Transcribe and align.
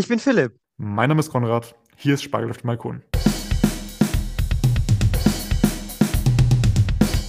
Ich 0.00 0.08
bin 0.08 0.18
Philipp. 0.18 0.58
Mein 0.78 1.10
Name 1.10 1.20
ist 1.20 1.28
Konrad. 1.28 1.74
Hier 1.94 2.14
ist 2.14 2.22
Spargel 2.22 2.48
auf 2.48 2.56
dem 2.56 2.68
Balkon. 2.68 3.02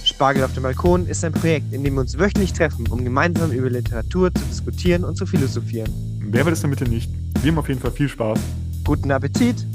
Spargel 0.02 0.42
auf 0.42 0.54
dem 0.54 0.62
Balkon 0.62 1.06
ist 1.06 1.22
ein 1.22 1.34
Projekt, 1.34 1.70
in 1.74 1.84
dem 1.84 1.92
wir 1.92 2.00
uns 2.00 2.18
wöchentlich 2.18 2.54
treffen, 2.54 2.86
um 2.88 3.04
gemeinsam 3.04 3.52
über 3.52 3.68
Literatur 3.68 4.32
zu 4.32 4.42
diskutieren 4.46 5.04
und 5.04 5.16
zu 5.16 5.26
philosophieren. 5.26 5.92
Wer 6.22 6.46
will 6.46 6.54
es 6.54 6.62
damit 6.62 6.80
nicht? 6.88 7.10
Wir 7.42 7.52
haben 7.52 7.58
auf 7.58 7.68
jeden 7.68 7.78
Fall 7.78 7.90
viel 7.90 8.08
Spaß. 8.08 8.40
Guten 8.84 9.10
Appetit! 9.10 9.66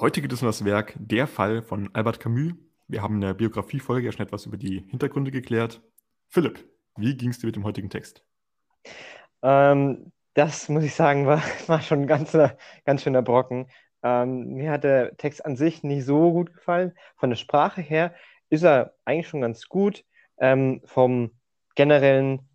Heute 0.00 0.22
geht 0.22 0.32
es 0.32 0.40
um 0.40 0.46
das 0.46 0.64
Werk 0.64 0.94
Der 0.96 1.26
Fall 1.26 1.60
von 1.60 1.90
Albert 1.92 2.18
Camus. 2.18 2.54
Wir 2.88 3.02
haben 3.02 3.16
in 3.16 3.20
der 3.20 3.34
Biografiefolge 3.34 4.06
ja 4.06 4.12
schon 4.12 4.24
etwas 4.24 4.46
über 4.46 4.56
die 4.56 4.86
Hintergründe 4.88 5.30
geklärt. 5.30 5.82
Philipp, 6.30 6.64
wie 6.96 7.14
ging 7.14 7.28
es 7.28 7.40
dir 7.40 7.46
mit 7.48 7.56
dem 7.56 7.64
heutigen 7.64 7.90
Text? 7.90 8.24
Ähm, 9.42 10.12
das 10.34 10.68
muss 10.68 10.84
ich 10.84 10.94
sagen, 10.94 11.26
war, 11.26 11.42
war 11.66 11.80
schon 11.80 12.02
ein 12.02 12.06
ganz, 12.06 12.36
ganz 12.84 13.02
schöner 13.02 13.22
Brocken. 13.22 13.68
Ähm, 14.02 14.54
mir 14.54 14.72
hat 14.72 14.84
der 14.84 15.16
Text 15.16 15.44
an 15.44 15.56
sich 15.56 15.82
nicht 15.82 16.04
so 16.04 16.32
gut 16.32 16.52
gefallen. 16.54 16.92
Von 17.16 17.30
der 17.30 17.36
Sprache 17.36 17.80
her 17.80 18.14
ist 18.50 18.64
er 18.64 18.94
eigentlich 19.04 19.28
schon 19.28 19.40
ganz 19.40 19.68
gut. 19.68 20.04
Ähm, 20.38 20.82
vom 20.84 21.30
generellen 21.74 22.48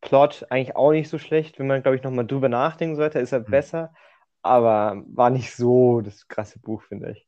Plot 0.00 0.46
eigentlich 0.50 0.76
auch 0.76 0.92
nicht 0.92 1.08
so 1.08 1.18
schlecht. 1.18 1.58
Wenn 1.58 1.66
man, 1.66 1.82
glaube 1.82 1.96
ich, 1.96 2.02
nochmal 2.02 2.26
drüber 2.26 2.48
nachdenken 2.48 2.96
sollte, 2.96 3.18
ist 3.18 3.32
er 3.32 3.40
mhm. 3.40 3.50
besser. 3.50 3.94
Aber 4.42 5.02
war 5.08 5.30
nicht 5.30 5.54
so 5.54 6.00
das 6.00 6.28
krasse 6.28 6.60
Buch, 6.60 6.82
finde 6.82 7.10
ich. 7.10 7.26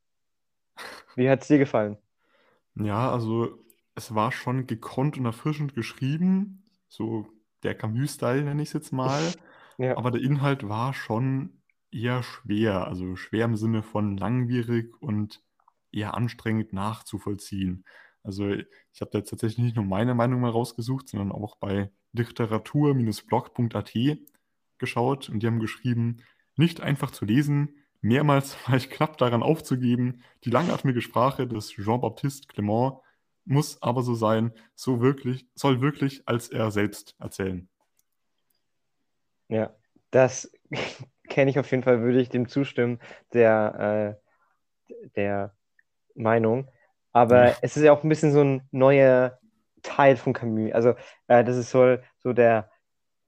Wie 1.17 1.29
hat 1.29 1.43
es 1.43 1.49
dir 1.49 1.59
gefallen? 1.59 1.97
Ja, 2.77 3.11
also 3.11 3.59
es 3.97 4.15
war 4.15 4.31
schon 4.31 4.69
gekonnt 4.69 5.19
und 5.19 5.27
erfrischend 5.27 5.75
geschrieben. 5.75 6.63
So 6.87 7.27
der 7.63 7.75
Camus-Style 7.75 8.43
nenne 8.43 8.63
ich 8.63 8.69
es 8.69 8.75
jetzt 8.75 8.93
mal. 8.93 9.33
Ja. 9.81 9.97
Aber 9.97 10.11
der 10.11 10.21
Inhalt 10.21 10.69
war 10.69 10.93
schon 10.93 11.63
eher 11.93 12.25
schwer, 12.25 12.89
also 12.89 13.15
schwer 13.15 13.45
im 13.45 13.55
Sinne 13.55 13.85
von 13.85 14.17
langwierig 14.17 15.01
und 15.01 15.41
eher 15.93 16.15
anstrengend 16.15 16.73
nachzuvollziehen. 16.73 17.85
Also 18.25 18.51
ich 18.51 19.01
habe 19.01 19.11
da 19.13 19.19
jetzt 19.19 19.31
tatsächlich 19.31 19.65
nicht 19.65 19.77
nur 19.77 19.85
meine 19.85 20.15
Meinung 20.15 20.41
mal 20.41 20.51
rausgesucht, 20.51 21.09
sondern 21.09 21.33
auch 21.33 21.57
bei 21.57 21.91
literatur-blog.at 22.13 23.93
geschaut 24.79 25.29
und 25.29 25.43
die 25.43 25.47
haben 25.47 25.61
geschrieben, 25.61 26.19
nicht 26.57 26.81
einfach 26.81 27.11
zu 27.11 27.25
lesen, 27.25 27.77
mehrmals 28.01 28.57
war 28.69 28.77
ich 28.77 28.91
knapp 28.91 29.19
daran 29.19 29.43
aufzugeben, 29.43 30.23
die 30.45 30.51
langatmige 30.51 31.01
Sprache 31.01 31.47
des 31.47 31.71
Jean-Baptiste 31.71 32.49
Clement 32.49 32.99
muss 33.49 33.83
aber 33.83 34.03
so 34.03 34.15
sein, 34.15 34.53
so 34.75 35.01
wirklich, 35.01 35.47
soll 35.55 35.81
wirklich 35.81 36.23
als 36.27 36.49
er 36.49 36.71
selbst 36.71 37.17
erzählen. 37.19 37.69
Ja, 39.49 39.75
das 40.11 40.53
kenne 41.29 41.51
ich 41.51 41.59
auf 41.59 41.71
jeden 41.71 41.83
Fall, 41.83 42.03
würde 42.03 42.21
ich 42.21 42.29
dem 42.29 42.49
zustimmen, 42.49 43.01
der, 43.33 44.19
äh, 44.91 45.05
der 45.17 45.55
Meinung. 46.15 46.69
Aber 47.13 47.49
ja. 47.49 47.57
es 47.63 47.77
ist 47.77 47.83
ja 47.83 47.93
auch 47.93 48.03
ein 48.03 48.09
bisschen 48.09 48.33
so 48.33 48.43
ein 48.43 48.69
neuer 48.71 49.39
Teil 49.83 50.17
von 50.17 50.33
Camus. 50.33 50.73
Also, 50.73 50.95
äh, 51.29 51.43
das 51.43 51.57
ist 51.57 51.71
so, 51.71 51.97
so 52.19 52.33
der, 52.33 52.71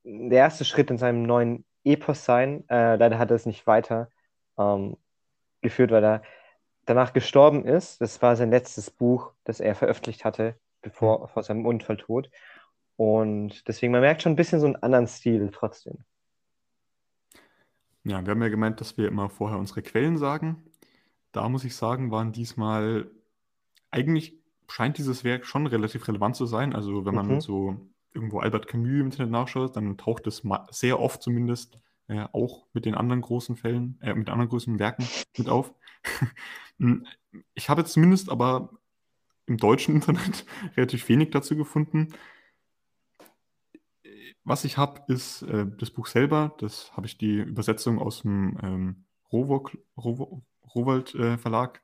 der 0.05 0.39
erste 0.39 0.65
Schritt 0.65 0.91
in 0.91 0.98
seinem 0.98 1.23
neuen 1.23 1.65
Epos 1.85 2.25
sein. 2.25 2.65
Äh, 2.69 2.97
leider 2.97 3.19
hat 3.19 3.31
er 3.31 3.37
es 3.37 3.47
nicht 3.47 3.67
weiter 3.67 4.11
ähm, 4.59 4.97
geführt, 5.63 5.91
weil 5.91 6.05
er 6.05 6.23
danach 6.91 7.12
gestorben 7.12 7.64
ist. 7.64 8.00
Das 8.00 8.20
war 8.20 8.36
sein 8.36 8.50
letztes 8.50 8.91
Buch, 8.91 9.33
das 9.44 9.60
er 9.60 9.74
veröffentlicht 9.74 10.24
hatte, 10.24 10.56
bevor 10.83 11.28
vor 11.28 11.42
seinem 11.42 11.64
Unfalltod. 11.64 12.30
Und 12.96 13.66
deswegen, 13.69 13.92
man 13.92 14.02
merkt 14.02 14.22
schon 14.22 14.33
ein 14.33 14.36
bisschen 14.36 14.60
so 14.60 14.66
einen 14.66 14.77
anderen 14.77 15.06
Stil 15.06 15.50
trotzdem. 15.52 15.98
Ja, 18.05 18.24
wir 18.24 18.33
haben 18.33 18.42
ja 18.42 18.48
gemeint, 18.48 18.80
dass 18.80 18.98
wir 18.98 19.08
immer 19.08 19.30
vorher 19.30 19.58
unsere 19.58 19.83
Quellen 19.83 20.18
sagen. 20.18 20.64
Da 21.33 21.48
muss 21.48 21.64
ich 21.64 21.77
sagen, 21.77 22.11
waren 22.11 22.33
diesmal 22.33 23.11
eigentlich 23.90 24.39
scheint 24.68 24.98
dieses 24.98 25.24
Werk 25.24 25.46
schon 25.46 25.67
relativ 25.67 26.06
relevant 26.08 26.36
zu 26.36 26.46
sein. 26.46 26.74
Also 26.74 27.05
wenn 27.05 27.14
man 27.14 27.27
mhm. 27.27 27.40
so 27.40 27.77
irgendwo 28.12 28.40
Albert 28.40 28.67
Camus 28.67 29.00
im 29.00 29.06
Internet 29.06 29.30
nachschaut, 29.30 29.77
dann 29.77 29.96
taucht 29.96 30.27
es 30.27 30.42
sehr 30.70 31.00
oft 31.00 31.23
zumindest 31.23 31.79
äh, 32.08 32.27
auch 32.33 32.67
mit 32.73 32.84
den 32.84 32.95
anderen 32.95 33.20
großen 33.20 33.56
Fällen, 33.56 33.98
äh, 34.02 34.14
mit 34.14 34.29
anderen 34.29 34.48
großen 34.48 34.79
Werken 34.79 35.06
mit 35.39 35.48
auf. 35.48 35.73
Hm, 36.80 37.06
ich 37.52 37.68
habe 37.68 37.83
jetzt 37.83 37.92
zumindest 37.92 38.30
aber 38.30 38.70
im 39.46 39.58
deutschen 39.58 39.96
Internet 39.96 40.46
relativ 40.77 41.08
wenig 41.08 41.30
dazu 41.30 41.56
gefunden. 41.56 42.14
Was 44.44 44.64
ich 44.64 44.78
habe, 44.78 45.02
ist 45.12 45.42
äh, 45.42 45.66
das 45.77 45.90
Buch 45.90 46.06
selber. 46.06 46.55
Das 46.58 46.96
habe 46.96 47.06
ich 47.06 47.18
die 47.18 47.36
Übersetzung 47.36 47.98
aus 47.98 48.22
dem 48.22 48.58
ähm, 48.62 49.05
Rowold, 49.30 49.77
Rowold 49.96 51.14
äh, 51.14 51.36
Verlag. 51.36 51.83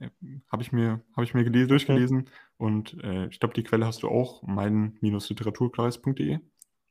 Äh, 0.00 0.10
habe 0.50 0.62
ich 0.62 0.72
mir, 0.72 1.00
hab 1.16 1.24
ich 1.24 1.34
mir 1.34 1.44
gelesen, 1.44 1.68
durchgelesen. 1.68 2.30
Und 2.56 3.02
äh, 3.02 3.26
ich 3.26 3.40
glaube, 3.40 3.54
die 3.54 3.64
Quelle 3.64 3.86
hast 3.86 4.02
du 4.04 4.08
auch, 4.08 4.42
mein-literaturkreis.de. 4.42 6.38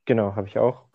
Genau, 0.06 0.36
habe 0.36 0.48
ich 0.48 0.58
auch. 0.58 0.88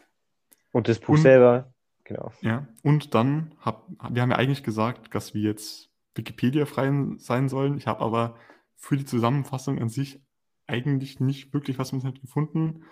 Und 0.72 0.88
das 0.88 0.98
Buch 0.98 1.14
und, 1.14 1.22
selber, 1.22 1.72
genau. 2.06 2.32
Ja, 2.40 2.66
und 2.82 3.14
dann, 3.14 3.54
hab, 3.60 3.86
wir 4.10 4.22
haben 4.22 4.30
ja 4.30 4.36
eigentlich 4.36 4.62
gesagt, 4.62 5.14
dass 5.14 5.34
wir 5.34 5.42
jetzt 5.42 5.90
Wikipedia-frei 6.14 6.90
sein 7.18 7.48
sollen. 7.48 7.76
Ich 7.76 7.86
habe 7.86 8.00
aber 8.00 8.36
für 8.76 8.96
die 8.96 9.04
Zusammenfassung 9.04 9.78
an 9.78 9.88
sich 9.88 10.20
eigentlich 10.66 11.20
nicht 11.20 11.52
wirklich 11.52 11.78
was 11.78 11.92
im 11.92 12.00
gefunden. 12.20 12.84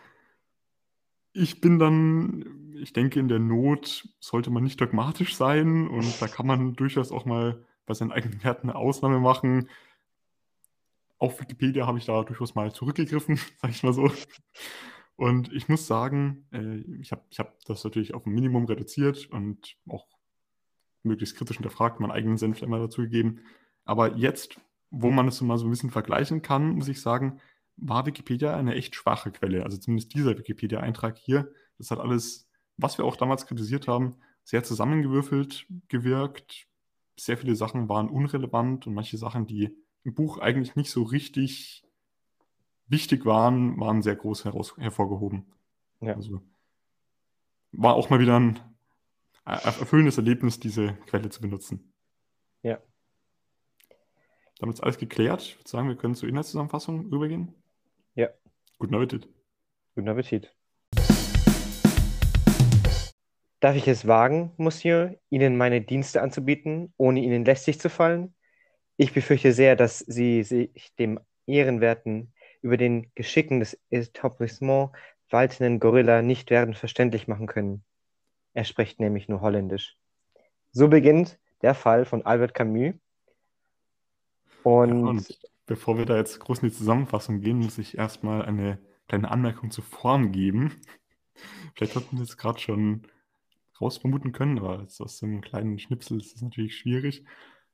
Ich 1.33 1.61
bin 1.61 1.79
dann, 1.79 2.75
ich 2.77 2.93
denke, 2.93 3.19
in 3.19 3.29
der 3.29 3.41
Not 3.41 4.09
sollte 4.21 4.51
man 4.51 4.63
nicht 4.63 4.81
dogmatisch 4.81 5.35
sein 5.35 5.89
und 5.89 6.21
da 6.21 6.29
kann 6.29 6.47
man 6.47 6.75
durchaus 6.75 7.11
auch 7.11 7.25
mal 7.25 7.65
bei 7.87 7.95
seinen 7.95 8.13
eigenen 8.13 8.43
Werten 8.45 8.71
eine 8.71 8.79
Ausnahme 8.79 9.19
machen. 9.19 9.69
Auf 11.19 11.41
Wikipedia 11.41 11.87
habe 11.87 11.99
ich 11.99 12.05
da 12.05 12.23
durchaus 12.23 12.55
mal 12.55 12.73
zurückgegriffen, 12.73 13.37
sage 13.61 13.73
ich 13.73 13.83
mal 13.83 13.93
so. 13.93 14.13
Und 15.17 15.53
ich 15.53 15.69
muss 15.69 15.87
sagen, 15.87 16.47
äh, 16.53 16.79
ich 17.01 17.13
habe 17.13 17.23
ich 17.31 17.39
hab 17.39 17.59
das 17.67 17.85
natürlich 17.85 18.15
auf 18.15 18.27
ein 18.27 18.33
Minimum 18.33 18.65
reduziert 18.65 19.31
und 19.31 19.77
auch 19.89 20.07
möglichst 21.03 21.37
kritisch 21.37 21.57
hinterfragt, 21.57 22.01
meinen 22.01 22.11
eigenen 22.11 22.39
Senf 22.39 22.63
immer 22.63 22.79
dazu 22.79 23.03
gegeben. 23.03 23.41
Aber 23.85 24.17
jetzt, 24.17 24.61
wo 24.91 25.11
man 25.11 25.29
es 25.29 25.41
mal 25.41 25.59
so 25.59 25.67
ein 25.67 25.71
bisschen 25.71 25.91
vergleichen 25.91 26.43
kann, 26.43 26.71
muss 26.71 26.89
ich 26.89 27.01
sagen, 27.01 27.41
war 27.77 28.07
Wikipedia 28.07 28.57
eine 28.57 28.75
echt 28.75 28.95
schwache 28.95 29.31
Quelle. 29.31 29.65
Also 29.65 29.77
zumindest 29.77 30.15
dieser 30.15 30.37
Wikipedia-Eintrag 30.39 31.19
hier, 31.19 31.53
das 31.79 31.91
hat 31.91 31.99
alles, 31.99 32.49
was 32.77 32.99
wir 32.99 33.05
auch 33.05 33.17
damals 33.17 33.47
kritisiert 33.47 33.89
haben, 33.89 34.17
sehr 34.45 34.65
zusammengewürfelt 34.65 35.67
gewirkt. 35.89 36.67
Sehr 37.17 37.37
viele 37.37 37.55
Sachen 37.55 37.89
waren 37.89 38.09
unrelevant 38.09 38.87
und 38.87 38.95
manche 38.95 39.19
Sachen, 39.19 39.47
die 39.47 39.77
im 40.03 40.15
Buch 40.15 40.39
eigentlich 40.39 40.77
nicht 40.77 40.91
so 40.91 41.03
richtig 41.03 41.84
wichtig 42.87 43.25
waren, 43.25 43.79
waren 43.81 44.03
sehr 44.03 44.17
groß 44.17 44.45
heraus, 44.45 44.77
hervorgehoben. 44.77 45.47
Ja. 46.01 46.15
Also 46.15 46.41
war 47.73 47.95
auch 47.95 48.11
mal 48.11 48.21
wieder 48.21 48.39
ein 48.39 48.61
erfüllendes 49.45 50.17
Erlebnis, 50.17 50.61
diese 50.61 50.95
Quelle 51.07 51.29
zu 51.29 51.41
benutzen. 51.41 51.93
Ja. 52.63 52.79
Damit 54.59 54.77
ist 54.77 54.83
alles 54.83 54.99
geklärt. 54.99 55.43
Ich 55.43 55.59
würde 55.59 55.69
sagen, 55.69 55.89
wir 55.89 55.97
können 55.97 56.15
zur 56.15 56.29
Inhaltszusammenfassung 56.29 57.07
übergehen. 57.07 57.55
Ja. 58.15 58.29
Guten 58.79 58.95
Appetit. 58.95 59.29
Guten 59.95 60.09
Appetit. 60.09 60.55
Darf 63.61 63.77
ich 63.77 63.89
es 63.89 64.07
wagen, 64.07 64.53
Monsieur, 64.59 65.19
Ihnen 65.31 65.57
meine 65.57 65.81
Dienste 65.81 66.21
anzubieten, 66.21 66.93
ohne 66.99 67.21
Ihnen 67.21 67.47
lästig 67.47 67.81
zu 67.81 67.89
fallen? 67.89 68.35
Ich 68.99 69.15
befürchte 69.15 69.55
sehr, 69.55 69.75
dass 69.75 70.01
Sie 70.01 70.43
sich 70.43 70.95
dem 70.99 71.19
ehrenwerten, 71.47 72.34
über 72.65 72.79
den 72.79 73.13
Geschicken 73.15 73.61
des 73.61 73.79
Etablissement 73.91 74.91
waltenden 75.29 75.81
Gorilla 75.81 76.23
nicht 76.23 76.49
werden 76.49 76.73
verständlich 76.73 77.29
machen 77.29 77.47
können. 77.47 77.85
Er 78.55 78.65
spricht 78.65 79.01
nämlich 79.01 79.29
nur 79.29 79.43
Holländisch. 79.43 79.99
So 80.73 80.89
beginnt 80.89 81.39
der 81.61 81.75
Fall 81.75 82.07
von 82.07 82.25
Albert 82.25 82.55
Camus. 82.55 82.95
Und, 84.63 84.89
ja, 84.89 85.11
und 85.11 85.39
bevor 85.67 85.99
wir 85.99 86.07
da 86.07 86.17
jetzt 86.17 86.41
groß 86.41 86.61
in 86.61 86.71
die 86.71 86.75
Zusammenfassung 86.75 87.43
gehen, 87.43 87.59
muss 87.59 87.77
ich 87.77 87.99
erstmal 87.99 88.43
eine 88.43 88.79
kleine 89.09 89.31
Anmerkung 89.31 89.71
zur 89.71 89.85
Form 89.85 90.33
geben. 90.33 90.81
Vielleicht 91.75 91.97
hat 91.97 92.11
man 92.15 92.23
das 92.23 92.39
gerade 92.39 92.61
schon 92.61 93.03
rausvermuten 93.79 94.33
können, 94.33 94.59
aber 94.59 94.87
aus 94.99 95.19
so 95.19 95.27
einem 95.27 95.43
kleinen 95.43 95.79
Schnipsel 95.79 96.19
ist 96.19 96.33
das 96.33 96.41
natürlich 96.41 96.79
schwierig. 96.79 97.27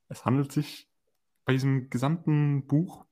Es 0.08 0.24
handelt 0.24 0.50
sich 0.50 0.88
bei 1.44 1.52
diesem 1.52 1.90
gesamten 1.90 2.66
Buch 2.66 3.04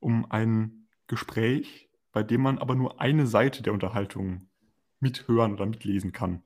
um 0.00 0.28
ein 0.28 0.83
Gespräch, 1.06 1.90
bei 2.12 2.22
dem 2.22 2.42
man 2.42 2.58
aber 2.58 2.74
nur 2.74 3.00
eine 3.00 3.26
Seite 3.26 3.62
der 3.62 3.72
Unterhaltung 3.72 4.48
mithören 5.00 5.52
oder 5.52 5.66
mitlesen 5.66 6.12
kann. 6.12 6.42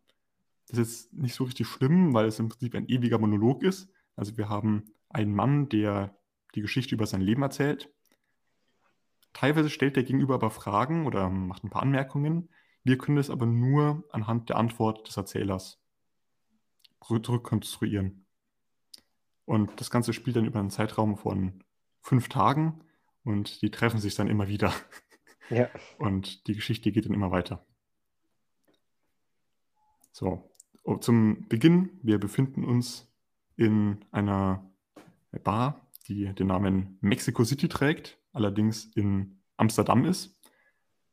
Das 0.69 0.79
ist 0.79 1.11
jetzt 1.11 1.13
nicht 1.15 1.35
so 1.35 1.45
richtig 1.45 1.67
schlimm, 1.67 2.15
weil 2.15 2.27
es 2.27 2.39
im 2.39 2.49
Prinzip 2.49 2.75
ein 2.75 2.89
ewiger 2.89 3.19
Monolog 3.19 3.63
ist. 3.63 3.91
Also 4.17 4.37
wir 4.37 4.49
haben 4.49 4.85
einen 5.09 5.35
Mann, 5.35 5.69
der 5.69 6.17
die 6.55 6.61
Geschichte 6.61 6.95
über 6.95 7.07
sein 7.07 7.21
Leben 7.21 7.43
erzählt. 7.43 7.91
Teilweise 9.33 9.71
stellt 9.71 9.97
der 9.97 10.03
Gegenüber 10.03 10.35
aber 10.35 10.51
Fragen 10.51 11.07
oder 11.07 11.31
macht 11.31 11.65
ein 11.65 11.71
paar 11.71 11.83
Anmerkungen, 11.83 12.49
Wir 12.85 12.97
können 12.97 13.19
es 13.19 13.29
aber 13.29 13.45
nur 13.45 14.05
anhand 14.13 14.49
der 14.49 14.57
Antwort 14.57 15.07
des 15.07 15.17
Erzählers 15.17 15.79
zurückkonstruieren. 17.07 18.25
Und 19.45 19.79
das 19.81 19.91
Ganze 19.91 20.13
spielt 20.13 20.37
dann 20.37 20.47
über 20.47 20.59
einen 20.59 20.71
Zeitraum 20.71 21.17
von 21.17 21.65
fünf 22.01 22.29
Tagen 22.29 22.83
und 23.29 23.61
die 23.61 23.71
treffen 23.71 24.01
sich 24.01 24.15
dann 24.15 24.29
immer 24.29 24.49
wieder. 24.49 24.73
Ja. 25.51 25.71
Und 25.97 26.47
die 26.47 26.53
Geschichte 26.53 26.93
geht 26.93 27.07
dann 27.07 27.15
immer 27.15 27.31
weiter. 27.31 27.65
So, 30.13 30.55
zum 31.01 31.49
Beginn, 31.49 31.89
wir 32.03 32.19
befinden 32.19 32.65
uns 32.65 33.11
in 33.57 34.05
einer 34.11 34.71
Bar, 35.43 35.89
die 36.07 36.35
den 36.35 36.49
Namen 36.49 36.99
Mexico 37.01 37.45
City 37.45 37.67
trägt, 37.67 38.19
allerdings 38.35 38.95
in 38.95 39.41
Amsterdam 39.57 40.05
ist. 40.05 40.39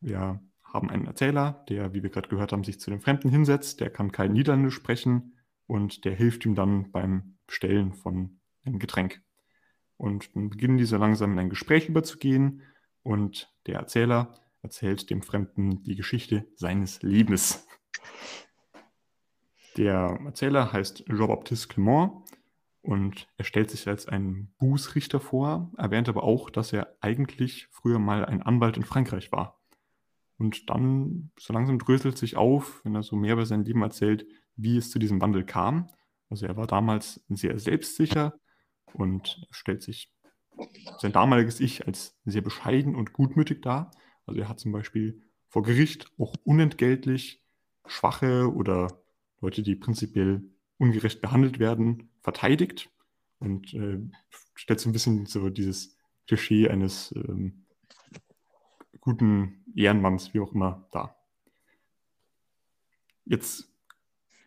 Wir 0.01 0.41
haben 0.65 0.89
einen 0.89 1.07
Erzähler, 1.07 1.63
der, 1.69 1.93
wie 1.93 2.03
wir 2.03 2.09
gerade 2.09 2.27
gehört 2.27 2.51
haben, 2.51 2.65
sich 2.65 2.81
zu 2.81 2.89
den 2.89 2.99
Fremden 2.99 3.29
hinsetzt. 3.29 3.79
Der 3.79 3.89
kann 3.89 4.11
kein 4.11 4.33
Niederländisch 4.33 4.75
sprechen 4.75 5.37
und 5.65 6.03
der 6.03 6.13
hilft 6.13 6.45
ihm 6.45 6.55
dann 6.55 6.91
beim 6.91 7.37
Bestellen 7.47 7.93
von 7.93 8.41
einem 8.65 8.79
Getränk. 8.79 9.24
Und 9.97 10.35
dann 10.35 10.49
beginnen 10.49 10.77
diese 10.77 10.97
langsam 10.97 11.33
in 11.33 11.39
ein 11.39 11.49
Gespräch 11.49 11.87
überzugehen 11.87 12.61
und 13.03 13.53
der 13.65 13.79
Erzähler 13.79 14.39
erzählt 14.61 15.09
dem 15.09 15.21
Fremden 15.21 15.83
die 15.83 15.95
Geschichte 15.95 16.47
seines 16.55 17.01
Lebens. 17.01 17.67
Der 19.77 20.19
Erzähler 20.25 20.73
heißt 20.73 21.05
Jean-Baptiste 21.05 21.67
Clement 21.67 22.11
und 22.81 23.27
er 23.37 23.45
stellt 23.45 23.69
sich 23.69 23.87
als 23.87 24.07
einen 24.07 24.53
Bußrichter 24.57 25.19
vor, 25.19 25.71
erwähnt 25.77 26.09
aber 26.09 26.23
auch, 26.23 26.49
dass 26.49 26.73
er 26.73 26.95
eigentlich 27.01 27.67
früher 27.71 27.99
mal 27.99 28.25
ein 28.25 28.41
Anwalt 28.41 28.77
in 28.77 28.83
Frankreich 28.83 29.31
war. 29.31 29.59
Und 30.37 30.69
dann 30.69 31.31
so 31.39 31.53
langsam 31.53 31.79
dröselt 31.79 32.17
sich 32.17 32.35
auf, 32.35 32.83
wenn 32.83 32.95
er 32.95 33.03
so 33.03 33.15
mehr 33.15 33.33
über 33.33 33.45
sein 33.45 33.63
Leben 33.63 33.81
erzählt, 33.81 34.25
wie 34.55 34.77
es 34.77 34.91
zu 34.91 34.99
diesem 34.99 35.21
Wandel 35.21 35.45
kam. 35.45 35.89
Also 36.29 36.45
er 36.45 36.57
war 36.57 36.67
damals 36.67 37.23
sehr 37.29 37.57
selbstsicher 37.59 38.33
und 38.93 39.47
stellt 39.51 39.83
sich 39.83 40.11
sein 40.99 41.11
damaliges 41.11 41.59
Ich 41.59 41.85
als 41.85 42.17
sehr 42.25 42.41
bescheiden 42.41 42.95
und 42.95 43.13
gutmütig 43.13 43.61
dar. 43.61 43.91
Also 44.25 44.39
er 44.39 44.49
hat 44.49 44.59
zum 44.59 44.71
Beispiel 44.71 45.21
vor 45.49 45.63
Gericht 45.63 46.11
auch 46.17 46.33
unentgeltlich 46.43 47.43
Schwache 47.85 48.53
oder 48.53 49.01
Leute, 49.41 49.63
die 49.63 49.75
prinzipiell 49.75 50.43
ungerecht 50.77 51.21
behandelt 51.21 51.59
werden, 51.59 52.09
verteidigt 52.21 52.89
und 53.39 53.73
äh, 53.73 53.99
stellt 54.55 54.79
so 54.79 54.89
ein 54.89 54.93
bisschen 54.93 55.25
so 55.25 55.49
dieses 55.49 55.97
Klischee 56.27 56.69
eines 56.69 57.13
ähm, 57.15 57.65
guten 58.99 59.63
Ehrenmanns, 59.75 60.33
wie 60.33 60.39
auch 60.39 60.53
immer, 60.53 60.87
dar. 60.91 61.15
Jetzt 63.25 63.69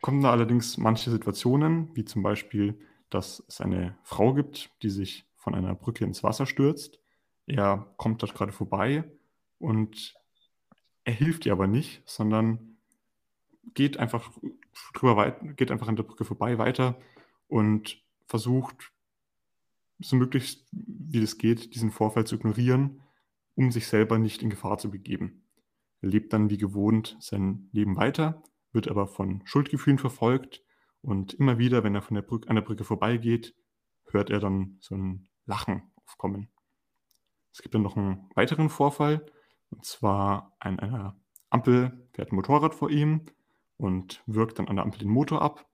kommen 0.01 0.23
da 0.23 0.31
allerdings 0.31 0.79
manche 0.79 1.11
Situationen, 1.11 1.95
wie 1.95 2.05
zum 2.05 2.23
Beispiel, 2.23 2.79
dass 3.11 3.43
es 3.49 3.61
eine 3.61 3.97
Frau 4.03 4.35
gibt, 4.35 4.71
die 4.83 4.91
sich 4.91 5.27
von 5.37 5.55
einer 5.55 5.75
Brücke 5.75 6.05
ins 6.05 6.23
Wasser 6.23 6.47
stürzt. 6.47 7.01
Er 7.47 7.93
kommt 7.97 8.23
dort 8.23 8.35
gerade 8.35 8.53
vorbei 8.53 9.05
und 9.59 10.15
er 11.05 11.15
hilft 11.15 11.47
ihr 11.47 11.53
aber 11.53 11.67
nicht, 11.67 12.03
sondern 12.05 12.77
geht 13.75 13.97
einfach 13.99 14.31
drüber 14.95 15.17
weit, 15.17 15.57
geht 15.57 15.71
einfach 15.71 15.89
an 15.89 15.97
der 15.97 16.03
Brücke 16.03 16.25
vorbei 16.25 16.59
weiter 16.59 16.99
und 17.47 18.03
versucht, 18.27 18.93
so 19.99 20.17
möglichst 20.17 20.69
wie 20.71 21.23
es 21.23 21.39
geht, 21.39 21.75
diesen 21.75 21.91
Vorfall 21.91 22.27
zu 22.27 22.37
ignorieren, 22.37 23.01
um 23.55 23.73
sich 23.73 23.89
selber 23.89 24.19
nicht 24.19 24.43
in 24.43 24.51
Gefahr 24.51 24.79
zu 24.79 24.91
begeben. 24.91 25.43
Er 26.03 26.11
lebt 26.11 26.33
dann 26.33 26.51
wie 26.51 26.59
gewohnt 26.59 27.17
sein 27.21 27.69
Leben 27.73 27.97
weiter, 27.97 28.43
wird 28.73 28.89
aber 28.89 29.07
von 29.09 29.43
Schuldgefühlen 29.45 29.99
verfolgt 29.99 30.63
und 31.03 31.35
immer 31.35 31.59
wieder, 31.59 31.85
wenn 31.85 31.95
er 31.95 32.03
von 32.03 32.15
der 32.15 32.23
Brücke, 32.23 32.49
an 32.49 32.57
der 32.57 32.63
Brücke 32.63 32.85
vorbeigeht, 32.85 33.55
hört 34.07 34.31
er 34.31 34.41
dann 34.41 34.79
so 34.81 34.95
ein 34.95 35.29
Lachen 35.47 35.83
aufkommen. 36.05 36.49
Es 37.53 37.63
gibt 37.63 37.75
dann 37.75 37.83
noch 37.83 37.97
einen 37.97 38.29
weiteren 38.35 38.69
Vorfall, 38.69 39.25
und 39.71 39.85
zwar 39.85 40.55
an 40.59 40.79
einer 40.79 41.17
Ampel 41.51 42.09
fährt 42.13 42.33
ein 42.33 42.37
Motorrad 42.37 42.75
vor 42.75 42.91
ihm 42.91 43.25
und 43.77 44.23
wirkt 44.27 44.59
dann 44.59 44.69
an 44.69 44.77
der 44.77 44.85
Ampel 44.85 45.01
den 45.01 45.11
Motor 45.11 45.43
ab. 45.43 45.67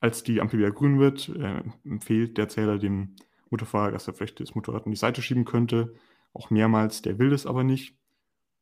Als 0.00 0.22
die 0.22 0.40
Ampel 0.40 0.60
wieder 0.60 0.70
grün 0.70 0.98
wird, 0.98 1.28
äh, 1.30 1.62
empfiehlt 1.84 2.38
der 2.38 2.48
Zähler 2.48 2.78
dem 2.78 3.16
Motorfahrer, 3.50 3.90
dass 3.90 4.06
er 4.06 4.14
vielleicht 4.14 4.40
das 4.40 4.54
Motorrad 4.54 4.84
an 4.84 4.92
die 4.92 4.96
Seite 4.96 5.22
schieben 5.22 5.44
könnte. 5.44 5.94
Auch 6.32 6.50
mehrmals, 6.50 7.02
der 7.02 7.18
will 7.18 7.32
es 7.32 7.46
aber 7.46 7.64
nicht. 7.64 7.96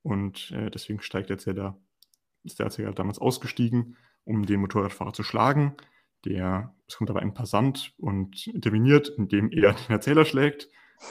Und 0.02 0.52
äh, 0.52 0.70
deswegen 0.70 1.00
steigt 1.00 1.30
der 1.30 1.38
Zähler, 1.38 1.78
ist 2.46 2.58
der 2.58 2.70
Zähler 2.70 2.92
damals 2.92 3.18
ausgestiegen, 3.18 3.96
um 4.24 4.46
den 4.46 4.60
Motorradfahrer 4.60 5.12
zu 5.12 5.22
schlagen. 5.22 5.76
Der, 6.24 6.74
es 6.88 6.96
kommt 6.96 7.10
aber 7.10 7.20
ein 7.20 7.34
Passant 7.34 7.92
und 7.98 8.46
interveniert, 8.46 9.08
indem 9.16 9.50
er 9.50 9.72
den 9.72 9.90
Erzähler 9.90 10.24
schlägt. 10.24 10.68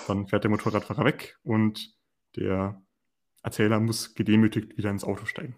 Dann 0.08 0.28
fährt 0.28 0.44
der 0.44 0.52
Motorradfahrer 0.52 1.06
weg 1.06 1.38
und 1.44 1.96
der 2.36 2.82
Erzähler 3.44 3.80
muss 3.80 4.16
gedemütigt 4.16 4.78
wieder 4.78 4.90
ins 4.90 5.04
Auto 5.04 5.26
steigen. 5.26 5.56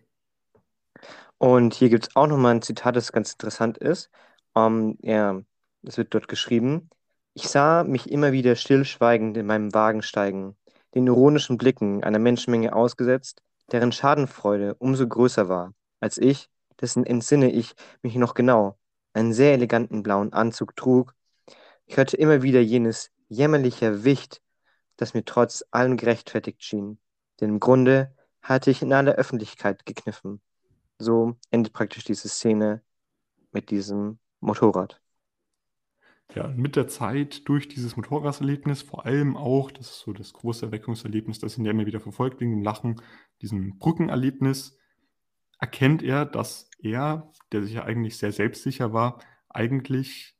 Und 1.37 1.73
hier 1.73 1.89
gibt 1.89 2.07
es 2.07 2.15
auch 2.15 2.27
nochmal 2.27 2.55
ein 2.55 2.61
Zitat, 2.61 2.95
das 2.95 3.11
ganz 3.11 3.31
interessant 3.31 3.77
ist. 3.77 4.09
Um, 4.53 4.97
ja, 5.01 5.41
es 5.83 5.97
wird 5.97 6.13
dort 6.13 6.27
geschrieben. 6.27 6.89
Ich 7.33 7.47
sah 7.47 7.83
mich 7.83 8.09
immer 8.09 8.31
wieder 8.31 8.55
stillschweigend 8.55 9.37
in 9.37 9.45
meinem 9.45 9.73
Wagen 9.73 10.01
steigen, 10.01 10.57
den 10.95 11.05
ironischen 11.05 11.57
Blicken 11.57 12.03
einer 12.03 12.17
Menschenmenge 12.17 12.73
ausgesetzt, 12.73 13.43
deren 13.71 13.91
Schadenfreude 13.91 14.75
umso 14.75 15.07
größer 15.07 15.49
war, 15.49 15.73
als 15.99 16.17
ich, 16.17 16.49
dessen 16.79 17.05
entsinne 17.05 17.51
ich 17.51 17.75
mich 18.01 18.15
noch 18.15 18.33
genau, 18.33 18.77
einen 19.13 19.33
sehr 19.33 19.53
eleganten 19.53 20.03
blauen 20.03 20.33
Anzug 20.33 20.75
trug. 20.75 21.15
Ich 21.85 21.97
hörte 21.97 22.17
immer 22.17 22.43
wieder 22.43 22.61
jenes 22.61 23.11
jämmerliche 23.29 24.03
Wicht, 24.03 24.41
das 24.95 25.13
mir 25.13 25.25
trotz 25.25 25.63
allem 25.71 25.97
gerechtfertigt 25.97 26.63
schien, 26.63 26.99
denn 27.39 27.49
im 27.49 27.59
Grunde 27.59 28.15
hatte 28.41 28.71
ich 28.71 28.81
in 28.81 28.93
aller 28.93 29.13
Öffentlichkeit 29.13 29.85
gekniffen. 29.85 30.41
So 30.99 31.35
endet 31.51 31.73
praktisch 31.73 32.03
diese 32.03 32.29
Szene 32.29 32.81
mit 33.51 33.69
diesem 33.69 34.19
Motorrad. 34.39 35.01
Ja, 36.35 36.49
mit 36.49 36.75
der 36.75 36.87
Zeit 36.87 37.47
durch 37.47 37.67
dieses 37.67 37.95
Motorradserlebnis, 37.95 38.81
vor 38.81 39.05
allem 39.05 39.37
auch, 39.37 39.71
das 39.71 39.89
ist 39.89 39.99
so 39.99 40.13
das 40.13 40.33
große 40.33 40.65
Erweckungserlebnis, 40.65 41.39
das 41.39 41.57
ihn 41.57 41.65
ja 41.65 41.71
immer 41.71 41.85
wieder 41.85 42.01
verfolgt, 42.01 42.41
wegen 42.41 42.51
dem 42.51 42.63
Lachen, 42.63 43.01
diesem 43.41 43.79
Brückenerlebnis, 43.79 44.77
erkennt 45.59 46.03
er, 46.03 46.25
dass 46.25 46.69
er, 46.79 47.31
der 47.51 47.63
sich 47.63 47.73
ja 47.73 47.83
eigentlich 47.83 48.17
sehr 48.17 48.31
selbstsicher 48.31 48.93
war, 48.93 49.19
eigentlich 49.49 50.35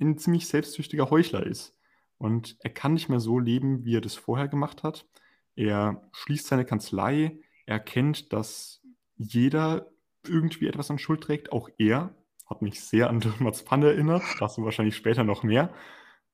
ein 0.00 0.18
ziemlich 0.18 0.48
selbstsüchtiger 0.48 1.10
Heuchler 1.10 1.46
ist. 1.46 1.76
Und 2.18 2.56
er 2.60 2.70
kann 2.70 2.94
nicht 2.94 3.08
mehr 3.08 3.20
so 3.20 3.38
leben, 3.38 3.84
wie 3.84 3.96
er 3.96 4.00
das 4.00 4.14
vorher 4.14 4.48
gemacht 4.48 4.82
hat. 4.82 5.06
Er 5.54 6.08
schließt 6.12 6.46
seine 6.46 6.64
Kanzlei, 6.64 7.38
er 7.66 7.74
erkennt, 7.74 8.32
dass 8.32 8.82
jeder 9.16 9.90
irgendwie 10.26 10.66
etwas 10.66 10.90
an 10.90 10.98
Schuld 10.98 11.22
trägt, 11.22 11.52
auch 11.52 11.68
er. 11.78 12.14
Hat 12.52 12.60
mich 12.60 12.82
sehr 12.82 13.08
an 13.08 13.22
Thomas 13.22 13.62
Pfanne 13.62 13.86
erinnert, 13.86 14.22
dazu 14.38 14.62
wahrscheinlich 14.62 14.94
später 14.94 15.24
noch 15.24 15.42
mehr. 15.42 15.72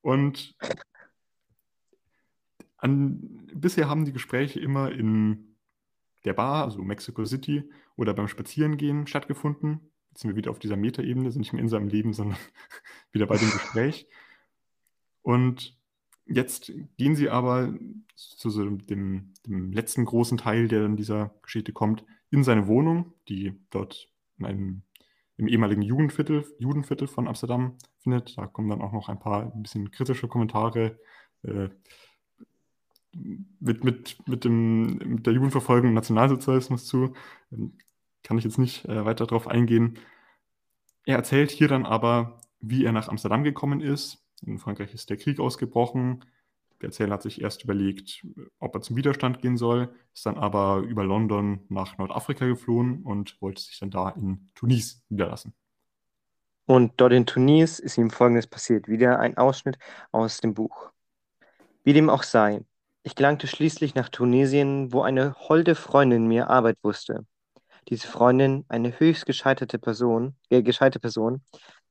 Und 0.01 0.53
an, 2.75 3.47
bisher 3.53 3.87
haben 3.87 4.03
die 4.03 4.11
Gespräche 4.11 4.59
immer 4.59 4.91
in 4.91 5.55
der 6.25 6.33
Bar, 6.33 6.65
also 6.65 6.81
Mexico 6.81 7.23
City, 7.23 7.71
oder 7.95 8.13
beim 8.13 8.27
Spazierengehen 8.27 9.07
stattgefunden. 9.07 9.79
Jetzt 10.09 10.23
sind 10.23 10.31
wir 10.31 10.35
wieder 10.35 10.51
auf 10.51 10.59
dieser 10.59 10.75
Metaebene, 10.75 11.31
sind 11.31 11.39
nicht 11.39 11.53
mehr 11.53 11.61
in 11.61 11.69
seinem 11.69 11.87
Leben, 11.87 12.11
sondern 12.11 12.37
wieder 13.13 13.25
bei 13.25 13.37
dem 13.37 13.51
Gespräch. 13.51 14.05
Und 15.21 15.79
jetzt 16.25 16.73
gehen 16.97 17.15
sie 17.15 17.29
aber 17.29 17.73
zu 18.17 18.49
so 18.49 18.65
dem, 18.65 19.33
dem 19.47 19.71
letzten 19.71 20.03
großen 20.03 20.37
Teil, 20.37 20.67
der 20.67 20.83
in 20.83 20.97
dieser 20.97 21.33
Geschichte 21.43 21.71
kommt, 21.71 22.03
in 22.29 22.43
seine 22.43 22.67
Wohnung, 22.67 23.13
die 23.29 23.57
dort 23.69 24.11
in 24.37 24.45
einem, 24.45 24.81
im 25.39 25.47
ehemaligen 25.47 25.81
Jugendviertel, 25.81 26.45
Judenviertel 26.59 27.07
von 27.07 27.27
Amsterdam 27.27 27.77
findet. 27.99 28.37
Da 28.37 28.45
kommen 28.45 28.69
dann 28.69 28.81
auch 28.81 28.91
noch 28.91 29.07
ein 29.07 29.19
paar 29.19 29.53
ein 29.53 29.63
bisschen 29.63 29.89
kritische 29.89 30.27
Kommentare 30.27 30.99
äh, 31.43 31.69
mit, 33.13 33.85
mit, 33.85 34.17
mit, 34.27 34.43
dem, 34.43 34.97
mit 34.97 35.25
der 35.25 35.33
Jugendverfolgung 35.33 35.93
Nationalsozialismus 35.93 36.85
zu. 36.85 37.13
Ähm, 37.53 37.77
kann 38.21 38.37
ich 38.37 38.43
jetzt 38.43 38.59
nicht 38.59 38.83
äh, 38.85 39.05
weiter 39.05 39.25
darauf 39.25 39.47
eingehen. 39.47 39.97
Er 41.05 41.15
erzählt 41.15 41.51
hier 41.51 41.69
dann 41.69 41.85
aber, 41.85 42.41
wie 42.59 42.83
er 42.83 42.91
nach 42.91 43.07
Amsterdam 43.07 43.45
gekommen 43.45 43.79
ist. 43.79 44.17
In 44.45 44.59
Frankreich 44.59 44.93
ist 44.93 45.09
der 45.09 45.17
Krieg 45.17 45.39
ausgebrochen. 45.39 46.25
Der 46.81 46.87
Erzähler 46.87 47.13
hat 47.15 47.23
sich 47.23 47.41
erst 47.41 47.63
überlegt, 47.63 48.25
ob 48.59 48.75
er 48.75 48.81
zum 48.81 48.95
Widerstand 48.95 49.41
gehen 49.41 49.57
soll, 49.57 49.93
ist 50.13 50.25
dann 50.25 50.37
aber 50.37 50.77
über 50.79 51.03
London 51.03 51.65
nach 51.69 51.97
Nordafrika 51.97 52.45
geflohen 52.47 53.03
und 53.03 53.41
wollte 53.41 53.61
sich 53.61 53.79
dann 53.79 53.91
da 53.91 54.09
in 54.11 54.49
Tunis 54.55 55.03
niederlassen. 55.09 55.53
Und 56.65 56.93
dort 57.01 57.13
in 57.13 57.25
Tunis 57.25 57.79
ist 57.79 57.97
ihm 57.97 58.11
Folgendes 58.11 58.47
passiert. 58.47 58.87
Wieder 58.87 59.19
ein 59.19 59.37
Ausschnitt 59.37 59.77
aus 60.11 60.37
dem 60.39 60.53
Buch. 60.53 60.91
Wie 61.83 61.93
dem 61.93 62.09
auch 62.09 62.23
sei, 62.23 62.63
Ich 63.03 63.15
gelangte 63.15 63.47
schließlich 63.47 63.95
nach 63.95 64.09
Tunesien, 64.09 64.93
wo 64.93 65.01
eine 65.01 65.33
holde 65.35 65.75
Freundin 65.75 66.27
mir 66.27 66.49
Arbeit 66.49 66.77
wusste. 66.83 67.25
Diese 67.89 68.07
Freundin, 68.07 68.65
eine 68.69 68.99
höchst 68.99 69.25
gescheiterte 69.25 69.79
Person, 69.79 70.35
äh, 70.49 70.61
gescheite 70.63 70.99
Person, 70.99 71.43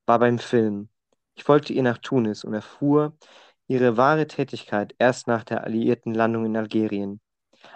war 0.07 0.19
beim 0.21 0.39
Film. 0.39 0.91
Ich 1.35 1.45
folgte 1.45 1.73
ihr 1.73 1.83
nach 1.83 1.99
Tunis 1.99 2.45
und 2.45 2.55
erfuhr 2.55 3.17
ihre 3.69 3.97
wahre 3.97 4.27
Tätigkeit 4.27 4.95
erst 4.99 5.29
nach 5.29 5.45
der 5.45 5.63
alliierten 5.63 6.15
Landung 6.15 6.47
in 6.47 6.57
Algerien. 6.57 7.21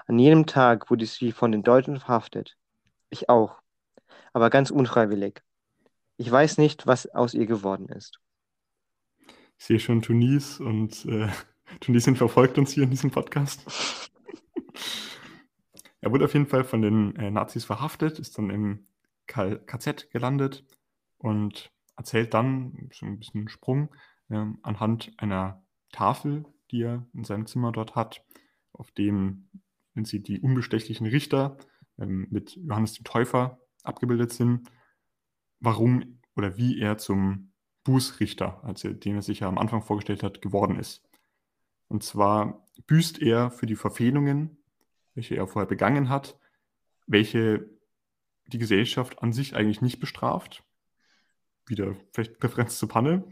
An 0.07 0.19
jenem 0.19 0.47
Tag 0.47 0.91
wurde 0.91 1.07
sie 1.07 1.33
von 1.33 1.53
den 1.53 1.63
Deutschen 1.63 2.01
verhaftet. 2.01 2.57
Ich 3.11 3.29
auch, 3.29 3.61
aber 4.33 4.51
ganz 4.51 4.71
unfreiwillig. 4.71 5.43
Ich 6.17 6.31
weiß 6.31 6.59
nicht, 6.59 6.87
was 6.87 7.07
aus 7.07 7.35
ihr 7.35 7.47
geworden 7.47 7.89
ist. 7.89 8.19
Ich 9.59 9.67
sehe 9.67 9.81
schon 9.81 10.03
Tunis 10.03 10.61
und 10.61 11.05
äh, 11.05 11.29
Tunesien 11.81 12.17
verfolgt 12.17 12.59
uns 12.59 12.73
hier 12.73 12.85
in 12.85 12.91
diesem 12.91 13.11
Podcast. 13.11 14.11
er 16.01 16.11
wurde 16.11 16.25
auf 16.25 16.33
jeden 16.33 16.47
Fall 16.47 16.65
von 16.65 16.81
den 16.81 17.15
äh, 17.17 17.31
Nazis 17.31 17.65
verhaftet, 17.65 18.19
ist 18.19 18.39
dann 18.39 18.51
im 18.51 18.87
K 19.27 19.57
KZ 19.57 20.11
gelandet 20.11 20.65
und 21.19 21.71
erzählt 21.97 22.35
dann, 22.35 22.89
so 22.93 23.07
ein 23.07 23.19
bisschen 23.19 23.49
Sprung, 23.49 23.95
äh, 24.31 24.45
anhand 24.63 25.13
einer 25.19 25.62
Tafel, 25.93 26.45
die 26.71 26.83
er 26.83 27.07
in 27.15 27.25
seinem 27.25 27.47
Zimmer 27.47 27.71
dort 27.71 27.95
hat, 27.95 28.25
auf 28.73 28.91
dem 28.91 29.49
wenn 29.95 30.05
sie 30.05 30.23
die 30.23 30.41
unbestechlichen 30.41 31.07
Richter 31.07 31.59
ähm, 31.99 32.27
mit 32.31 32.57
Johannes 32.57 32.95
dem 32.95 33.05
Täufer 33.05 33.61
abgebildet 33.83 34.33
sind, 34.33 34.71
warum 35.61 36.21
oder 36.35 36.57
wie 36.57 36.81
er 36.81 36.99
zum 36.99 37.53
Bußrichter, 37.85 38.63
also 38.65 38.93
den 38.93 39.17
er 39.17 39.23
sich 39.23 39.41
ja 39.41 39.49
am 39.49 39.59
Anfang 39.59 39.83
vorgestellt 39.83 40.23
hat, 40.23 40.41
geworden 40.41 40.79
ist. 40.79 41.03
Und 41.89 42.03
zwar 42.03 42.67
büßt 42.87 43.21
er 43.21 43.51
für 43.51 43.67
die 43.67 43.77
Verfehlungen, 43.77 44.57
welche 45.15 45.37
er 45.37 45.47
vorher 45.47 45.69
begangen 45.69 46.09
hat, 46.09 46.39
welche 47.07 47.69
die 48.47 48.59
Gesellschaft 48.59 49.23
an 49.23 49.33
sich 49.33 49.55
eigentlich 49.57 49.83
nicht 49.83 50.01
bestraft. 50.01 50.65
Wieder 51.67 51.95
vielleicht 52.13 52.39
Präferenz 52.39 52.79
zur 52.79 52.89
Panne. 52.89 53.25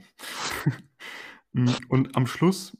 Und 1.52 2.16
am 2.16 2.26
Schluss 2.26 2.76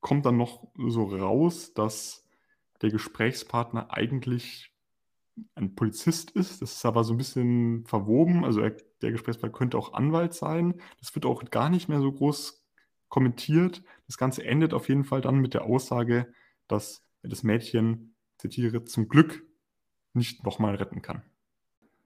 kommt 0.00 0.26
dann 0.26 0.36
noch 0.36 0.66
so 0.76 1.04
raus, 1.04 1.74
dass 1.74 2.24
der 2.80 2.90
Gesprächspartner 2.90 3.92
eigentlich 3.92 4.72
ein 5.54 5.74
Polizist 5.74 6.30
ist. 6.30 6.62
Das 6.62 6.72
ist 6.72 6.86
aber 6.86 7.04
so 7.04 7.14
ein 7.14 7.18
bisschen 7.18 7.84
verwoben. 7.86 8.44
Also 8.44 8.60
er, 8.60 8.76
der 9.02 9.12
Gesprächspartner 9.12 9.56
könnte 9.56 9.78
auch 9.78 9.92
Anwalt 9.92 10.34
sein. 10.34 10.80
Das 11.00 11.14
wird 11.14 11.26
auch 11.26 11.44
gar 11.50 11.68
nicht 11.68 11.88
mehr 11.88 12.00
so 12.00 12.12
groß 12.12 12.64
kommentiert. 13.08 13.82
Das 14.06 14.18
Ganze 14.18 14.44
endet 14.44 14.74
auf 14.74 14.88
jeden 14.88 15.04
Fall 15.04 15.20
dann 15.20 15.36
mit 15.36 15.54
der 15.54 15.64
Aussage, 15.64 16.32
dass 16.66 17.02
er 17.22 17.28
das 17.30 17.42
Mädchen, 17.42 18.14
zitiere, 18.38 18.84
zum 18.84 19.08
Glück 19.08 19.44
nicht 20.14 20.44
nochmal 20.44 20.76
retten 20.76 21.02
kann. 21.02 21.22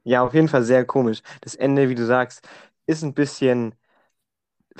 Ja, 0.04 0.25
auf 0.25 0.35
jeden 0.35 0.49
Fall 0.49 0.62
sehr 0.64 0.85
komisch. 0.85 1.23
Das 1.42 1.54
Ende, 1.54 1.88
wie 1.88 1.95
du 1.95 2.07
sagst, 2.07 2.49
ist 2.87 3.02
ein 3.02 3.14
bisschen, 3.14 3.75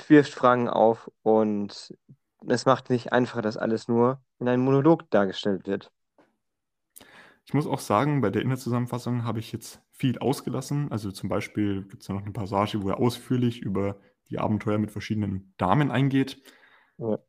wirft 0.07 0.33
Fragen 0.33 0.69
auf 0.69 1.11
und 1.21 1.93
es 2.47 2.65
macht 2.65 2.89
nicht 2.89 3.13
einfach, 3.13 3.41
dass 3.41 3.57
alles 3.57 3.87
nur 3.87 4.21
in 4.39 4.47
einem 4.47 4.63
Monolog 4.63 5.09
dargestellt 5.09 5.67
wird. 5.67 5.91
Ich 7.45 7.53
muss 7.53 7.67
auch 7.67 7.79
sagen, 7.79 8.21
bei 8.21 8.29
der 8.29 8.41
Inhaltszusammenfassung 8.41 9.25
habe 9.25 9.39
ich 9.39 9.51
jetzt 9.51 9.81
viel 9.91 10.17
ausgelassen. 10.19 10.91
Also 10.91 11.11
zum 11.11 11.29
Beispiel 11.29 11.83
gibt 11.83 12.01
es 12.01 12.07
da 12.07 12.13
noch 12.13 12.21
eine 12.21 12.31
Passage, 12.31 12.81
wo 12.81 12.89
er 12.89 12.99
ausführlich 12.99 13.61
über 13.61 13.99
die 14.29 14.39
Abenteuer 14.39 14.77
mit 14.77 14.91
verschiedenen 14.91 15.53
Damen 15.57 15.91
eingeht. 15.91 16.41
Ja. 16.97 17.19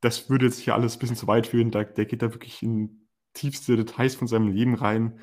Das 0.00 0.28
würde 0.28 0.46
jetzt 0.46 0.60
hier 0.60 0.74
alles 0.74 0.96
ein 0.96 0.98
bisschen 0.98 1.16
zu 1.16 1.26
weit 1.26 1.46
führen. 1.46 1.70
Da, 1.70 1.84
der 1.84 2.04
geht 2.04 2.22
da 2.22 2.32
wirklich 2.32 2.62
in 2.62 3.08
tiefste 3.32 3.76
Details 3.76 4.14
von 4.14 4.28
seinem 4.28 4.48
Leben 4.48 4.74
rein. 4.74 5.18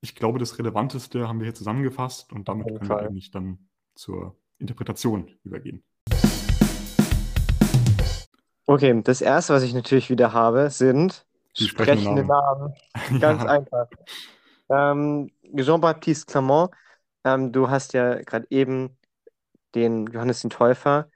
Ich 0.00 0.14
glaube, 0.14 0.38
das 0.38 0.58
Relevanteste 0.58 1.26
haben 1.26 1.40
wir 1.40 1.46
hier 1.46 1.54
zusammengefasst 1.54 2.32
und 2.32 2.48
damit 2.48 2.68
können 2.68 2.88
wir 2.88 2.98
eigentlich 2.98 3.30
dann 3.30 3.68
zur 3.94 4.38
Interpretation 4.58 5.34
übergehen. 5.42 5.82
Okay, 8.66 9.00
das 9.02 9.20
erste, 9.20 9.54
was 9.54 9.62
ich 9.62 9.74
natürlich 9.74 10.10
wieder 10.10 10.32
habe, 10.32 10.70
sind 10.70 11.24
Die 11.56 11.68
sprechende 11.68 12.24
Namen. 12.24 12.74
Namen. 12.94 13.20
Ganz 13.20 13.42
ja. 13.42 13.48
einfach. 13.48 13.86
Ähm, 14.68 15.30
Jean-Baptiste 15.54 16.26
Clement, 16.26 16.70
ähm, 17.24 17.52
du 17.52 17.70
hast 17.70 17.92
ja 17.92 18.16
gerade 18.22 18.46
eben 18.50 18.96
den 19.76 20.08
Johannes 20.08 20.40
den 20.40 20.50
Täufer, 20.50 21.08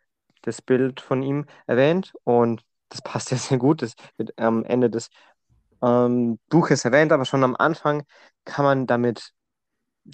das 0.42 0.62
Bild 0.62 1.00
von 1.00 1.22
ihm 1.22 1.46
erwähnt 1.66 2.12
und 2.24 2.64
das 2.88 3.02
passt 3.02 3.32
ja 3.32 3.36
sehr 3.36 3.58
gut. 3.58 3.82
Das 3.82 3.94
wird 4.16 4.38
am 4.38 4.64
Ende 4.64 4.88
des 4.88 5.10
ähm, 5.82 6.38
Buches 6.48 6.84
erwähnt, 6.84 7.10
aber 7.10 7.24
schon 7.24 7.42
am 7.42 7.56
Anfang 7.56 8.04
kann 8.44 8.64
man 8.64 8.86
damit 8.86 9.32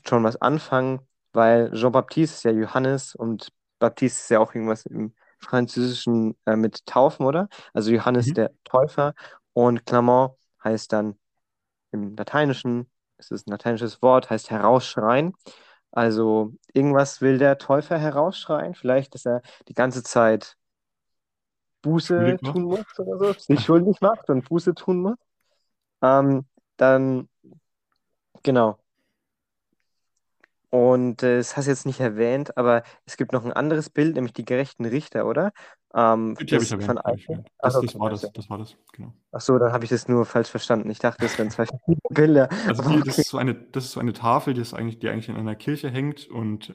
schon 0.06 0.24
was 0.24 0.40
anfangen, 0.40 1.00
weil 1.32 1.70
Jean-Baptiste 1.72 2.36
ist 2.36 2.44
ja 2.44 2.50
Johannes 2.60 3.14
und 3.14 3.52
Baptiste 3.78 4.20
ist 4.20 4.30
ja 4.30 4.40
auch 4.40 4.54
irgendwas 4.54 4.86
im 4.86 5.14
Französischen 5.38 6.36
äh, 6.46 6.56
mit 6.56 6.86
Taufen, 6.86 7.26
oder? 7.26 7.48
Also 7.74 7.90
Johannes 7.92 8.26
Mhm. 8.28 8.34
der 8.34 8.50
Täufer 8.64 9.14
und 9.52 9.86
Clement 9.86 10.32
heißt 10.64 10.92
dann 10.92 11.18
im 11.92 12.16
Lateinischen, 12.16 12.90
es 13.18 13.30
ist 13.30 13.46
ein 13.48 13.52
lateinisches 13.52 14.02
Wort, 14.02 14.30
heißt 14.30 14.50
herausschreien. 14.50 15.34
Also 15.92 16.52
irgendwas 16.74 17.20
will 17.22 17.38
der 17.38 17.58
Täufer 17.58 17.98
herausschreien. 17.98 18.74
Vielleicht, 18.74 19.14
dass 19.14 19.26
er 19.26 19.42
die 19.68 19.74
ganze 19.74 20.02
Zeit 20.02 20.56
Buße 21.82 22.38
tun 22.42 22.64
muss 22.64 22.84
oder 22.98 23.18
so, 23.18 23.32
sich 23.38 23.62
schuldig 23.62 24.00
macht 24.00 24.28
und 24.30 24.48
Buße 24.48 24.74
tun 24.74 25.00
muss. 25.02 25.16
Ähm, 26.02 26.46
dann, 26.78 27.28
genau. 28.42 28.78
Und 30.70 31.22
äh, 31.22 31.38
das 31.38 31.56
hast 31.56 31.66
du 31.66 31.70
jetzt 31.70 31.86
nicht 31.86 32.00
erwähnt, 32.00 32.56
aber 32.56 32.82
es 33.06 33.16
gibt 33.16 33.32
noch 33.32 33.44
ein 33.44 33.52
anderes 33.52 33.90
Bild, 33.90 34.14
nämlich 34.16 34.32
die 34.34 34.44
gerechten 34.44 34.84
Richter, 34.84 35.26
oder? 35.26 35.52
Ähm, 35.94 36.38
Die 36.40 36.54
habe 36.54 36.64
das 36.64 36.64
ich 36.64 36.70
von 36.84 36.98
ich 37.14 37.28
erwähnt. 37.28 37.48
Ach, 37.60 37.72
Das, 37.72 37.76
okay, 37.76 37.88
das 37.92 37.98
war 37.98 38.08
das, 38.10 38.32
das 38.32 38.48
war 38.50 38.58
das, 38.58 38.76
genau. 38.92 39.12
Ach 39.32 39.40
so, 39.40 39.58
dann 39.58 39.72
habe 39.72 39.84
ich 39.84 39.90
das 39.90 40.08
nur 40.08 40.24
falsch 40.24 40.48
verstanden. 40.50 40.90
Ich 40.90 40.98
dachte, 40.98 41.18
das 41.24 41.38
wären 41.38 41.50
zwei 41.50 41.66
Bilder. 42.08 42.48
Also 42.64 42.82
die, 42.82 43.02
das 43.02 43.18
okay. 43.18 43.22
ist 43.22 43.28
so 43.30 43.38
eine, 43.38 43.54
das 43.54 43.84
ist 43.86 43.92
so 43.92 44.00
eine 44.00 44.12
Tafel, 44.12 44.54
die, 44.54 44.60
ist 44.60 44.74
eigentlich, 44.74 44.98
die 44.98 45.08
eigentlich 45.08 45.28
in 45.28 45.36
einer 45.36 45.54
Kirche 45.56 45.90
hängt 45.90 46.26
und 46.28 46.74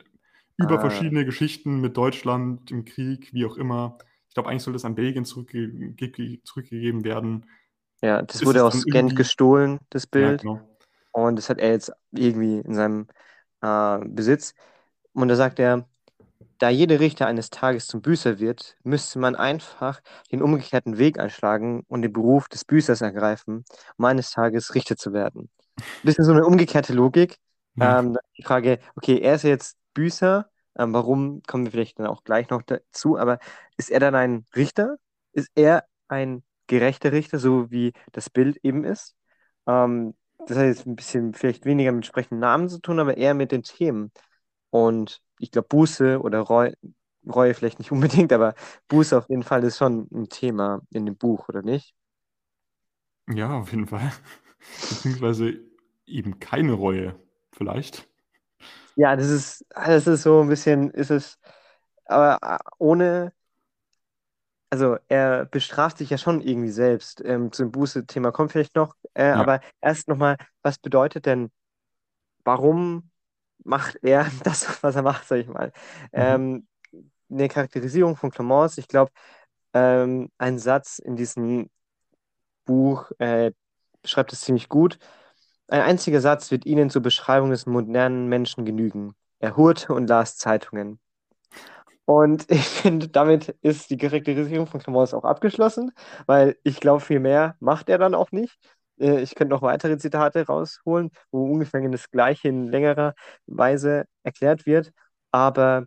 über 0.57 0.79
Ah, 0.79 0.79
verschiedene 0.79 1.25
Geschichten 1.25 1.81
mit 1.81 1.97
Deutschland 1.97 2.71
im 2.71 2.85
Krieg, 2.85 3.33
wie 3.33 3.45
auch 3.45 3.57
immer. 3.57 3.97
Ich 4.29 4.33
glaube, 4.35 4.49
eigentlich 4.49 4.63
soll 4.63 4.73
das 4.73 4.85
an 4.85 4.95
Belgien 4.95 5.25
zurückge 5.25 5.69
ge 5.93 6.41
zurückgegeben 6.43 7.03
werden. 7.03 7.45
ja, 8.01 8.21
das 8.21 8.41
Ist 8.41 8.45
wurde 8.45 8.63
aus 8.65 8.87
Gent 8.89 9.15
gestohlen, 9.15 9.79
das 9.89 10.07
ja, 10.13 10.33
Bild. 10.33 10.41
genau. 10.41 10.61
Und 11.11 11.37
das 11.37 11.49
hat 11.49 11.59
er 11.59 11.71
jetzt 11.71 11.91
irgendwie 12.11 12.59
in 12.59 12.75
seinem 12.75 13.07
äh, 13.61 13.99
Besitz. 14.05 14.53
Und 15.13 15.27
da 15.27 15.35
sagt 15.35 15.59
er, 15.59 15.85
da 16.57 16.69
jeder 16.69 16.99
Richter 16.99 17.25
eines 17.25 17.49
Tages 17.49 17.87
zum 17.87 18.01
Büßer 18.01 18.39
wird, 18.39 18.75
müsste 18.83 19.19
man 19.19 19.35
einfach 19.35 20.01
den 20.31 20.41
umgekehrten 20.41 20.97
Weg 20.97 21.19
einschlagen 21.19 21.83
und 21.87 22.03
den 22.03 22.13
Beruf 22.13 22.47
des 22.47 22.65
Büßers 22.65 23.01
ergreifen, 23.01 23.65
um 23.97 24.05
eines 24.05 24.31
Tages 24.31 24.75
Richter 24.75 24.95
zu 24.95 25.11
werden. 25.11 25.49
Ein 25.77 25.83
bisschen 26.03 26.25
so 26.25 26.31
eine 26.31 26.45
umgekehrte 26.45 26.93
Logik. 26.93 27.37
Ja. 27.75 27.99
Ähm, 27.99 28.17
die 28.37 28.43
Frage, 28.43 28.79
okay, 28.95 29.19
er 29.19 29.35
ist 29.35 29.43
jetzt 29.43 29.77
Büßer, 29.93 30.49
ähm, 30.77 30.93
warum 30.93 31.41
kommen 31.47 31.65
wir 31.65 31.71
vielleicht 31.71 31.99
dann 31.99 32.07
auch 32.07 32.23
gleich 32.23 32.49
noch 32.49 32.61
dazu, 32.61 33.17
aber 33.17 33.39
ist 33.77 33.89
er 33.89 33.99
dann 33.99 34.15
ein 34.15 34.45
Richter? 34.55 34.97
Ist 35.33 35.49
er 35.55 35.85
ein 36.07 36.43
gerechter 36.67 37.11
Richter, 37.11 37.39
so 37.39 37.71
wie 37.71 37.93
das 38.11 38.29
Bild 38.29 38.57
eben 38.63 38.83
ist? 38.83 39.15
Ähm, 39.67 40.13
das 40.45 40.57
hat 40.57 40.65
jetzt 40.65 40.85
ein 40.87 40.95
bisschen 40.95 41.33
vielleicht 41.33 41.65
weniger 41.65 41.91
mit 41.91 42.05
sprechenden 42.05 42.39
Namen 42.39 42.69
zu 42.69 42.79
tun, 42.79 42.99
aber 42.99 43.17
eher 43.17 43.33
mit 43.33 43.51
den 43.51 43.63
Themen. 43.63 44.11
Und 44.71 45.21
ich 45.39 45.51
glaube, 45.51 45.67
Buße 45.69 46.21
oder 46.21 46.39
Reue, 46.41 46.75
Reue 47.27 47.53
vielleicht 47.55 47.79
nicht 47.79 47.91
unbedingt, 47.93 48.33
aber 48.33 48.55
Buße 48.89 49.17
auf 49.17 49.29
jeden 49.29 49.43
Fall 49.43 49.63
ist 49.65 49.77
schon 49.79 50.07
ein 50.13 50.29
Thema 50.29 50.81
in 50.91 51.05
dem 51.05 51.17
Buch, 51.17 51.49
oder 51.49 51.61
nicht? 51.63 51.95
ja, 53.33 53.57
auf 53.59 53.71
jeden 53.71 53.87
Fall. 53.87 54.11
Beziehungsweise 54.89 55.59
eben 56.05 56.39
keine 56.39 56.73
Reue, 56.73 57.15
vielleicht. 57.51 58.07
Ja, 58.95 59.15
das 59.15 59.29
ist, 59.29 59.65
das 59.69 60.05
ist 60.07 60.23
so 60.23 60.41
ein 60.41 60.49
bisschen, 60.49 60.91
ist 60.91 61.11
es, 61.11 61.39
aber 62.05 62.39
äh, 62.41 62.59
ohne, 62.77 63.33
also 64.71 64.97
er 65.09 65.45
bestraft 65.47 65.99
sich 65.99 66.11
ja 66.11 66.19
schon 66.19 66.41
irgendwie 66.41 66.71
selbst. 66.71 67.21
Ähm, 67.25 67.51
zum 67.53 67.71
Buße-Thema 67.71 68.31
kommt 68.33 68.53
vielleicht 68.53 68.75
noch, 68.75 68.95
äh, 69.15 69.25
Ja. 69.25 69.41
aber 69.41 69.61
erst 69.81 70.09
nochmal, 70.09 70.37
was 70.63 70.79
bedeutet 70.79 71.27
denn, 71.27 71.51
warum 72.45 73.11
macht 73.63 73.97
er 74.03 74.25
das, 74.43 74.83
was 74.83 74.95
er 74.95 75.03
macht, 75.03 75.27
sag 75.27 75.39
ich 75.39 75.47
mal? 75.47 75.71
Mhm. 76.15 76.21
Ähm, 76.21 76.67
eine 77.31 77.47
Charakterisierung 77.49 78.15
von 78.17 78.31
Clemence, 78.31 78.77
ich 78.79 78.87
glaube, 78.87 79.11
ähm, 79.73 80.29
ein 80.39 80.59
Satz 80.59 80.99
in 80.99 81.15
diesem 81.17 81.69
Buch 82.65 83.11
äh, 83.19 83.51
beschreibt 84.01 84.33
es 84.33 84.41
ziemlich 84.41 84.69
gut. 84.69 84.99
Ein 85.69 85.81
einziger 85.81 86.21
Satz 86.21 86.51
wird 86.51 86.65
Ihnen 86.65 86.89
zur 86.89 87.01
Beschreibung 87.01 87.51
des 87.51 87.65
modernen 87.67 88.27
Menschen 88.29 88.65
genügen. 88.65 89.15
Er 89.39 89.57
hurte 89.57 89.93
und 89.93 90.07
las 90.09 90.37
Zeitungen. 90.37 90.99
Und 92.05 92.45
ich 92.51 92.63
finde, 92.65 93.07
damit 93.09 93.49
ist 93.61 93.89
die 93.89 93.97
Charakterisierung 93.97 94.67
von 94.67 94.81
Clemens 94.81 95.13
auch 95.13 95.23
abgeschlossen, 95.23 95.91
weil 96.27 96.57
ich 96.63 96.79
glaube, 96.79 97.01
viel 97.01 97.19
mehr 97.19 97.55
macht 97.59 97.89
er 97.89 97.97
dann 97.97 98.15
auch 98.15 98.31
nicht. 98.31 98.57
Äh, 98.99 99.21
Ich 99.21 99.35
könnte 99.35 99.53
noch 99.53 99.61
weitere 99.61 99.97
Zitate 99.97 100.45
rausholen, 100.45 101.11
wo 101.31 101.45
ungefähr 101.51 101.87
das 101.89 102.09
Gleiche 102.11 102.49
in 102.49 102.67
längerer 102.67 103.13
Weise 103.47 104.05
erklärt 104.23 104.65
wird. 104.65 104.91
Aber 105.31 105.85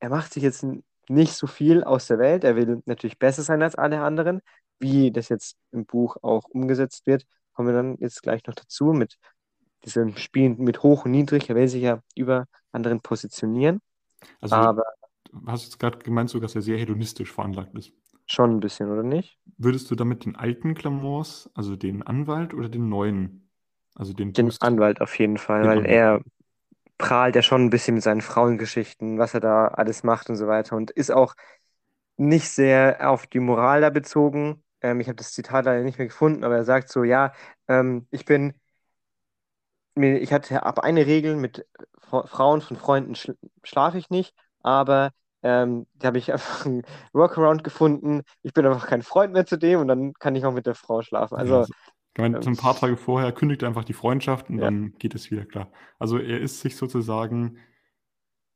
er 0.00 0.08
macht 0.10 0.32
sich 0.32 0.42
jetzt 0.42 0.64
nicht 1.08 1.34
so 1.34 1.46
viel 1.46 1.84
aus 1.84 2.06
der 2.06 2.18
Welt. 2.18 2.44
Er 2.44 2.56
will 2.56 2.82
natürlich 2.86 3.18
besser 3.18 3.42
sein 3.42 3.62
als 3.62 3.74
alle 3.76 4.00
anderen. 4.02 4.40
Wie 4.78 5.10
das 5.12 5.28
jetzt 5.28 5.56
im 5.72 5.86
Buch 5.86 6.16
auch 6.22 6.44
umgesetzt 6.50 7.06
wird, 7.06 7.24
kommen 7.54 7.68
wir 7.68 7.74
dann 7.74 7.96
jetzt 7.98 8.22
gleich 8.22 8.44
noch 8.46 8.54
dazu 8.54 8.86
mit 8.92 9.16
diesem 9.84 10.16
Spiel 10.16 10.50
mit 10.50 10.82
Hoch 10.82 11.04
und 11.04 11.12
Niedrig. 11.12 11.48
Er 11.48 11.56
will 11.56 11.68
sich 11.68 11.82
ja 11.82 12.00
über 12.14 12.46
anderen 12.72 13.00
positionieren, 13.00 13.80
Also, 14.40 14.66
aber 14.66 14.84
hast 15.46 15.64
jetzt 15.64 15.78
gerade 15.78 15.98
gemeint, 15.98 16.30
so, 16.30 16.40
dass 16.40 16.54
er 16.54 16.62
sehr 16.62 16.78
hedonistisch 16.78 17.32
veranlagt 17.32 17.74
ist. 17.76 17.92
schon 18.26 18.56
ein 18.56 18.60
bisschen, 18.60 18.90
oder 18.90 19.02
nicht? 19.02 19.38
Würdest 19.58 19.90
du 19.90 19.94
damit 19.94 20.24
den 20.24 20.34
alten 20.36 20.74
Clemens, 20.74 21.50
also 21.54 21.76
den 21.76 22.02
Anwalt 22.02 22.54
oder 22.54 22.68
den 22.70 22.88
neuen, 22.88 23.50
also 23.94 24.12
den 24.14 24.34
Den 24.36 24.52
Post, 24.52 24.60
Anwalt 24.60 25.00
auf 25.00 25.18
jeden 25.18 25.38
Fall, 25.38 25.66
weil 25.66 25.80
Anwalt? 25.80 25.86
er 25.86 26.20
prahlt 26.98 27.36
ja 27.36 27.42
schon 27.42 27.64
ein 27.66 27.70
bisschen 27.70 27.94
mit 27.96 28.04
seinen 28.04 28.22
Frauengeschichten, 28.22 29.18
was 29.18 29.34
er 29.34 29.40
da 29.40 29.68
alles 29.68 30.04
macht 30.04 30.30
und 30.30 30.36
so 30.36 30.48
weiter 30.48 30.76
und 30.76 30.90
ist 30.92 31.10
auch 31.12 31.34
nicht 32.18 32.50
sehr 32.50 33.10
auf 33.10 33.26
die 33.26 33.40
Moral 33.40 33.82
da 33.82 33.90
bezogen. 33.90 34.64
Ähm, 34.82 35.00
ich 35.00 35.08
habe 35.08 35.16
das 35.16 35.32
Zitat 35.32 35.66
leider 35.66 35.84
nicht 35.84 35.98
mehr 35.98 36.08
gefunden, 36.08 36.44
aber 36.44 36.56
er 36.56 36.64
sagt 36.64 36.90
so, 36.90 37.04
ja, 37.04 37.32
ähm, 37.68 38.06
ich 38.12 38.24
bin, 38.26 38.54
ich 39.94 40.32
hatte 40.32 40.62
ab 40.64 40.80
eine 40.80 41.06
Regel 41.06 41.36
mit 41.36 41.66
Fra- 41.98 42.26
Frauen 42.26 42.60
von 42.60 42.76
Freunden 42.76 43.14
schl 43.14 43.36
schlafe 43.64 43.98
ich 43.98 44.10
nicht, 44.10 44.34
aber 44.66 45.12
ähm, 45.42 45.86
da 45.94 46.08
habe 46.08 46.18
ich 46.18 46.32
einfach 46.34 46.66
einen 46.66 46.82
Workaround 47.14 47.64
gefunden. 47.64 48.22
Ich 48.42 48.52
bin 48.54 48.66
einfach 48.66 48.88
kein 48.88 49.02
Freund 49.02 49.32
mehr 49.32 49.46
zu 49.46 49.58
dem 49.58 49.80
und 49.80 49.88
dann 49.88 50.14
kann 50.14 50.36
ich 50.36 50.44
auch 50.46 50.52
mit 50.54 50.66
der 50.66 50.74
Frau 50.76 51.02
schlafen. 51.02 51.36
Ja, 51.38 51.38
Also, 51.38 51.64
so- 51.64 51.74
ich 52.14 52.18
meine, 52.20 52.38
so 52.42 52.50
ein 52.50 52.56
ähm, 52.56 52.58
paar 52.58 52.74
Tage 52.76 52.96
vorher 52.96 53.32
kündigt 53.32 53.62
er 53.62 53.68
einfach 53.68 53.84
die 53.84 53.92
Freundschaft 53.92 54.48
und 54.50 54.58
ja, 54.58 54.60
dann 54.60 54.94
geht 54.98 55.14
es 55.14 55.30
wieder 55.30 55.44
klar. 55.44 55.70
Also 55.98 56.18
er 56.18 56.40
ist 56.40 56.60
sich 56.60 56.76
sozusagen 56.76 57.58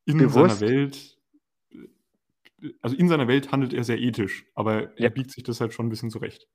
in 0.05 0.29
seiner 0.29 0.61
bewusst, 0.61 0.61
Welt, 0.61 1.19
äh, 2.63 2.69
also 2.83 2.97
in 2.97 3.09
seiner 3.09 3.29
Welt 3.29 3.53
handelt 3.53 3.73
er 3.75 3.85
sehr 3.85 3.99
ethisch, 4.01 4.47
aber 4.55 4.99
ja, 4.99 5.03
er 5.03 5.11
biegt 5.11 5.31
sich 5.33 5.45
das 5.45 5.61
halt 5.61 5.75
schon 5.75 5.87
ein 5.87 5.91
bisschen 5.91 6.11
zurecht. 6.11 6.49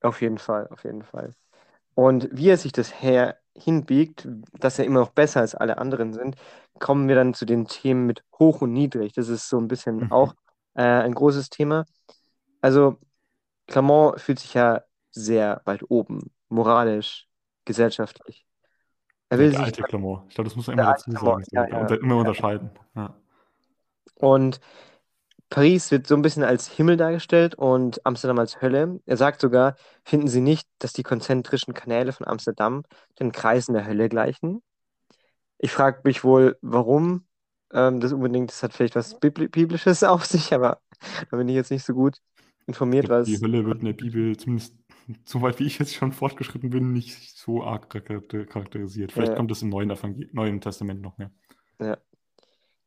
auf 0.00 0.20
jeden 0.22 0.38
Fall, 0.38 0.66
auf 0.68 0.82
jeden 0.84 1.02
Fall. 1.04 1.34
Und 1.98 2.28
wie 2.30 2.48
er 2.48 2.56
sich 2.56 2.70
das 2.70 3.02
her 3.02 3.38
hinbiegt, 3.56 4.28
dass 4.52 4.78
er 4.78 4.84
immer 4.84 5.00
noch 5.00 5.10
besser 5.10 5.40
als 5.40 5.56
alle 5.56 5.78
anderen 5.78 6.12
sind, 6.12 6.36
kommen 6.78 7.08
wir 7.08 7.16
dann 7.16 7.34
zu 7.34 7.44
den 7.44 7.66
Themen 7.66 8.06
mit 8.06 8.22
hoch 8.38 8.60
und 8.60 8.72
niedrig. 8.72 9.14
Das 9.14 9.28
ist 9.28 9.48
so 9.48 9.58
ein 9.58 9.66
bisschen 9.66 9.96
Mhm. 9.96 10.12
auch 10.12 10.34
äh, 10.74 10.82
ein 10.84 11.12
großes 11.12 11.50
Thema. 11.50 11.86
Also 12.60 12.98
Clermont 13.66 14.20
fühlt 14.20 14.38
sich 14.38 14.54
ja 14.54 14.82
sehr 15.10 15.60
weit 15.64 15.90
oben, 15.90 16.30
moralisch, 16.48 17.26
gesellschaftlich. 17.64 18.46
Er 19.28 19.38
will 19.40 19.50
der 19.50 19.58
sich 19.58 19.66
alte 19.66 19.82
Clermont. 19.82 20.22
Ich 20.28 20.36
glaube, 20.36 20.48
das 20.50 20.54
muss 20.54 20.68
man 20.68 20.78
immer 20.78 20.92
dazu 20.92 21.10
sagen, 21.10 21.42
ja, 21.50 21.66
ja. 21.66 21.94
immer 21.96 22.18
unterscheiden. 22.18 22.70
Ja. 22.94 23.16
Und 24.14 24.60
Paris 25.50 25.90
wird 25.90 26.06
so 26.06 26.14
ein 26.14 26.22
bisschen 26.22 26.42
als 26.44 26.68
Himmel 26.68 26.96
dargestellt 26.96 27.54
und 27.54 28.04
Amsterdam 28.04 28.38
als 28.38 28.60
Hölle. 28.60 29.00
Er 29.06 29.16
sagt 29.16 29.40
sogar, 29.40 29.76
finden 30.04 30.28
Sie 30.28 30.40
nicht, 30.42 30.68
dass 30.78 30.92
die 30.92 31.02
konzentrischen 31.02 31.72
Kanäle 31.74 32.12
von 32.12 32.26
Amsterdam 32.26 32.84
den 33.18 33.32
Kreisen 33.32 33.72
der 33.74 33.86
Hölle 33.86 34.08
gleichen? 34.08 34.62
Ich 35.58 35.72
frage 35.72 36.00
mich 36.04 36.22
wohl, 36.22 36.58
warum 36.62 37.26
ähm, 37.72 38.00
das 38.00 38.12
unbedingt, 38.12 38.50
das 38.50 38.62
hat 38.62 38.72
vielleicht 38.74 38.94
was 38.96 39.20
Bibli- 39.20 39.48
Biblisches 39.48 40.02
auf 40.04 40.26
sich, 40.26 40.52
aber 40.52 40.80
da 41.30 41.36
bin 41.36 41.48
ich 41.48 41.54
jetzt 41.54 41.70
nicht 41.70 41.84
so 41.84 41.94
gut 41.94 42.18
informiert, 42.66 43.08
was. 43.08 43.28
die 43.28 43.40
Hölle 43.40 43.64
wird 43.64 43.78
in 43.80 43.86
der 43.86 43.92
Bibel, 43.94 44.36
zumindest 44.36 44.74
so 45.24 45.40
weit 45.40 45.58
wie 45.58 45.64
ich 45.64 45.78
jetzt 45.78 45.94
schon 45.94 46.12
fortgeschritten 46.12 46.68
bin, 46.70 46.92
nicht 46.92 47.36
so 47.36 47.62
arg 47.64 47.88
charakter- 47.90 48.44
charakterisiert. 48.44 49.12
Vielleicht 49.12 49.32
Äh, 49.32 49.36
kommt 49.36 49.50
es 49.50 49.62
im 49.62 49.70
Neuen, 49.70 49.92
Neuen 50.32 50.60
Testament 50.60 51.00
noch 51.00 51.16
mehr. 51.16 51.30
ja. 51.80 51.98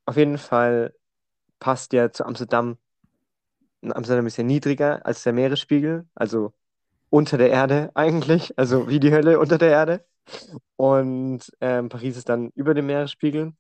Auf 0.06 0.18
jeden 0.18 0.38
Fall 0.38 0.94
passt 1.62 1.94
ja 1.94 2.12
zu 2.12 2.26
Amsterdam. 2.26 2.80
Amsterdam 3.82 4.28
ist 4.28 4.38
ja 4.38 4.44
niedriger 4.44 5.06
als 5.06 5.24
der 5.24 5.34
Meeresspiegel, 5.34 6.08
also 6.14 6.54
unter 7.10 7.38
der 7.38 7.52
Erde 7.52 7.92
eigentlich, 7.96 8.58
also 8.60 8.90
wie 8.90 9.00
die 9.00 9.12
Hölle 9.14 9.40
unter 9.40 9.58
der 9.58 9.72
Erde. 9.72 10.06
Und 10.78 11.42
ähm, 11.62 11.90
Paris 11.90 12.18
ist 12.18 12.30
dann 12.30 12.52
über 12.56 12.74
dem 12.74 12.88
Meeresspiegel. 12.88 13.54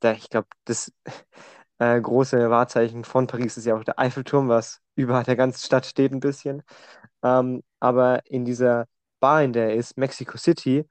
Da, 0.00 0.12
ich 0.12 0.30
glaube, 0.30 0.48
das 0.64 0.92
äh, 1.78 2.00
große 2.00 2.50
Wahrzeichen 2.50 3.04
von 3.04 3.26
Paris 3.26 3.56
ist 3.56 3.66
ja 3.66 3.76
auch 3.76 3.84
der 3.84 3.98
Eiffelturm, 3.98 4.48
was 4.48 4.80
über 4.96 5.22
der 5.24 5.36
ganzen 5.36 5.64
Stadt 5.64 5.86
steht 5.86 6.12
ein 6.12 6.20
bisschen. 6.20 6.62
Ähm, 7.22 7.62
aber 7.80 8.26
in 8.26 8.44
dieser 8.44 8.86
Bar, 9.20 9.42
in 9.44 9.52
der 9.52 9.70
er 9.70 9.76
ist, 9.76 9.98
Mexico 9.98 10.38
City, 10.38 10.86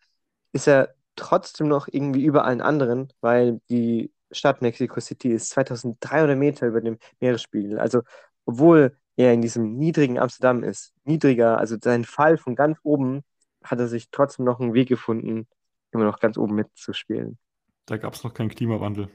ist 0.53 0.67
er 0.67 0.95
trotzdem 1.15 1.67
noch 1.67 1.87
irgendwie 1.89 2.23
über 2.25 2.45
allen 2.45 2.61
anderen, 2.61 3.11
weil 3.21 3.61
die 3.69 4.11
Stadt 4.31 4.61
Mexico 4.61 4.99
City 4.99 5.31
ist 5.31 5.49
2300 5.49 6.37
Meter 6.37 6.67
über 6.67 6.81
dem 6.81 6.97
Meeresspiegel. 7.19 7.79
Also, 7.79 8.01
obwohl 8.45 8.97
er 9.15 9.33
in 9.33 9.41
diesem 9.41 9.75
niedrigen 9.77 10.19
Amsterdam 10.19 10.63
ist, 10.63 10.93
niedriger, 11.03 11.57
also 11.57 11.77
sein 11.81 12.05
Fall 12.05 12.37
von 12.37 12.55
ganz 12.55 12.77
oben, 12.83 13.23
hat 13.63 13.79
er 13.79 13.87
sich 13.87 14.09
trotzdem 14.11 14.45
noch 14.45 14.59
einen 14.59 14.73
Weg 14.73 14.87
gefunden, 14.89 15.47
immer 15.91 16.05
noch 16.05 16.19
ganz 16.19 16.37
oben 16.37 16.55
mitzuspielen. 16.55 17.37
Da 17.87 17.97
gab 17.97 18.13
es 18.13 18.23
noch 18.23 18.33
keinen 18.33 18.47
Klimawandel. 18.47 19.09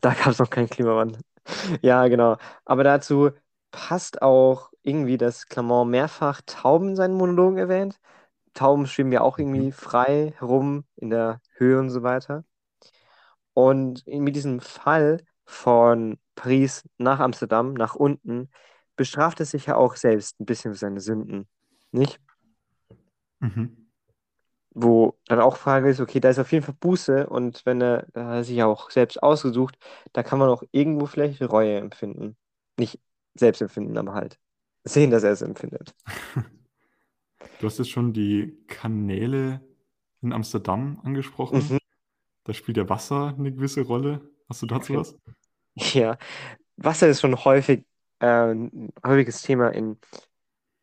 Da 0.00 0.14
gab 0.14 0.28
es 0.28 0.38
noch 0.38 0.50
keinen 0.50 0.68
Klimawandel. 0.68 1.20
Ja, 1.82 2.06
genau. 2.08 2.36
Aber 2.64 2.84
dazu 2.84 3.30
passt 3.72 4.22
auch 4.22 4.70
irgendwie, 4.82 5.18
dass 5.18 5.46
Clement 5.48 5.90
mehrfach 5.90 6.40
Tauben 6.46 6.90
in 6.90 6.96
seinen 6.96 7.14
Monologen 7.16 7.58
erwähnt. 7.58 7.98
Tauben 8.54 8.86
schwimmen 8.86 9.12
ja 9.12 9.22
auch 9.22 9.38
Mhm. 9.38 9.38
irgendwie 9.38 9.72
frei 9.72 10.34
herum 10.38 10.84
in 10.96 11.10
der 11.10 11.40
Höhe 11.56 11.80
und 11.80 11.90
so 11.90 12.02
weiter. 12.02 12.44
Und 13.54 14.06
mit 14.06 14.36
diesem 14.36 14.60
Fall 14.60 15.18
von 15.44 16.18
Paris 16.34 16.84
nach 16.98 17.20
Amsterdam, 17.20 17.74
nach 17.74 17.94
unten, 17.94 18.48
bestraft 18.96 19.40
er 19.40 19.46
sich 19.46 19.66
ja 19.66 19.76
auch 19.76 19.96
selbst 19.96 20.40
ein 20.40 20.46
bisschen 20.46 20.72
für 20.72 20.78
seine 20.78 21.00
Sünden. 21.00 21.48
Nicht? 21.90 22.20
Mhm. 23.40 23.88
Wo 24.74 25.18
dann 25.26 25.40
auch 25.40 25.56
Frage 25.56 25.90
ist, 25.90 26.00
okay, 26.00 26.20
da 26.20 26.30
ist 26.30 26.38
auf 26.38 26.50
jeden 26.52 26.64
Fall 26.64 26.76
Buße 26.80 27.26
und 27.26 27.66
wenn 27.66 27.82
er, 27.82 28.06
da 28.12 28.26
hat 28.26 28.34
er 28.36 28.44
sich 28.44 28.56
ja 28.56 28.66
auch 28.66 28.90
selbst 28.90 29.22
ausgesucht, 29.22 29.76
da 30.14 30.22
kann 30.22 30.38
man 30.38 30.48
auch 30.48 30.62
irgendwo 30.72 31.04
vielleicht 31.06 31.42
Reue 31.42 31.76
empfinden. 31.76 32.36
Nicht 32.78 32.98
selbst 33.34 33.60
empfinden, 33.60 33.98
aber 33.98 34.14
halt 34.14 34.38
sehen, 34.84 35.10
dass 35.10 35.24
er 35.24 35.32
es 35.32 35.42
empfindet. 35.42 35.94
Du 37.60 37.66
hast 37.66 37.78
jetzt 37.78 37.90
schon 37.90 38.12
die 38.12 38.56
Kanäle 38.66 39.60
in 40.20 40.32
Amsterdam 40.32 41.00
angesprochen. 41.04 41.58
Mhm. 41.58 41.78
Da 42.44 42.52
spielt 42.54 42.76
ja 42.76 42.88
Wasser 42.88 43.34
eine 43.38 43.52
gewisse 43.52 43.82
Rolle. 43.82 44.20
Hast 44.48 44.62
du 44.62 44.66
dazu 44.66 44.94
was? 44.94 45.16
Ja, 45.74 46.18
Wasser 46.76 47.08
ist 47.08 47.20
schon 47.22 47.44
häufig 47.46 47.86
äh, 48.20 48.26
ein 48.52 48.90
häufiges 49.06 49.40
Thema 49.42 49.70
in 49.70 49.98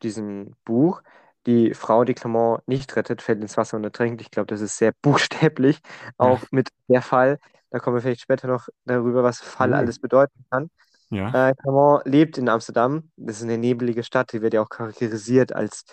diesem 0.04 0.56
Buch. 0.66 1.02
Die 1.46 1.74
Frau, 1.74 2.04
die 2.06 2.14
Clement 2.16 2.68
nicht 2.68 2.96
rettet, 2.96 3.22
fällt 3.22 3.42
ins 3.42 3.58
Wasser 3.58 3.78
und 3.78 3.84
ertrinkt. 3.84 4.22
Ich 4.22 4.32
glaube, 4.32 4.48
das 4.48 4.62
ist 4.62 4.78
sehr 4.78 4.94
buchstäblich, 5.04 5.80
Ja. 6.06 6.14
auch 6.18 6.42
mit 6.52 6.70
der 6.88 7.02
Fall. 7.04 7.40
Da 7.72 7.80
kommen 7.80 7.98
wir 7.98 8.02
vielleicht 8.02 8.22
später 8.22 8.48
noch 8.48 8.68
darüber, 8.86 9.24
was 9.24 9.42
Fall 9.42 9.74
Oh. 9.74 9.78
alles 9.78 10.00
bedeuten 10.00 10.46
kann. 10.50 10.70
Ja. 11.12 11.50
Äh, 11.50 11.54
Clement 11.56 12.06
lebt 12.06 12.38
in 12.38 12.50
Amsterdam. 12.50 13.12
Das 13.18 13.38
ist 13.38 13.44
eine 13.44 13.58
nebelige 13.58 14.04
Stadt, 14.04 14.34
die 14.34 14.42
wird 14.42 14.54
ja 14.56 14.62
auch 14.62 14.70
charakterisiert 14.70 15.54
als 15.54 15.86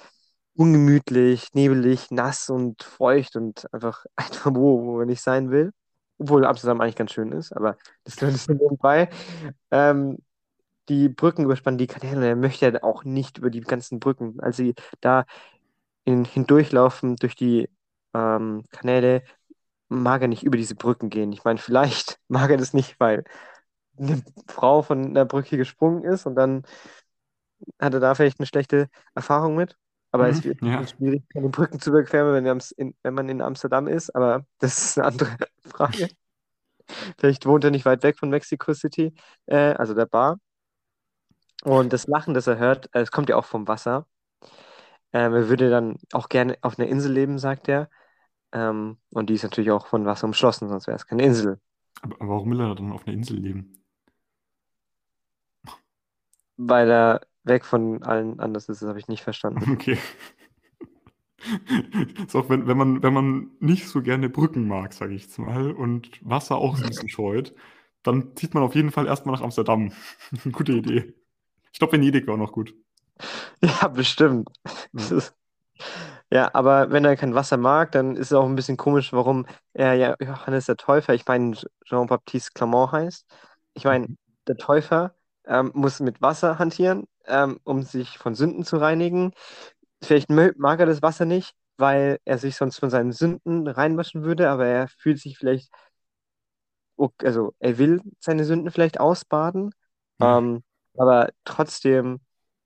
ungemütlich, 0.57 1.49
nebelig, 1.55 2.11
nass 2.11 2.51
und 2.51 2.83
feucht 2.83 3.37
und 3.37 3.73
einfach 3.73 4.05
einfach 4.17 4.53
wo, 4.55 4.85
wo 4.85 4.99
man 4.99 5.09
nicht 5.09 5.23
sein 5.23 5.51
will. 5.51 5.73
Obwohl 6.19 6.47
Amsterdam 6.47 6.81
eigentlich 6.81 6.97
ganz 6.97 7.13
schön 7.13 7.33
ist, 7.33 7.53
aber 7.53 7.77
das 8.05 8.17
so 8.45 8.53
nebenbei. 8.53 9.11
Ähm, 9.71 10.19
die 10.89 11.09
Brücken 11.09 11.45
überspannen 11.45 11.79
die 11.79 11.87
Kanäle 11.89 12.17
und 12.19 12.23
er 12.23 12.37
möchte 12.37 12.67
ja 12.71 12.83
auch 12.83 13.05
nicht 13.05 13.39
über 13.39 13.51
die 13.51 13.61
ganzen 13.61 14.01
Brücken. 14.01 14.41
Als 14.41 14.57
sie 14.57 14.75
da 15.01 15.27
in, 16.05 16.25
hindurchlaufen 16.25 17.17
durch 17.17 17.37
die 17.37 17.69
ähm, 18.15 18.65
Kanäle, 18.71 19.23
mag 19.89 20.23
er 20.23 20.29
nicht 20.29 20.45
über 20.45 20.57
diese 20.59 20.75
Brücken 20.77 21.11
gehen. 21.11 21.33
Ich 21.33 21.45
meine, 21.45 21.59
vielleicht 21.59 22.19
mag 22.29 22.51
er 22.51 22.59
das 22.59 22.75
nicht, 22.75 22.99
weil 23.01 23.25
eine 23.99 24.23
Frau 24.49 24.83
von 24.83 25.15
der 25.15 25.25
Brücke 25.25 25.57
gesprungen 25.57 26.05
ist 26.05 26.27
und 26.27 26.37
dann 26.37 26.65
hat 27.81 27.95
er 27.95 28.01
da 28.01 28.15
vielleicht 28.15 28.39
eine 28.41 28.47
schlechte 28.47 28.89
Erfahrung 29.15 29.57
mit. 29.57 29.77
Aber 30.17 30.29
es 30.29 30.43
Mhm. 30.43 30.45
wird 30.45 30.61
Ja. 30.63 30.87
schwierig, 30.97 31.25
keine 31.33 31.49
Brücken 31.51 31.81
zu 31.81 31.91
überqueren, 31.91 32.33
wenn, 32.45 32.61
in, 32.77 32.95
wenn 33.03 33.15
man 33.15 33.29
in 33.29 33.43
Amsterdam 33.43 33.87
ist. 33.89 34.15
Aber 34.15 34.47
das 34.59 34.79
ist 34.79 34.99
eine 34.99 35.07
andere 35.09 35.37
Frage. 35.67 36.09
Vielleicht 37.19 37.47
wohnt 37.47 37.65
er 37.65 37.71
nicht 37.71 37.85
weit 37.85 38.03
weg 38.03 38.19
von 38.19 38.31
Mexico 38.31 38.73
City, 38.75 39.13
äh, 39.47 39.57
also 39.75 39.95
der 39.95 40.07
Bar. 40.07 40.39
Und 41.65 41.93
das 41.93 42.07
Lachen, 42.07 42.33
das 42.33 42.47
er 42.47 42.57
hört, 42.57 42.89
äh, 42.95 43.01
es 43.01 43.11
kommt 43.11 43.29
ja 43.29 43.37
auch 43.37 43.45
vom 43.45 43.69
Wasser. 43.69 44.07
Ähm, 45.13 45.35
er 45.35 45.49
würde 45.49 45.71
dann 45.71 45.97
auch 46.13 46.29
gerne 46.29 46.57
auf 46.63 46.79
einer 46.79 46.89
Insel 46.89 47.13
leben, 47.13 47.39
sagt 47.39 47.69
er. 47.69 47.89
Ähm, 48.53 48.99
und 49.13 49.31
die 49.31 49.35
ist 49.35 49.45
natürlich 49.45 49.71
auch 49.71 49.87
von 49.87 50.07
Wasser 50.07 50.27
umschlossen, 50.27 50.69
sonst 50.69 50.87
wäre 50.87 50.97
es 50.97 51.07
keine 51.07 51.25
Insel. 51.25 51.61
Aber 52.01 52.17
aber 52.23 52.29
warum 52.31 52.51
will 52.53 52.61
er 52.63 52.75
dann 52.75 52.91
auf 52.91 53.07
einer 53.07 53.13
Insel 53.15 53.37
leben? 53.39 53.75
weil 56.57 56.91
er 56.91 57.21
weg 57.47 57.65
von 57.65 58.03
allen 58.03 58.41
anders 58.41 58.69
ist. 58.69 58.83
Das 58.83 58.89
habe 58.89 58.99
ich 58.99 59.09
nicht 59.09 59.23
verstanden. 59.23 59.67
Okay. 59.73 59.99
Ist 62.27 62.35
auch 62.37 62.49
wenn, 62.49 62.67
wenn, 62.67 62.77
man, 62.77 63.03
wenn 63.03 63.13
man 63.13 63.51
nicht 63.61 63.89
so 63.89 64.03
gerne 64.03 64.29
Brücken 64.29 64.67
mag, 64.69 64.93
sage 64.93 65.15
ich 65.15 65.23
jetzt 65.23 65.39
mal, 65.39 65.73
und 65.73 66.11
Wasser 66.23 66.57
auch 66.57 66.77
so 66.77 66.85
ein 66.85 66.89
bisschen 66.89 67.09
scheut, 67.09 67.55
dann 68.03 68.35
zieht 68.37 68.55
man 68.55 68.63
auf 68.63 68.75
jeden 68.75 68.91
Fall 68.91 69.07
erstmal 69.07 69.35
nach 69.37 69.43
Amsterdam. 69.43 69.93
Gute 70.53 70.73
Idee. 70.73 71.15
Ich 71.73 71.79
glaube, 71.79 71.95
Venedig 71.95 72.27
war 72.27 72.35
auch 72.35 72.39
noch 72.39 72.53
gut. 72.53 72.75
Ja, 73.63 73.89
bestimmt. 73.89 74.49
Ja. 74.93 75.13
Ja, 76.33 76.51
aber 76.55 76.91
wenn 76.91 77.05
er 77.05 77.17
kein 77.17 77.35
Wasser 77.35 77.57
mag, 77.57 77.93
dann 77.93 78.17
ist 78.17 78.29
es 78.29 78.33
auch 78.33 78.47
ein 78.47 78.57
bisschen 78.57 78.77
komisch, 78.77 79.13
warum 79.13 79.47
er 79.73 79.95
ja 79.95 80.17
Johannes 80.21 80.67
der 80.67 80.77
Täufer, 80.77 81.15
ich 81.15 81.27
meine 81.27 81.57
Jean-Baptiste 81.85 82.51
Clement 82.55 82.93
heißt. 82.93 83.27
Ich 83.75 83.85
meine, 83.85 84.09
Mhm. 84.09 84.17
der 84.49 84.57
Täufer 84.57 85.15
ähm, 85.47 85.71
muss 85.75 86.01
mit 86.01 86.21
Wasser 86.23 86.59
hantieren, 86.59 87.07
ähm, 87.27 87.61
um 87.65 87.83
sich 87.83 88.19
von 88.19 88.35
Sünden 88.35 88.65
zu 88.65 88.77
reinigen. 88.79 89.33
Vielleicht 90.03 90.31
mag 90.31 90.81
er 90.81 90.87
das 90.87 91.03
Wasser 91.03 91.25
nicht, 91.27 91.55
weil 91.79 92.19
er 92.25 92.39
sich 92.39 92.57
sonst 92.57 92.79
von 92.79 92.91
seinen 92.91 93.13
Sünden 93.13 93.67
reinwaschen 93.69 94.25
würde, 94.25 94.51
aber 94.51 94.67
er 94.67 94.89
fühlt 94.89 95.21
sich 95.21 95.39
vielleicht, 95.39 95.71
also 97.23 97.55
er 97.59 97.79
will 97.79 98.01
seine 98.21 98.45
Sünden 98.45 98.71
vielleicht 98.71 99.01
ausbaden, 99.01 99.73
Ja. 100.19 100.39
ähm, 100.39 100.63
aber 100.97 101.31
trotzdem 101.45 102.21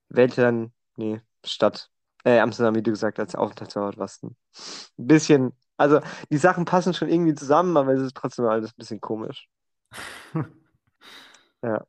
wählt 0.09 0.37
er 0.37 0.45
dann, 0.45 0.73
nee, 0.97 1.21
Stadt, 1.45 1.89
äh, 2.23 2.39
Amsterdam, 2.39 2.75
wie 2.75 2.83
du 2.83 2.91
gesagt 2.91 3.19
hast, 3.19 3.35
Aufenthaltsort 3.35 3.97
was 3.97 4.21
ein 4.23 4.35
bisschen, 4.97 5.53
also 5.77 6.01
die 6.31 6.37
Sachen 6.37 6.65
passen 6.65 6.93
schon 6.93 7.09
irgendwie 7.09 7.35
zusammen, 7.35 7.75
aber 7.77 7.93
es 7.93 8.01
ist 8.01 8.15
trotzdem 8.15 8.45
alles 8.45 8.71
ein 8.71 8.75
bisschen 8.77 9.01
komisch. 9.01 9.47
Ja, 11.63 11.85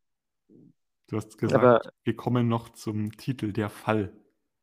Du 1.12 1.18
hast 1.18 1.34
aber 1.42 1.80
gesagt, 1.80 1.94
wir 2.04 2.16
kommen 2.16 2.48
noch 2.48 2.70
zum 2.70 3.12
Titel 3.18 3.52
Der 3.52 3.68
Fall. 3.68 4.14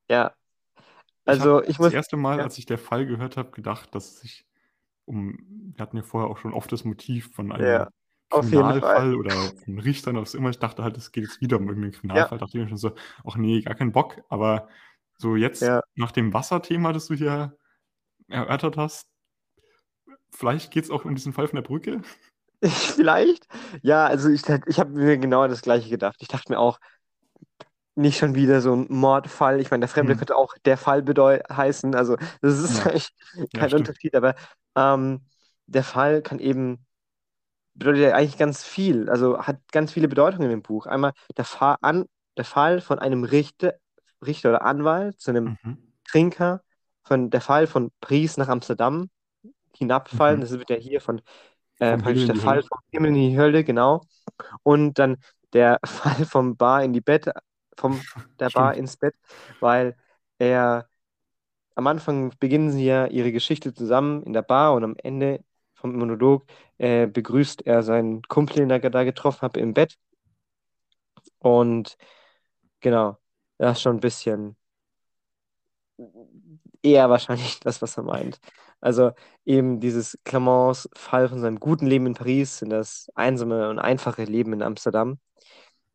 ja, 0.10 0.34
Ich 0.78 0.84
also 1.28 1.62
ich 1.62 1.68
das 1.68 1.78
muss, 1.78 1.94
erste 1.94 2.18
Mal, 2.18 2.40
ja, 2.40 2.44
als 2.44 2.58
ich 2.58 2.66
Der 2.66 2.80
Fall 2.80 3.06
gehört 3.06 3.38
habe, 3.38 3.52
gedacht, 3.52 3.94
dass 3.94 4.10
es 4.10 4.20
sich 4.22 4.48
um, 5.06 5.38
wir 5.76 5.80
hatten 5.80 5.98
ja 5.98 6.02
vorher 6.02 6.28
auch 6.28 6.40
schon 6.40 6.54
oft 6.54 6.72
das 6.72 6.86
Motiv 6.86 7.32
von 7.36 7.52
einem 7.52 7.68
ja. 7.68 7.90
Kriminalfall 8.32 9.16
oder 9.16 9.36
von 9.64 9.78
Richtern 9.78 10.16
oder 10.16 10.24
was 10.24 10.34
immer. 10.34 10.50
Ich 10.50 10.58
dachte 10.58 10.84
halt, 10.84 10.98
es 10.98 11.12
geht 11.12 11.26
jetzt 11.26 11.40
wieder 11.40 11.58
um 11.58 11.68
irgendeinen 11.68 11.94
Ja, 11.94 12.00
Kriminalfall. 12.00 12.38
Dachte 12.40 12.58
ich 12.58 12.64
mir 12.64 12.70
schon 12.70 12.78
so, 12.78 12.96
ach 13.24 13.36
nee, 13.36 13.62
gar 13.62 13.76
keinen 13.76 13.92
Bock. 13.92 14.20
Aber 14.30 14.70
so 15.20 15.36
jetzt 15.36 15.62
ja. 15.62 15.82
nach 15.94 16.12
dem 16.12 16.34
Wasserthema, 16.34 16.94
das 16.94 17.08
du 17.08 17.14
hier 17.14 17.56
erörtert 18.28 18.76
hast, 18.76 19.08
vielleicht 20.32 20.72
geht 20.72 20.86
es 20.86 20.90
auch 20.90 21.06
um 21.06 21.14
diesen 21.14 21.34
Fall 21.34 21.48
von 21.48 21.58
der 21.58 21.64
Brücke. 21.64 22.02
Vielleicht? 22.66 23.48
Ja, 23.82 24.06
also 24.08 24.30
ich, 24.30 24.44
ich 24.68 24.80
habe 24.80 24.92
mir 24.92 25.18
genau 25.18 25.48
das 25.48 25.62
Gleiche 25.62 25.90
gedacht. 25.90 26.18
Ich 26.22 26.28
dachte 26.28 26.52
mir 26.52 26.60
auch, 26.60 26.80
nicht 27.96 28.18
schon 28.20 28.36
wieder 28.36 28.62
so 28.62 28.74
ein 28.76 28.86
Mordfall. 28.90 29.60
Ich 29.60 29.72
meine, 29.72 29.82
der 29.82 29.90
Fremde 29.90 30.16
Hm. 30.16 30.18
könnte 30.18 30.36
auch 30.36 30.54
der 30.66 30.78
Fall 30.78 31.04
heißen. 31.52 31.96
Also, 31.96 32.16
das 32.42 32.60
ist 32.60 32.86
Ja, 32.86 32.88
eigentlich 32.88 33.10
ja, 33.52 33.52
kein 33.56 33.74
stimmt. 33.74 33.74
Unterschied, 33.74 34.16
aber 34.16 34.36
ähm, 34.76 35.26
der 35.68 35.84
Fall 35.84 36.22
kann 36.22 36.40
eben, 36.40 36.86
bedeutet 37.76 38.02
ja 38.04 38.16
eigentlich 38.16 38.38
ganz 38.38 38.64
viel. 38.66 39.10
Also 39.10 39.40
hat 39.46 39.60
ganz 39.72 39.94
viele 39.94 40.08
Bedeutungen 40.10 40.46
in 40.46 40.52
dem 40.52 40.64
Buch. 40.64 40.88
Einmal 40.88 41.14
der 41.38 41.46
Fall, 41.46 41.78
an, 41.82 42.06
der 42.38 42.46
Fall 42.46 42.82
von 42.82 43.00
einem 43.00 43.24
Richter, 43.26 43.76
Richter 44.26 44.50
oder 44.50 44.64
Anwalt 44.66 45.20
zu 45.22 45.32
einem 45.32 45.54
Mhm. 45.64 45.78
Trinker, 46.10 46.62
von 47.04 47.30
der 47.32 47.42
Fall 47.42 47.68
von 47.68 47.92
Paris 48.02 48.38
nach 48.38 48.50
Amsterdam 48.50 49.10
hinabfallen. 49.76 50.42
Mhm. 50.42 50.42
Das 50.42 50.52
wird 50.52 50.70
ja 50.70 50.76
hier 50.78 51.02
von 51.02 51.22
äh, 51.80 51.98
praktisch 51.98 52.26
der 52.26 52.36
Fall 52.36 52.62
vom 52.64 52.80
Himmel 52.92 53.10
in 53.10 53.16
die 53.32 53.38
Hölle, 53.38 53.64
genau. 53.64 54.02
Und 54.64 55.00
dann 55.00 55.18
der 55.54 55.80
Fall 55.86 56.26
vom 56.26 56.58
Bar 56.58 56.84
in 56.84 56.94
die 56.94 57.02
Bett, 57.02 57.30
vom 57.78 58.02
der 58.40 58.50
Bar 58.50 58.76
ins 58.76 58.98
Bett, 58.98 59.16
weil 59.60 59.96
er 60.38 60.88
am 61.76 61.88
Anfang 61.88 62.34
beginnen 62.40 62.72
sie 62.72 62.86
ja 62.86 63.08
ihre 63.08 63.32
Geschichte 63.32 63.74
zusammen 63.74 64.24
in 64.24 64.34
der 64.34 64.42
Bar 64.42 64.74
und 64.74 64.84
am 64.84 64.96
Ende 65.02 65.44
vom 65.74 65.96
Monolog 65.96 66.46
äh, 66.78 67.08
begrüßt 67.08 67.66
er 67.66 67.84
seinen 67.84 68.22
Kumpel, 68.24 68.58
den 68.58 68.70
er 68.70 68.80
da 68.90 69.04
getroffen 69.04 69.42
hat, 69.44 69.58
im 69.58 69.74
Bett. 69.74 69.98
Und 71.40 71.98
genau, 72.82 73.18
das 73.58 73.78
ist 73.78 73.82
schon 73.84 73.98
ein 73.98 74.00
bisschen 74.02 74.58
eher 76.82 77.10
wahrscheinlich 77.10 77.60
das, 77.62 77.82
was 77.82 77.98
er 77.98 78.04
meint. 78.04 78.40
Also 78.82 79.12
eben 79.46 79.80
dieses 79.80 80.18
Clemens 80.24 80.90
Fall 80.96 81.28
von 81.30 81.40
seinem 81.40 81.60
guten 81.60 81.88
Leben 81.88 82.06
in 82.06 82.14
Paris 82.14 82.62
in 82.62 82.70
das 82.70 83.10
einsame 83.16 83.70
und 83.70 83.80
einfache 83.80 84.24
Leben 84.24 84.54
in 84.54 84.62
Amsterdam. 84.62 85.20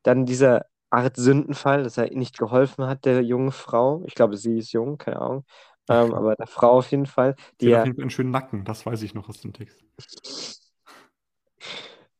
Dann 0.02 0.26
dieser 0.26 0.66
Art 0.90 1.16
Sündenfall, 1.16 1.82
dass 1.82 1.98
er 1.98 2.10
nicht 2.10 2.38
geholfen 2.38 2.86
hat, 2.86 3.04
der 3.04 3.22
jungen 3.22 3.52
Frau. 3.52 4.02
Ich 4.06 4.14
glaube, 4.14 4.36
sie 4.36 4.58
ist 4.58 4.72
jung, 4.72 4.98
keine 4.98 5.20
Ahnung. 5.20 5.44
Ähm, 5.88 6.14
aber 6.14 6.36
der 6.36 6.46
Frau 6.46 6.78
auf 6.78 6.90
jeden 6.90 7.06
Fall, 7.06 7.34
die 7.60 7.66
Sie 7.66 7.74
hat 7.74 7.80
auf 7.80 7.86
jeden 7.86 7.96
Fall 7.96 8.02
einen 8.04 8.10
schönen 8.10 8.30
Nacken, 8.30 8.64
das 8.64 8.86
weiß 8.86 9.02
ich 9.02 9.14
noch 9.14 9.28
aus 9.28 9.40
dem 9.40 9.52
Text. 9.52 9.84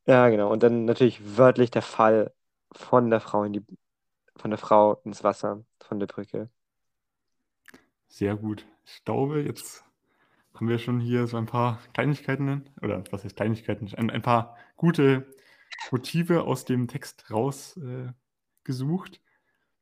ja 0.07 0.29
genau, 0.29 0.53
und 0.53 0.63
dann 0.63 0.85
natürlich 0.85 1.37
wörtlich 1.37 1.71
der 1.71 1.83
Fall 1.83 2.33
von 2.73 3.11
der 3.11 3.21
Frau 3.21 3.45
in 3.45 3.53
die, 3.55 3.65
von 4.37 4.51
der 4.51 4.59
Frau 4.59 5.01
ins 5.05 5.25
Wasser, 5.25 5.65
von 5.81 5.99
der 6.01 6.07
Brücke. 6.07 6.51
Sehr 8.09 8.37
gut. 8.37 8.67
Ich 8.85 9.05
glaube, 9.05 9.43
jetzt 9.43 9.85
haben 10.55 10.69
wir 10.69 10.79
schon 10.79 11.01
hier 11.01 11.27
so 11.27 11.37
ein 11.37 11.47
paar 11.47 11.81
Kleinigkeiten, 11.93 12.71
oder 12.81 13.03
was 13.11 13.25
heißt 13.25 13.37
Kleinigkeiten, 13.37 13.93
ein, 13.97 14.11
ein 14.11 14.23
paar 14.23 14.57
gute 14.77 15.27
Motive 15.91 16.45
aus 16.45 16.65
dem 16.65 16.89
Text 16.89 17.31
rausgesucht. 17.31 19.17
Äh. 19.17 19.19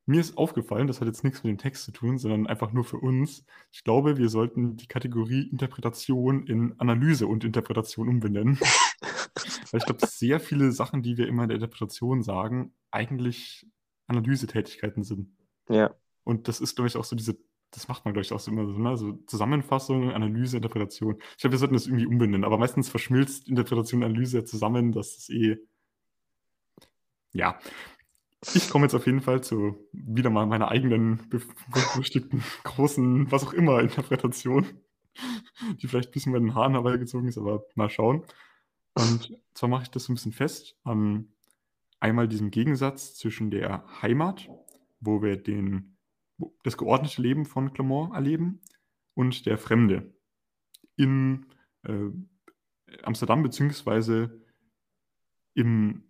Mir 0.05 0.19
ist 0.19 0.37
aufgefallen, 0.37 0.87
das 0.87 0.99
hat 0.99 1.07
jetzt 1.07 1.23
nichts 1.23 1.43
mit 1.43 1.51
dem 1.51 1.57
Text 1.57 1.85
zu 1.85 1.91
tun, 1.91 2.17
sondern 2.17 2.45
einfach 2.45 2.73
nur 2.73 2.83
für 2.83 2.97
uns. 2.97 3.45
Ich 3.71 3.85
glaube, 3.85 4.17
wir 4.17 4.27
sollten 4.27 4.75
die 4.75 4.87
Kategorie 4.87 5.47
Interpretation 5.49 6.45
in 6.45 6.77
Analyse 6.77 7.25
und 7.25 7.45
Interpretation 7.45 8.09
umbenennen. 8.09 8.59
Weil 9.71 9.79
ich 9.79 9.85
glaube, 9.85 10.05
sehr 10.05 10.41
viele 10.41 10.73
Sachen, 10.73 11.03
die 11.03 11.17
wir 11.17 11.27
immer 11.27 11.43
in 11.43 11.49
der 11.49 11.55
Interpretation 11.55 12.21
sagen, 12.21 12.73
eigentlich 12.91 13.65
Analysetätigkeiten 14.07 15.03
sind. 15.03 15.29
Ja, 15.69 15.95
Und 16.25 16.49
das 16.49 16.59
ist, 16.59 16.75
glaube 16.75 16.89
ich, 16.89 16.97
auch 16.97 17.05
so 17.05 17.15
diese, 17.15 17.37
das 17.73 17.87
macht 17.87 18.05
man, 18.05 18.13
glaube 18.13 18.23
ich, 18.23 18.31
auch 18.31 18.47
immer 18.47 18.65
so, 18.65 18.71
ne? 18.73 18.97
so 18.97 19.13
Zusammenfassung, 19.27 20.11
Analyse, 20.11 20.57
Interpretation. 20.57 21.17
Ich 21.31 21.37
glaube, 21.37 21.53
wir 21.53 21.59
sollten 21.59 21.73
das 21.73 21.87
irgendwie 21.87 22.05
umbenennen, 22.05 22.43
aber 22.43 22.57
meistens 22.57 22.89
verschmilzt 22.89 23.49
Interpretation 23.49 24.01
und 24.03 24.09
Analyse 24.09 24.43
zusammen, 24.45 24.91
das 24.91 25.17
ist 25.17 25.29
eh, 25.29 25.57
ja. 27.31 27.59
Ich 28.53 28.69
komme 28.69 28.85
jetzt 28.85 28.93
auf 28.93 29.05
jeden 29.05 29.21
Fall 29.21 29.41
zu 29.41 29.77
wieder 29.93 30.29
mal 30.29 30.45
meiner 30.45 30.69
eigenen 30.69 31.19
berüchtigten 31.69 32.43
großen, 32.63 33.31
was 33.31 33.45
auch 33.45 33.53
immer, 33.53 33.79
Interpretation, 33.79 34.65
die 35.81 35.87
vielleicht 35.87 36.09
ein 36.09 36.11
bisschen 36.11 36.33
bei 36.33 36.39
den 36.39 36.53
Haaren 36.53 36.73
herbeigezogen 36.73 37.27
ist, 37.27 37.37
aber 37.37 37.63
mal 37.75 37.89
schauen. 37.89 38.23
Und 38.95 39.37
zwar 39.53 39.69
mache 39.69 39.83
ich 39.83 39.89
das 39.89 40.03
so 40.03 40.11
ein 40.11 40.15
bisschen 40.15 40.33
fest 40.33 40.75
an 40.83 41.29
einmal 41.99 42.27
diesem 42.27 42.51
Gegensatz 42.51 43.15
zwischen 43.15 43.49
der 43.49 43.85
Heimat, 44.01 44.49
wo 44.99 45.21
wir 45.21 45.37
den, 45.37 45.92
das 46.63 46.77
geordnete 46.77 47.21
Leben 47.21 47.45
von 47.45 47.73
Clement 47.73 48.13
erleben, 48.13 48.61
und 49.15 49.45
der 49.45 49.57
Fremde 49.57 50.13
in 50.95 51.45
äh, 51.83 52.09
Amsterdam 53.03 53.43
beziehungsweise 53.43 54.41
im 55.55 56.03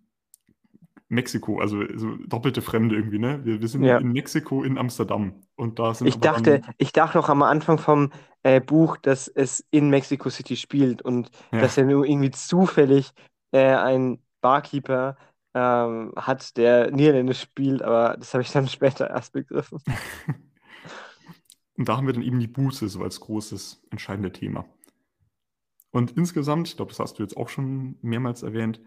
Mexiko, 1.08 1.60
also 1.60 1.82
so 1.96 2.16
doppelte 2.26 2.62
Fremde 2.62 2.96
irgendwie, 2.96 3.18
ne? 3.18 3.44
Wir, 3.44 3.60
wir 3.60 3.68
sind 3.68 3.84
ja. 3.84 3.98
in 3.98 4.12
Mexiko, 4.12 4.64
in 4.64 4.78
Amsterdam. 4.78 5.42
Und 5.54 5.78
da 5.78 5.94
sind 5.94 6.06
Ich 6.06 6.18
dachte, 6.18 6.60
dann, 6.60 6.74
ich 6.78 6.92
dachte 6.92 7.18
noch 7.18 7.28
am 7.28 7.42
Anfang 7.42 7.78
vom 7.78 8.10
äh, 8.42 8.60
Buch, 8.60 8.96
dass 8.96 9.28
es 9.28 9.64
in 9.70 9.90
Mexico 9.90 10.30
City 10.30 10.56
spielt 10.56 11.02
und 11.02 11.30
ja, 11.52 11.60
dass 11.60 11.76
er 11.76 11.84
nur 11.84 12.04
irgendwie 12.04 12.30
zufällig 12.30 13.12
äh, 13.52 13.74
einen 13.74 14.22
Barkeeper 14.40 15.16
ähm, 15.54 16.12
hat, 16.16 16.56
der 16.56 16.90
Niederländisch 16.90 17.40
spielt, 17.40 17.82
aber 17.82 18.16
das 18.18 18.34
habe 18.34 18.42
ich 18.42 18.50
dann 18.50 18.68
später 18.68 19.08
erst 19.08 19.32
begriffen. 19.32 19.78
und 21.76 21.88
da 21.88 21.96
haben 21.96 22.06
wir 22.06 22.12
dann 22.12 22.22
eben 22.22 22.40
die 22.40 22.48
Buße 22.48 22.88
so 22.88 23.02
als 23.02 23.20
großes, 23.20 23.82
entscheidendes 23.90 24.32
Thema. 24.32 24.66
Und 25.90 26.16
insgesamt, 26.16 26.68
ich 26.68 26.76
glaube, 26.76 26.90
das 26.90 26.98
hast 26.98 27.18
du 27.18 27.22
jetzt 27.22 27.36
auch 27.36 27.48
schon 27.48 27.96
mehrmals 28.02 28.42
erwähnt, 28.42 28.80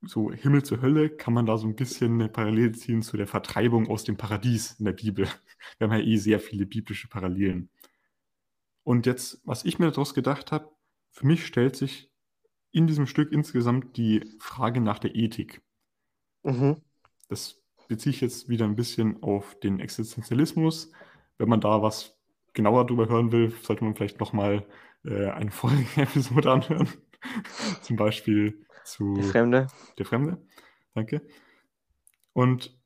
so 0.00 0.32
Himmel 0.32 0.62
zur 0.62 0.80
Hölle 0.80 1.10
kann 1.10 1.34
man 1.34 1.44
da 1.44 1.58
so 1.58 1.66
ein 1.66 1.74
bisschen 1.74 2.14
eine 2.14 2.28
Parallele 2.28 2.72
ziehen 2.72 3.02
zu 3.02 3.16
der 3.16 3.26
Vertreibung 3.26 3.88
aus 3.88 4.04
dem 4.04 4.16
Paradies 4.16 4.76
in 4.78 4.84
der 4.84 4.92
Bibel. 4.92 5.26
Wir 5.78 5.88
haben 5.88 5.98
ja 5.98 6.04
eh 6.04 6.16
sehr 6.16 6.40
viele 6.40 6.66
biblische 6.66 7.08
Parallelen. 7.08 7.68
Und 8.84 9.06
jetzt, 9.06 9.42
was 9.44 9.64
ich 9.64 9.78
mir 9.78 9.90
daraus 9.90 10.14
gedacht 10.14 10.50
habe, 10.52 10.70
für 11.10 11.26
mich 11.26 11.44
stellt 11.44 11.76
sich 11.76 12.10
in 12.70 12.86
diesem 12.86 13.06
Stück 13.06 13.32
insgesamt 13.32 13.96
die 13.96 14.36
Frage 14.38 14.80
nach 14.80 14.98
der 14.98 15.14
Ethik. 15.14 15.62
Mhm. 16.42 16.76
Das 17.28 17.62
beziehe 17.88 18.14
ich 18.14 18.20
jetzt 18.20 18.48
wieder 18.48 18.64
ein 18.64 18.76
bisschen 18.76 19.22
auf 19.22 19.58
den 19.60 19.80
Existenzialismus. 19.80 20.92
Wenn 21.38 21.48
man 21.48 21.60
da 21.60 21.82
was 21.82 22.16
genauer 22.52 22.86
drüber 22.86 23.08
hören 23.08 23.32
will, 23.32 23.50
sollte 23.62 23.84
man 23.84 23.94
vielleicht 23.94 24.20
nochmal 24.20 24.66
äh, 25.04 25.28
eine 25.30 25.50
vorherige 25.50 26.02
Episode 26.02 26.52
anhören. 26.52 26.88
Zum 27.82 27.96
Beispiel 27.96 28.64
zu 28.84 29.14
Der 29.14 29.24
Fremde. 29.24 29.66
Der 29.98 30.06
Fremde. 30.06 30.46
Danke. 30.94 31.26
Und 32.32 32.78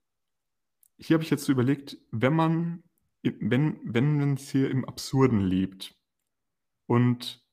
hier 0.97 1.15
habe 1.15 1.25
ich 1.25 1.31
jetzt 1.31 1.45
so 1.45 1.53
überlegt, 1.53 1.99
wenn 2.11 2.35
man, 2.35 2.85
wenn, 3.23 3.81
wenn 3.85 4.19
man 4.19 4.35
es 4.35 4.51
hier 4.51 4.71
im 4.71 4.85
Absurden 4.85 5.41
lebt 5.41 5.97
und 6.87 7.45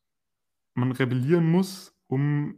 man 0.76 0.92
rebellieren 0.92 1.50
muss, 1.50 1.99
um 2.10 2.56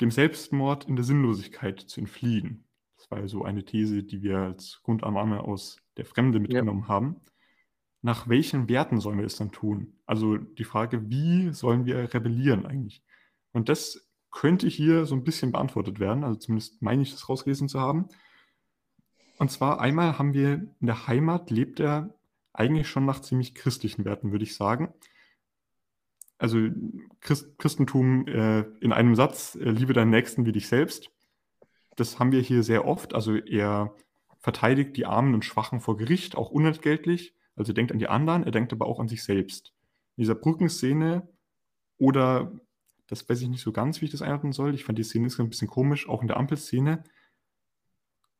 dem 0.00 0.10
Selbstmord 0.10 0.84
in 0.84 0.94
der 0.94 1.04
Sinnlosigkeit 1.04 1.80
zu 1.80 2.00
entfliehen. 2.00 2.64
Das 2.96 3.10
war 3.10 3.20
ja 3.20 3.28
so 3.28 3.44
eine 3.44 3.64
These, 3.64 4.04
die 4.04 4.22
wir 4.22 4.38
als 4.38 4.80
Grundannahme 4.82 5.40
aus 5.40 5.78
der 5.96 6.04
Fremde 6.04 6.38
mitgenommen 6.38 6.82
ja. 6.82 6.88
haben. 6.88 7.16
Nach 8.02 8.28
welchen 8.28 8.68
Werten 8.68 9.00
sollen 9.00 9.18
wir 9.18 9.24
es 9.24 9.36
dann 9.36 9.50
tun? 9.50 9.94
Also 10.04 10.36
die 10.36 10.64
Frage, 10.64 11.08
wie 11.10 11.52
sollen 11.52 11.86
wir 11.86 12.12
rebellieren 12.12 12.66
eigentlich? 12.66 13.02
Und 13.52 13.68
das 13.68 14.08
könnte 14.30 14.68
hier 14.68 15.06
so 15.06 15.14
ein 15.14 15.24
bisschen 15.24 15.50
beantwortet 15.50 15.98
werden, 15.98 16.22
also 16.22 16.38
zumindest 16.38 16.82
meine 16.82 17.02
ich 17.02 17.12
das 17.12 17.28
rausgelesen 17.28 17.68
zu 17.68 17.80
haben. 17.80 18.08
Und 19.38 19.50
zwar 19.50 19.80
einmal 19.80 20.18
haben 20.18 20.34
wir 20.34 20.54
in 20.80 20.86
der 20.86 21.06
Heimat 21.06 21.50
lebt 21.50 21.80
er 21.80 22.14
eigentlich 22.52 22.88
schon 22.88 23.06
nach 23.06 23.20
ziemlich 23.20 23.54
christlichen 23.54 24.04
Werten, 24.04 24.32
würde 24.32 24.44
ich 24.44 24.54
sagen. 24.54 24.92
Also 26.38 26.58
Christ, 27.20 27.58
Christentum 27.58 28.26
äh, 28.26 28.60
in 28.80 28.92
einem 28.92 29.14
Satz, 29.14 29.54
äh, 29.54 29.70
liebe 29.70 29.92
deinen 29.92 30.10
Nächsten 30.10 30.44
wie 30.44 30.52
dich 30.52 30.68
selbst. 30.68 31.10
Das 31.96 32.18
haben 32.18 32.32
wir 32.32 32.40
hier 32.40 32.62
sehr 32.62 32.86
oft. 32.86 33.14
Also 33.14 33.36
er 33.36 33.94
verteidigt 34.38 34.96
die 34.96 35.06
Armen 35.06 35.34
und 35.34 35.44
Schwachen 35.44 35.80
vor 35.80 35.96
Gericht, 35.96 36.36
auch 36.36 36.50
unentgeltlich. 36.50 37.34
Also 37.56 37.72
er 37.72 37.74
denkt 37.74 37.92
an 37.92 37.98
die 37.98 38.08
anderen, 38.08 38.44
er 38.44 38.50
denkt 38.50 38.72
aber 38.72 38.86
auch 38.86 39.00
an 39.00 39.08
sich 39.08 39.24
selbst. 39.24 39.72
In 40.16 40.22
dieser 40.22 40.34
Brückenszene 40.34 41.26
oder, 41.98 42.52
das 43.06 43.28
weiß 43.28 43.40
ich 43.40 43.48
nicht 43.48 43.62
so 43.62 43.72
ganz, 43.72 44.00
wie 44.00 44.04
ich 44.04 44.10
das 44.10 44.22
einordnen 44.22 44.52
soll, 44.52 44.74
ich 44.74 44.84
fand 44.84 44.98
die 44.98 45.04
Szene 45.04 45.26
ist 45.26 45.40
ein 45.40 45.48
bisschen 45.48 45.68
komisch, 45.68 46.08
auch 46.08 46.20
in 46.20 46.28
der 46.28 46.36
Ampelszene, 46.36 47.02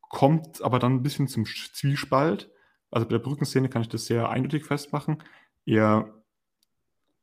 kommt 0.09 0.61
aber 0.61 0.79
dann 0.79 0.93
ein 0.93 1.03
bisschen 1.03 1.27
zum 1.27 1.45
Zwiespalt. 1.45 2.51
Also 2.91 3.07
bei 3.07 3.13
der 3.13 3.23
Brückenszene 3.23 3.69
kann 3.69 3.81
ich 3.81 3.89
das 3.89 4.05
sehr 4.05 4.29
eindeutig 4.29 4.65
festmachen. 4.65 5.23
Er 5.65 6.13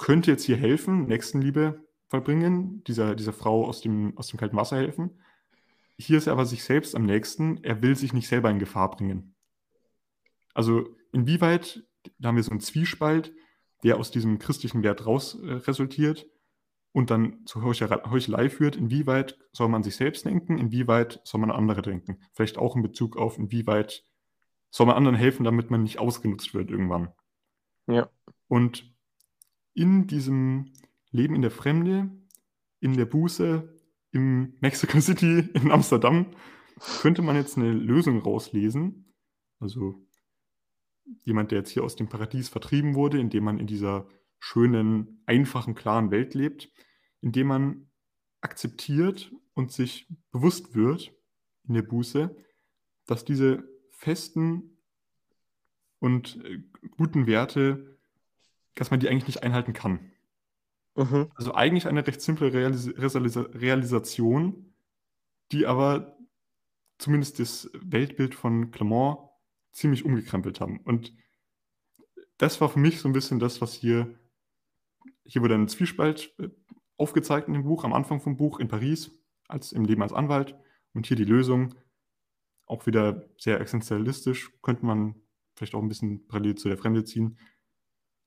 könnte 0.05 0.31
jetzt 0.31 0.45
hier 0.45 0.59
helfen, 0.59 1.07
Nächstenliebe 1.07 1.83
vollbringen, 2.09 2.85
dieser, 2.85 3.15
dieser 3.15 3.33
Frau 3.33 3.67
aus 3.67 3.81
dem, 3.81 4.13
aus 4.19 4.27
dem 4.29 4.39
kalten 4.39 4.55
Wasser 4.55 4.77
helfen. 4.77 5.19
Hier 5.97 6.19
ist 6.19 6.27
er 6.27 6.35
aber 6.35 6.45
sich 6.45 6.63
selbst 6.63 6.95
am 6.95 7.07
nächsten. 7.07 7.65
Er 7.65 7.81
will 7.81 7.97
sich 7.97 8.13
nicht 8.13 8.29
selber 8.29 8.51
in 8.51 8.59
Gefahr 8.59 8.91
bringen. 8.91 9.35
Also 10.53 10.95
inwieweit, 11.13 11.85
da 12.19 12.29
haben 12.29 12.37
wir 12.37 12.43
so 12.43 12.51
einen 12.51 12.61
Zwiespalt, 12.61 13.33
der 13.83 13.97
aus 13.97 14.11
diesem 14.11 14.39
christlichen 14.39 14.83
Wert 14.83 15.07
raus 15.07 15.41
äh, 15.43 15.53
resultiert 15.53 16.27
und 16.93 17.11
dann 17.11 17.47
zur 17.47 17.63
Heuchelei 17.63 18.51
führt, 18.51 18.77
inwieweit 18.77 19.39
soll 19.53 19.71
man 19.71 19.83
sich 19.83 19.97
selbst 19.97 20.27
denken, 20.27 20.59
inwieweit 20.59 21.23
soll 21.25 21.41
man 21.41 21.51
andere 21.51 21.81
denken. 21.81 22.21
Vielleicht 22.35 22.59
auch 22.59 22.77
in 22.77 22.83
Bezug 22.83 23.17
auf, 23.17 23.39
inwieweit 23.39 24.05
soll 24.71 24.87
man 24.87 24.97
anderen 24.97 25.17
helfen, 25.17 25.45
damit 25.45 25.71
man 25.71 25.83
nicht 25.83 25.99
ausgenutzt 25.99 26.53
wird 26.53 26.71
irgendwann. 26.71 27.09
Ja. 27.87 28.11
Und 28.49 28.94
in 29.75 30.07
diesem 30.07 30.73
Leben 31.11 31.35
in 31.35 31.43
der 31.43 31.51
Fremde, 31.51 32.11
in 32.81 32.97
der 32.97 33.07
Buße, 33.07 33.69
im 34.13 34.55
Mexico 34.61 35.01
City, 35.01 35.51
in 35.55 35.71
Amsterdam, 35.71 36.27
könnte 37.01 37.23
man 37.23 37.37
jetzt 37.37 37.57
eine 37.57 37.73
Lösung 37.73 38.19
rauslesen. 38.19 39.13
Also 39.59 40.07
jemand, 41.25 41.51
der 41.51 41.59
jetzt 41.59 41.71
hier 41.71 41.85
aus 41.85 41.97
dem 41.97 42.09
Paradies 42.09 42.49
vertrieben 42.49 42.95
wurde, 42.95 43.19
indem 43.19 43.45
man 43.45 43.59
in 43.59 43.67
dieser 43.67 44.09
schönen, 44.39 45.23
einfachen, 45.27 45.75
klaren 45.75 46.11
Welt 46.11 46.35
lebt, 46.35 46.71
indem 47.21 47.49
man 47.49 47.91
akzeptiert 48.41 49.33
und 49.55 49.73
sich 49.73 50.07
bewusst 50.31 50.75
wird 50.75 51.15
in 51.67 51.75
der 51.75 51.83
Buße, 51.83 52.37
dass 53.07 53.25
diese 53.25 53.65
festen 53.91 54.79
und 55.99 56.45
äh, 56.45 56.63
guten 56.97 57.27
Werte, 57.27 57.94
dass 58.75 58.91
man 58.91 59.01
die 59.01 59.09
eigentlich 59.09 59.27
nicht 59.27 59.43
einhalten 59.43 59.73
kann. 59.73 60.13
Mhm. 60.97 61.31
Also 61.35 61.55
eigentlich 61.55 61.87
eine 61.87 62.07
recht 62.07 62.21
simple 62.21 62.53
Realis 62.53 62.89
Realis 62.97 63.37
Realisation, 63.37 64.75
die 65.53 65.67
aber 65.67 66.17
zumindest 66.99 67.41
das 67.41 67.71
Weltbild 67.75 68.35
von 68.35 68.71
Clement 68.71 69.19
ziemlich 69.73 70.05
umgekrempelt 70.05 70.61
haben. 70.61 70.81
Und 70.81 71.13
das 72.39 72.61
war 72.61 72.69
für 72.69 72.79
mich 72.79 73.01
so 73.01 73.09
ein 73.09 73.13
bisschen 73.13 73.39
das, 73.39 73.61
was 73.61 73.75
hier, 73.75 74.19
hier 75.25 75.43
wurde 75.43 75.55
ein 75.55 75.69
Zwiespalt 75.69 76.35
äh, 76.39 76.49
aufgezeigt 76.97 77.49
in 77.49 77.55
dem 77.55 77.65
Buch, 77.65 77.85
am 77.85 77.93
Anfang 77.93 78.21
vom 78.21 78.37
Buch 78.37 78.61
in 78.61 78.69
Paris, 78.69 79.11
als 79.49 79.73
im 79.73 79.85
Leben 79.85 80.03
als 80.03 80.13
Anwalt. 80.13 80.57
Und 80.93 81.07
hier 81.07 81.17
die 81.17 81.25
Lösung, 81.25 81.75
auch 82.67 82.87
wieder 82.87 83.29
sehr 83.37 83.61
existenzialistisch, 83.61 84.53
könnte 84.63 84.87
man 84.87 85.17
vielleicht 85.57 85.75
auch 85.75 85.83
ein 85.83 85.89
bisschen 85.89 86.27
parallel 86.27 86.55
zu 86.55 86.69
der 86.69 86.79
Fremde 86.79 87.05
ziehen. 87.05 87.39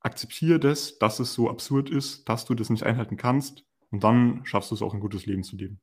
Akzeptiere 0.02 0.60
das, 0.60 1.00
dass 1.00 1.20
es 1.20 1.34
so 1.34 1.50
absurd 1.50 1.90
ist, 1.90 2.28
dass 2.30 2.46
du 2.46 2.54
das 2.54 2.70
nicht 2.70 2.84
einhalten 2.84 3.18
kannst 3.18 3.66
und 3.90 4.04
dann 4.04 4.46
schaffst 4.46 4.72
du 4.72 4.76
es 4.76 4.82
auch 4.82 4.94
ein 4.94 5.00
gutes 5.00 5.26
Leben 5.26 5.44
zu 5.44 5.56
leben. 5.56 5.80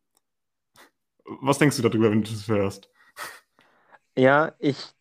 Was 1.24 1.58
denkst 1.58 1.76
du 1.76 1.82
darüber, 1.82 2.10
wenn 2.10 2.22
du 2.22 2.30
das 2.30 2.48
hörst? 2.48 2.90
Ja, 4.16 4.54
ich 4.58 4.94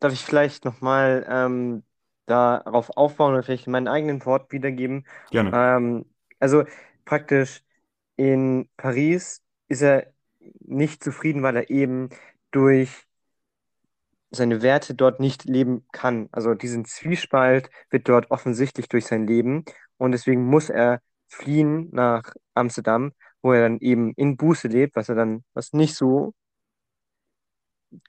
darf 0.00 0.12
ich 0.12 0.24
vielleicht 0.24 0.64
nochmal 0.64 1.26
ähm, 1.28 1.82
darauf 2.26 2.90
aufbauen 2.96 3.32
oder 3.32 3.42
vielleicht 3.42 3.66
meinen 3.66 3.88
eigenen 3.88 4.24
Wort 4.24 4.52
wiedergeben. 4.52 5.06
Gerne. 5.30 5.50
Ähm, 5.52 6.06
also 6.38 6.64
praktisch 7.04 7.62
in 8.16 8.68
Paris 8.76 9.42
ist 9.68 9.82
er 9.82 10.12
nicht 10.60 11.02
zufrieden, 11.02 11.42
weil 11.42 11.56
er 11.56 11.70
eben 11.70 12.10
durch 12.50 13.07
seine 14.30 14.62
Werte 14.62 14.94
dort 14.94 15.20
nicht 15.20 15.44
leben 15.44 15.86
kann. 15.92 16.28
Also 16.32 16.54
diesen 16.54 16.84
Zwiespalt 16.84 17.70
wird 17.90 18.08
dort 18.08 18.30
offensichtlich 18.30 18.88
durch 18.88 19.06
sein 19.06 19.26
Leben 19.26 19.64
und 19.96 20.12
deswegen 20.12 20.44
muss 20.44 20.70
er 20.70 21.00
fliehen 21.28 21.88
nach 21.92 22.32
Amsterdam, 22.54 23.12
wo 23.42 23.52
er 23.52 23.62
dann 23.62 23.78
eben 23.78 24.12
in 24.14 24.36
Buße 24.36 24.68
lebt, 24.68 24.96
was 24.96 25.08
er 25.08 25.14
dann, 25.14 25.44
was 25.54 25.72
nicht 25.72 25.94
so 25.94 26.34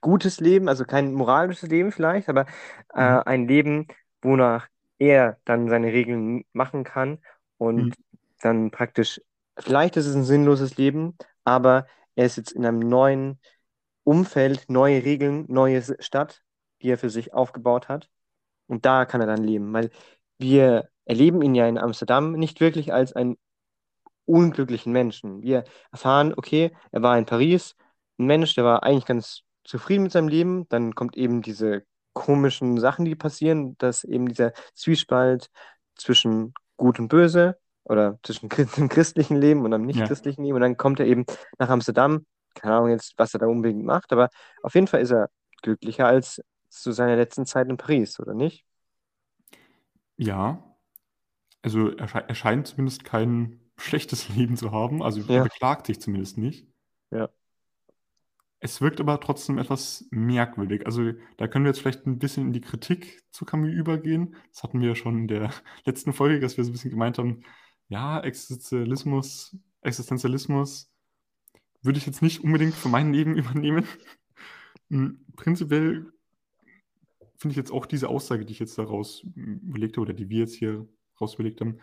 gutes 0.00 0.40
Leben, 0.40 0.68
also 0.68 0.84
kein 0.84 1.12
moralisches 1.14 1.68
Leben 1.68 1.92
vielleicht, 1.92 2.28
aber 2.28 2.46
äh, 2.94 3.10
mhm. 3.10 3.22
ein 3.24 3.48
Leben, 3.48 3.88
wonach 4.22 4.68
er 4.98 5.38
dann 5.44 5.68
seine 5.68 5.92
Regeln 5.92 6.44
machen 6.52 6.84
kann 6.84 7.18
und 7.56 7.86
mhm. 7.86 7.92
dann 8.40 8.70
praktisch, 8.70 9.20
vielleicht 9.58 9.96
ist 9.96 10.06
es 10.06 10.14
ein 10.14 10.24
sinnloses 10.24 10.76
Leben, 10.76 11.16
aber 11.44 11.86
er 12.14 12.26
ist 12.26 12.36
jetzt 12.36 12.52
in 12.52 12.66
einem 12.66 12.80
neuen 12.80 13.38
Umfeld, 14.04 14.64
neue 14.68 15.04
Regeln, 15.04 15.44
neue 15.48 15.82
Stadt, 16.02 16.42
die 16.82 16.88
er 16.90 16.98
für 16.98 17.10
sich 17.10 17.34
aufgebaut 17.34 17.88
hat. 17.88 18.08
Und 18.66 18.86
da 18.86 19.04
kann 19.04 19.20
er 19.20 19.26
dann 19.26 19.44
leben, 19.44 19.72
weil 19.72 19.90
wir 20.38 20.88
erleben 21.04 21.42
ihn 21.42 21.54
ja 21.54 21.66
in 21.66 21.78
Amsterdam 21.78 22.32
nicht 22.32 22.60
wirklich 22.60 22.92
als 22.92 23.12
einen 23.12 23.36
unglücklichen 24.24 24.92
Menschen. 24.92 25.42
Wir 25.42 25.64
erfahren, 25.90 26.32
okay, 26.36 26.70
er 26.92 27.02
war 27.02 27.18
in 27.18 27.26
Paris, 27.26 27.74
ein 28.18 28.26
Mensch, 28.26 28.54
der 28.54 28.64
war 28.64 28.82
eigentlich 28.84 29.06
ganz 29.06 29.42
zufrieden 29.64 30.04
mit 30.04 30.12
seinem 30.12 30.28
Leben. 30.28 30.68
Dann 30.68 30.94
kommt 30.94 31.16
eben 31.16 31.42
diese 31.42 31.84
komischen 32.12 32.78
Sachen, 32.78 33.04
die 33.04 33.16
passieren, 33.16 33.76
dass 33.78 34.04
eben 34.04 34.28
dieser 34.28 34.52
Zwiespalt 34.74 35.50
zwischen 35.96 36.54
Gut 36.76 36.98
und 36.98 37.08
Böse 37.08 37.58
oder 37.84 38.18
zwischen 38.22 38.48
dem 38.76 38.88
christlichen 38.88 39.36
Leben 39.36 39.64
und 39.64 39.74
einem 39.74 39.86
nicht-christlichen 39.86 40.42
ja. 40.42 40.46
Leben. 40.46 40.56
Und 40.56 40.62
dann 40.62 40.76
kommt 40.76 41.00
er 41.00 41.06
eben 41.06 41.24
nach 41.58 41.68
Amsterdam. 41.68 42.24
Keine 42.54 42.74
Ahnung 42.74 42.90
jetzt, 42.90 43.14
was 43.16 43.34
er 43.34 43.40
da 43.40 43.46
unbedingt 43.46 43.84
macht, 43.84 44.12
aber 44.12 44.28
auf 44.62 44.74
jeden 44.74 44.86
Fall 44.86 45.00
ist 45.00 45.10
er 45.10 45.30
glücklicher 45.62 46.06
als 46.06 46.42
zu 46.68 46.92
seiner 46.92 47.16
letzten 47.16 47.46
Zeit 47.46 47.68
in 47.68 47.76
Paris, 47.76 48.18
oder 48.20 48.34
nicht? 48.34 48.64
Ja, 50.16 50.62
also 51.62 51.90
er, 51.90 52.14
er 52.14 52.34
scheint 52.34 52.66
zumindest 52.66 53.04
kein 53.04 53.60
schlechtes 53.76 54.28
Leben 54.36 54.56
zu 54.56 54.72
haben. 54.72 55.02
Also 55.02 55.20
ja. 55.20 55.36
er 55.36 55.42
beklagt 55.44 55.86
sich 55.86 56.00
zumindest 56.00 56.38
nicht. 56.38 56.66
Ja. 57.10 57.28
Es 58.62 58.82
wirkt 58.82 59.00
aber 59.00 59.18
trotzdem 59.20 59.58
etwas 59.58 60.06
merkwürdig. 60.10 60.84
Also 60.84 61.12
da 61.38 61.48
können 61.48 61.64
wir 61.64 61.70
jetzt 61.70 61.80
vielleicht 61.80 62.06
ein 62.06 62.18
bisschen 62.18 62.48
in 62.48 62.52
die 62.52 62.60
Kritik 62.60 63.22
zu 63.30 63.46
Camus 63.46 63.70
übergehen. 63.70 64.36
Das 64.52 64.62
hatten 64.62 64.80
wir 64.80 64.88
ja 64.88 64.94
schon 64.94 65.20
in 65.20 65.28
der 65.28 65.50
letzten 65.84 66.12
Folge, 66.12 66.40
dass 66.40 66.56
wir 66.56 66.64
so 66.64 66.70
ein 66.70 66.72
bisschen 66.72 66.90
gemeint 66.90 67.18
haben, 67.18 67.42
ja, 67.88 68.20
Existenzialismus, 68.20 69.56
Existenzialismus 69.80 70.89
würde 71.82 71.98
ich 71.98 72.06
jetzt 72.06 72.22
nicht 72.22 72.42
unbedingt 72.42 72.74
für 72.74 72.88
mein 72.88 73.12
Leben 73.12 73.36
übernehmen. 73.36 73.86
Hm, 74.90 75.24
prinzipiell 75.36 76.12
finde 77.36 77.52
ich 77.52 77.56
jetzt 77.56 77.72
auch 77.72 77.86
diese 77.86 78.08
Aussage, 78.08 78.44
die 78.44 78.52
ich 78.52 78.58
jetzt 78.58 78.76
daraus 78.76 79.24
überlegt 79.34 79.96
habe 79.96 80.02
oder 80.02 80.12
die 80.12 80.28
wir 80.28 80.40
jetzt 80.40 80.54
hier 80.54 80.86
rausbelegt 81.20 81.60
haben, 81.60 81.78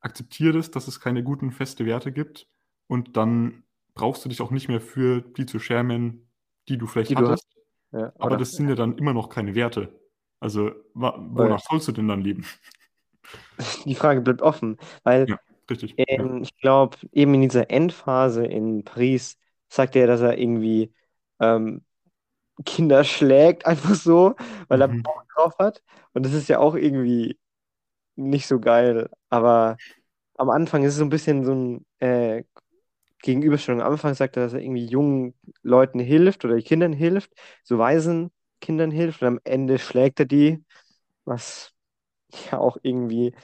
akzeptiere 0.00 0.52
das, 0.52 0.70
dass 0.70 0.88
es 0.88 1.00
keine 1.00 1.22
guten, 1.22 1.50
feste 1.50 1.84
Werte 1.84 2.12
gibt 2.12 2.48
und 2.86 3.16
dann 3.16 3.64
brauchst 3.94 4.24
du 4.24 4.28
dich 4.28 4.40
auch 4.40 4.50
nicht 4.50 4.68
mehr 4.68 4.80
für 4.80 5.20
die 5.20 5.46
zu 5.46 5.58
schämen, 5.58 6.30
die 6.68 6.78
du 6.78 6.86
vielleicht 6.86 7.10
die 7.10 7.16
hattest. 7.16 7.46
Du 7.92 7.98
ja, 7.98 8.12
aber 8.18 8.36
das 8.36 8.52
sind 8.52 8.68
ja 8.68 8.74
dann 8.74 8.98
immer 8.98 9.12
noch 9.12 9.28
keine 9.28 9.54
Werte. 9.54 10.00
Also, 10.40 10.72
wonach 10.94 11.60
sollst 11.60 11.88
du 11.88 11.92
denn 11.92 12.08
dann 12.08 12.20
leben? 12.20 12.44
Die 13.84 13.94
Frage 13.94 14.20
bleibt 14.20 14.42
offen, 14.42 14.76
weil 15.04 15.28
ja, 15.28 15.38
richtig, 15.70 15.96
ähm, 15.96 16.42
ja. 16.42 16.42
ich 16.42 16.56
glaube, 16.58 16.96
eben 17.12 17.34
in 17.34 17.42
dieser 17.42 17.70
Endphase 17.70 18.44
in 18.46 18.84
Paris 18.84 19.38
sagt 19.68 19.96
er, 19.96 20.06
dass 20.06 20.20
er 20.20 20.38
irgendwie 20.38 20.92
ähm, 21.40 21.84
Kinder 22.66 23.04
schlägt, 23.04 23.66
einfach 23.66 23.94
so, 23.94 24.34
weil 24.68 24.82
er 24.82 24.88
Mhm. 24.88 25.02
Bock 25.02 25.26
drauf 25.34 25.54
hat. 25.58 25.82
Und 26.14 26.24
das 26.26 26.32
ist 26.34 26.48
ja 26.48 26.58
auch 26.60 26.74
irgendwie 26.76 27.38
nicht 28.16 28.46
so 28.46 28.60
geil. 28.60 29.10
Aber 29.30 29.78
am 30.36 30.50
Anfang 30.50 30.84
ist 30.84 30.92
es 30.94 30.98
so 30.98 31.04
ein 31.04 31.10
bisschen 31.10 31.44
so 31.44 31.54
ein 31.54 31.86
äh, 32.00 32.44
Gegenüberstellung. 33.22 33.82
Am 33.82 33.92
Anfang 33.92 34.14
sagt 34.14 34.36
er, 34.36 34.44
dass 34.44 34.52
er 34.54 34.60
irgendwie 34.60 34.86
jungen 34.86 35.34
Leuten 35.62 35.98
hilft 36.00 36.44
oder 36.44 36.60
Kindern 36.60 36.92
hilft, 36.92 37.32
so 37.64 37.78
weisen 37.78 38.30
Kindern 38.60 38.90
hilft. 38.90 39.22
Und 39.22 39.28
am 39.28 39.40
Ende 39.44 39.78
schlägt 39.78 40.20
er 40.20 40.26
die, 40.26 40.64
was 41.24 41.72
ja 42.52 42.58
auch 42.58 42.78
irgendwie 42.82 43.34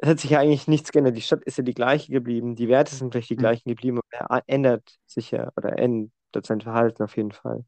es 0.00 0.08
hat 0.08 0.20
sich 0.20 0.30
ja 0.30 0.40
eigentlich 0.40 0.68
nichts 0.68 0.92
geändert. 0.92 1.16
Die 1.16 1.22
Stadt 1.22 1.44
ist 1.44 1.58
ja 1.58 1.64
die 1.64 1.74
gleiche 1.74 2.12
geblieben, 2.12 2.56
die 2.56 2.68
Werte 2.68 2.94
sind 2.94 3.12
vielleicht 3.12 3.30
die 3.30 3.36
Hm. 3.36 3.44
gleichen 3.44 3.68
geblieben, 3.68 4.00
aber 4.18 4.38
er 4.38 4.44
ändert 4.46 4.98
sich 5.06 5.30
ja 5.30 5.50
oder 5.56 5.78
ändert 5.78 6.12
sein 6.46 6.60
Verhalten 6.60 7.02
auf 7.02 7.16
jeden 7.16 7.32
Fall. 7.32 7.64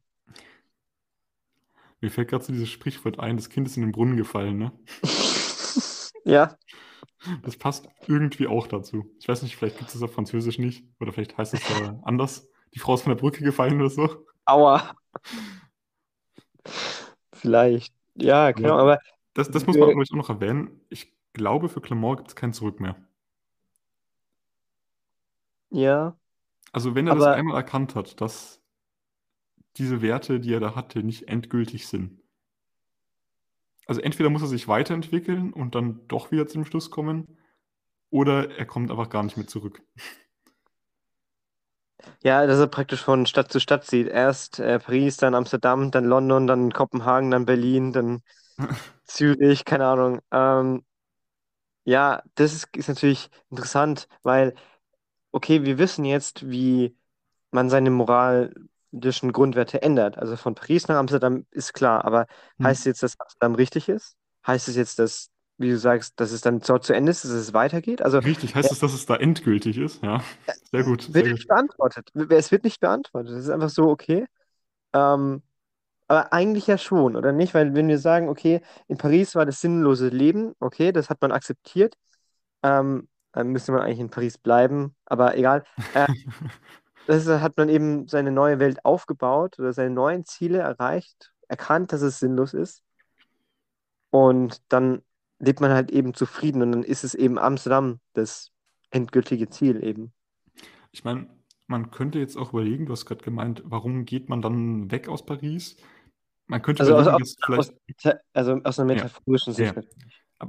Mir 2.01 2.11
fällt 2.11 2.27
gerade 2.29 2.43
so 2.43 2.53
dieses 2.53 2.69
Sprichwort 2.69 3.19
ein, 3.19 3.35
das 3.35 3.49
Kind 3.49 3.65
ist 3.67 3.77
in 3.77 3.81
den 3.81 3.91
Brunnen 3.91 4.15
gefallen, 4.15 4.59
ne? 4.59 4.71
Ja, 6.25 6.57
Das 7.43 7.57
passt 7.57 7.87
irgendwie 8.07 8.47
auch 8.47 8.67
dazu. 8.67 9.05
Ich 9.19 9.27
weiß 9.27 9.43
nicht, 9.43 9.55
vielleicht 9.55 9.77
gibt 9.77 9.89
es 9.89 9.93
das 9.93 10.03
auf 10.03 10.13
Französisch 10.13 10.57
nicht 10.59 10.85
oder 10.99 11.13
vielleicht 11.13 11.37
heißt 11.37 11.53
es 11.53 11.65
da 11.65 11.99
anders. 12.03 12.49
Die 12.73 12.79
Frau 12.79 12.95
ist 12.95 13.01
von 13.03 13.11
der 13.11 13.19
Brücke 13.21 13.43
gefallen 13.43 13.79
oder 13.79 13.89
so. 13.89 14.25
aua. 14.47 14.95
Vielleicht. 17.33 17.93
Ja, 18.15 18.51
genau, 18.51 18.77
aber 18.77 18.99
Das, 19.33 19.49
das 19.51 19.65
muss 19.65 19.79
man, 19.79 19.89
ich, 19.89 20.11
auch 20.11 20.15
noch 20.15 20.29
erwähnen. 20.29 20.81
Ich 20.89 21.12
glaube, 21.33 21.69
für 21.69 21.81
Clement 21.81 22.17
gibt 22.17 22.29
es 22.29 22.35
kein 22.35 22.53
Zurück 22.53 22.79
mehr. 22.79 22.95
ja, 25.71 26.15
Also 26.71 26.95
wenn 26.95 27.07
er 27.07 27.15
das 27.15 27.23
Aber- 27.23 27.35
einmal 27.35 27.55
erkannt 27.57 27.95
hat, 27.95 28.19
dass 28.21 28.61
diese 29.77 30.01
Werte, 30.01 30.39
die 30.39 30.53
er 30.53 30.59
da 30.59 30.75
hatte, 30.75 31.03
nicht 31.03 31.27
endgültig 31.27 31.87
sind. 31.87 32.21
Also 33.85 34.01
entweder 34.01 34.29
muss 34.29 34.41
er 34.41 34.47
sich 34.47 34.67
weiterentwickeln 34.67 35.51
und 35.53 35.75
dann 35.75 36.07
doch 36.07 36.31
wieder 36.31 36.47
zum 36.47 36.65
Schluss 36.65 36.89
kommen, 36.89 37.37
oder 38.09 38.51
er 38.57 38.65
kommt 38.65 38.91
einfach 38.91 39.09
gar 39.09 39.23
nicht 39.23 39.37
mehr 39.37 39.47
zurück. 39.47 39.81
ja, 42.21 42.45
dass 42.47 42.59
er 42.59 42.67
praktisch 42.67 43.01
von 43.03 43.25
Stadt 43.25 43.51
zu 43.51 43.59
Stadt 43.59 43.85
zieht. 43.85 44.07
Erst 44.07 44.59
äh, 44.59 44.79
Paris, 44.79 45.17
dann 45.17 45.35
Amsterdam, 45.35 45.91
dann 45.91 46.05
London, 46.05 46.47
dann 46.47 46.71
Kopenhagen, 46.71 47.31
dann 47.31 47.45
Berlin, 47.45 47.91
dann 47.93 48.21
Zürich, 49.05 49.65
keine 49.65 49.85
Ahnung. 49.87 50.19
Ähm, 50.31 50.83
ja, 51.85 52.23
das 52.35 52.53
ist, 52.53 52.75
ist 52.77 52.87
natürlich 52.89 53.29
interessant, 53.49 54.07
weil, 54.23 54.55
okay, 55.31 55.63
wir 55.65 55.77
wissen 55.77 56.05
jetzt, 56.05 56.49
wie 56.49 56.97
man 57.51 57.69
seine 57.69 57.91
moralischen 57.91 59.31
Grundwerte 59.33 59.81
ändert. 59.81 60.17
Also 60.17 60.37
von 60.37 60.55
Paris 60.55 60.87
nach 60.87 60.97
Amsterdam 60.97 61.45
ist 61.51 61.73
klar, 61.73 62.05
aber 62.05 62.27
Hm. 62.59 62.65
heißt 62.65 62.81
es 62.81 62.85
jetzt, 62.85 63.03
dass 63.03 63.19
Amsterdam 63.19 63.55
richtig 63.55 63.89
ist? 63.89 64.15
Heißt 64.47 64.67
es 64.69 64.75
jetzt, 64.77 64.99
dass, 64.99 65.29
wie 65.57 65.69
du 65.71 65.77
sagst, 65.79 66.19
dass 66.19 66.31
es 66.31 66.41
dann 66.41 66.59
dort 66.61 66.85
zu 66.85 66.93
Ende 66.93 67.11
ist, 67.11 67.23
dass 67.25 67.31
es 67.31 67.53
weitergeht? 67.53 68.01
Also 68.01 68.21
Richtig, 68.23 68.55
heißt 68.55 68.71
es, 68.71 68.79
dass 68.79 68.93
es 68.93 69.05
da 69.05 69.15
endgültig 69.17 69.77
ist? 69.77 70.01
Ja, 70.03 70.23
sehr 70.71 70.83
gut. 70.83 71.11
wird 71.13 71.27
Sehr 71.27 71.31
nicht 71.31 71.47
gut. 71.47 71.47
beantwortet. 71.47 72.09
Es 72.29 72.51
wird 72.51 72.63
nicht 72.63 72.79
beantwortet. 72.79 73.33
Es 73.33 73.45
ist 73.45 73.49
einfach 73.49 73.69
so, 73.69 73.89
okay. 73.89 74.25
Ähm, 74.93 75.43
aber 76.13 76.31
eigentlich 76.31 76.67
ja 76.67 76.77
schon, 76.77 77.15
oder 77.15 77.31
nicht? 77.31 77.55
Weil 77.55 77.73
wenn 77.73 77.87
wir 77.87 77.97
sagen, 77.97 78.29
okay, 78.29 78.61
in 78.87 78.97
Paris 78.97 79.33
war 79.33 79.47
das 79.47 79.61
sinnlose 79.61 80.09
Leben, 80.09 80.53
okay, 80.59 80.91
das 80.91 81.09
hat 81.09 81.19
man 81.21 81.31
akzeptiert, 81.31 81.95
ähm, 82.61 83.07
dann 83.31 83.47
müsste 83.47 83.71
man 83.71 83.81
eigentlich 83.81 83.99
in 83.99 84.11
Paris 84.11 84.37
bleiben, 84.37 84.95
aber 85.05 85.35
egal. 85.35 85.63
Äh, 85.95 86.05
das 87.07 87.27
hat 87.27 87.57
man 87.57 87.67
eben 87.67 88.07
seine 88.07 88.31
neue 88.31 88.59
Welt 88.59 88.85
aufgebaut 88.85 89.57
oder 89.57 89.73
seine 89.73 89.89
neuen 89.89 90.23
Ziele 90.23 90.59
erreicht, 90.59 91.33
erkannt, 91.47 91.91
dass 91.91 92.03
es 92.03 92.19
sinnlos 92.19 92.53
ist. 92.53 92.83
Und 94.11 94.61
dann 94.69 95.01
lebt 95.39 95.61
man 95.61 95.71
halt 95.71 95.89
eben 95.89 96.13
zufrieden 96.13 96.61
und 96.61 96.73
dann 96.73 96.83
ist 96.83 97.03
es 97.03 97.15
eben 97.15 97.39
Amsterdam 97.39 97.99
das 98.13 98.51
endgültige 98.91 99.49
Ziel 99.49 99.83
eben. 99.83 100.13
Ich 100.91 101.03
meine, 101.03 101.27
man 101.65 101.89
könnte 101.89 102.19
jetzt 102.19 102.37
auch 102.37 102.53
überlegen, 102.53 102.85
du 102.85 102.91
hast 102.91 103.07
gerade 103.07 103.23
gemeint, 103.23 103.63
warum 103.65 104.05
geht 104.05 104.29
man 104.29 104.43
dann 104.43 104.91
weg 104.91 105.07
aus 105.07 105.25
Paris? 105.25 105.75
Man 106.53 106.61
könnte 106.61 106.83
Also 106.83 106.95
aus, 106.95 107.07
überlegen, 107.07 107.23
aus, 107.23 107.35
vielleicht, 107.43 107.73
aus, 108.05 108.15
also 108.33 108.59
aus 108.63 108.79
einer 108.79 108.93
metaphorischen 108.93 109.53
Sicht. 109.53 109.75
Ja. 109.75 109.81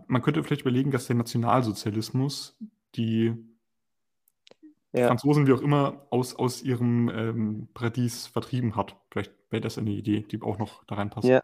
man 0.06 0.20
könnte 0.20 0.42
vielleicht 0.44 0.60
überlegen, 0.60 0.90
dass 0.90 1.06
der 1.06 1.16
Nationalsozialismus 1.16 2.58
die 2.94 3.32
Ja. 4.92 5.06
Franzosen, 5.08 5.46
wie 5.46 5.52
auch 5.54 5.62
immer, 5.62 6.06
aus, 6.10 6.34
aus 6.36 6.62
ihrem 6.62 7.08
ähm, 7.08 7.68
Paradies 7.72 8.26
vertrieben 8.26 8.76
hat. 8.76 8.96
Vielleicht 9.10 9.32
wäre 9.48 9.62
das 9.62 9.78
eine 9.78 9.92
Idee, 9.92 10.20
die 10.20 10.42
auch 10.42 10.58
noch 10.58 10.84
da 10.84 10.96
reinpasst. 10.96 11.26
Ja. 11.26 11.38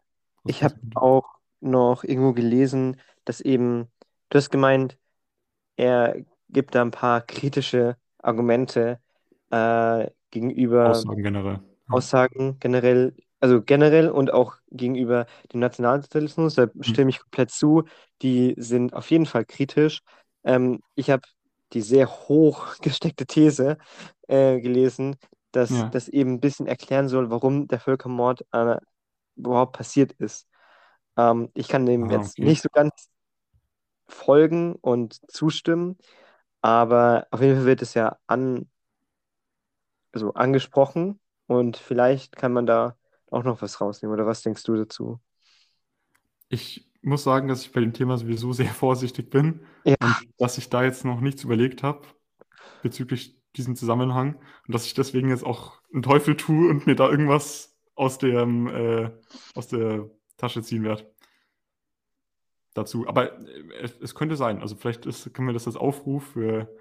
Aus 0.45 0.55
Ich 0.55 0.63
habe 0.63 0.75
auch 0.95 1.25
noch 1.61 2.05
irgendwo 2.05 2.35
gelesen, 2.35 3.01
dass 3.25 3.41
eben, 3.41 3.89
du 4.29 4.37
hast 4.37 4.51
gemeint, 4.51 4.99
er 5.77 6.17
gibt 6.51 6.75
da 6.75 6.83
ein 6.83 6.91
paar 6.91 7.23
kritische 7.23 7.97
Argumente 8.19 9.01
äh, 9.51 10.11
gegenüber 10.31 10.91
Aussagen 10.91 11.23
generell. 11.23 11.55
Ja. 11.55 11.61
Aussagen 11.89 12.59
generell, 12.61 13.15
also 13.41 13.63
generell 13.63 14.11
und 14.11 14.33
auch 14.33 14.57
gegenüber 14.71 15.27
dem 15.53 15.61
Nationalsozialismus, 15.61 16.55
da 16.55 16.69
stimme 16.81 17.11
ich 17.11 17.21
komplett 17.21 17.51
zu. 17.51 17.85
Die 18.23 18.55
sind 18.59 18.95
auf 18.95 19.11
jeden 19.11 19.27
Fall 19.27 19.45
kritisch. 19.45 20.01
Ähm, 20.45 20.81
ich 20.95 21.11
habe 21.11 21.23
die 21.73 21.83
sehr 21.83 22.09
hoch 22.29 22.77
gesteckte 22.83 23.27
These 23.27 23.79
äh, 24.29 24.61
gelesen, 24.61 25.17
dass 25.53 25.85
Ja. 25.85 25.91
das 25.91 26.09
eben 26.09 26.35
ein 26.35 26.41
bisschen 26.41 26.67
erklären 26.67 27.09
soll, 27.09 27.31
warum 27.31 27.67
der 27.69 27.81
Völkermord 27.81 28.45
äh, 28.53 28.77
überhaupt 29.37 29.77
passiert 29.77 30.13
ist. 30.15 30.49
Ähm, 31.17 31.51
ich 31.55 31.69
kann 31.69 31.87
dem 31.87 32.09
Ah, 32.09 32.11
jetzt 32.11 32.41
okay. 32.41 32.43
nicht 32.43 32.63
so 32.63 32.69
ganz 32.73 32.93
folgen 34.09 34.75
und 34.77 35.21
zustimmen, 35.31 35.97
aber 36.63 37.27
auf 37.31 37.41
jeden 37.41 37.57
Fall 37.57 37.67
wird 37.67 37.83
es 37.83 37.95
ja 37.95 38.19
an, 38.27 38.71
also 40.13 40.33
angesprochen 40.35 41.21
und 41.47 41.77
vielleicht 41.77 42.37
kann 42.37 42.53
man 42.53 42.67
da 42.67 42.97
auch 43.31 43.45
noch 43.45 43.63
was 43.63 43.81
rausnehmen. 43.81 44.15
Oder 44.15 44.27
was 44.27 44.43
denkst 44.43 44.63
du 44.65 44.75
dazu? 44.77 45.21
Ich 46.49 46.91
muss 47.03 47.23
sagen, 47.23 47.49
dass 47.49 47.63
ich 47.63 47.73
bei 47.73 47.81
dem 47.81 47.93
Thema 47.93 48.19
sowieso 48.19 48.53
sehr 48.53 48.69
vorsichtig 48.71 49.31
bin 49.31 49.61
Ja. 49.85 49.97
und 50.01 50.17
dass 50.39 50.59
ich 50.59 50.69
da 50.69 50.83
jetzt 50.85 51.05
noch 51.05 51.21
nichts 51.21 51.45
überlegt 51.45 51.83
habe 51.83 52.03
bezüglich 52.83 53.39
diesem 53.57 53.77
Zusammenhang 53.77 54.37
und 54.67 54.75
dass 54.75 54.87
ich 54.87 54.95
deswegen 54.95 55.29
jetzt 55.31 55.45
auch 55.45 55.81
einen 55.93 56.03
Teufel 56.03 56.37
tue 56.37 56.69
und 56.71 56.87
mir 56.87 56.95
da 56.95 57.09
irgendwas 57.09 57.77
aus 57.95 58.19
dem, 58.19 58.67
äh, 58.69 59.11
aus 59.55 59.69
der 59.69 60.11
Tasche 60.37 60.63
ziehen 60.63 60.85
werde. 60.85 61.13
Dazu. 62.75 63.07
Aber 63.09 63.39
äh, 63.41 63.73
es, 63.83 63.99
es 64.01 64.15
könnte 64.15 64.37
sein. 64.37 64.61
Also 64.61 64.77
vielleicht 64.77 65.07
ist, 65.07 65.33
können 65.35 65.49
wir 65.49 65.53
das 65.53 65.67
als 65.67 65.77
Aufruf 65.77 66.33
für 66.33 66.75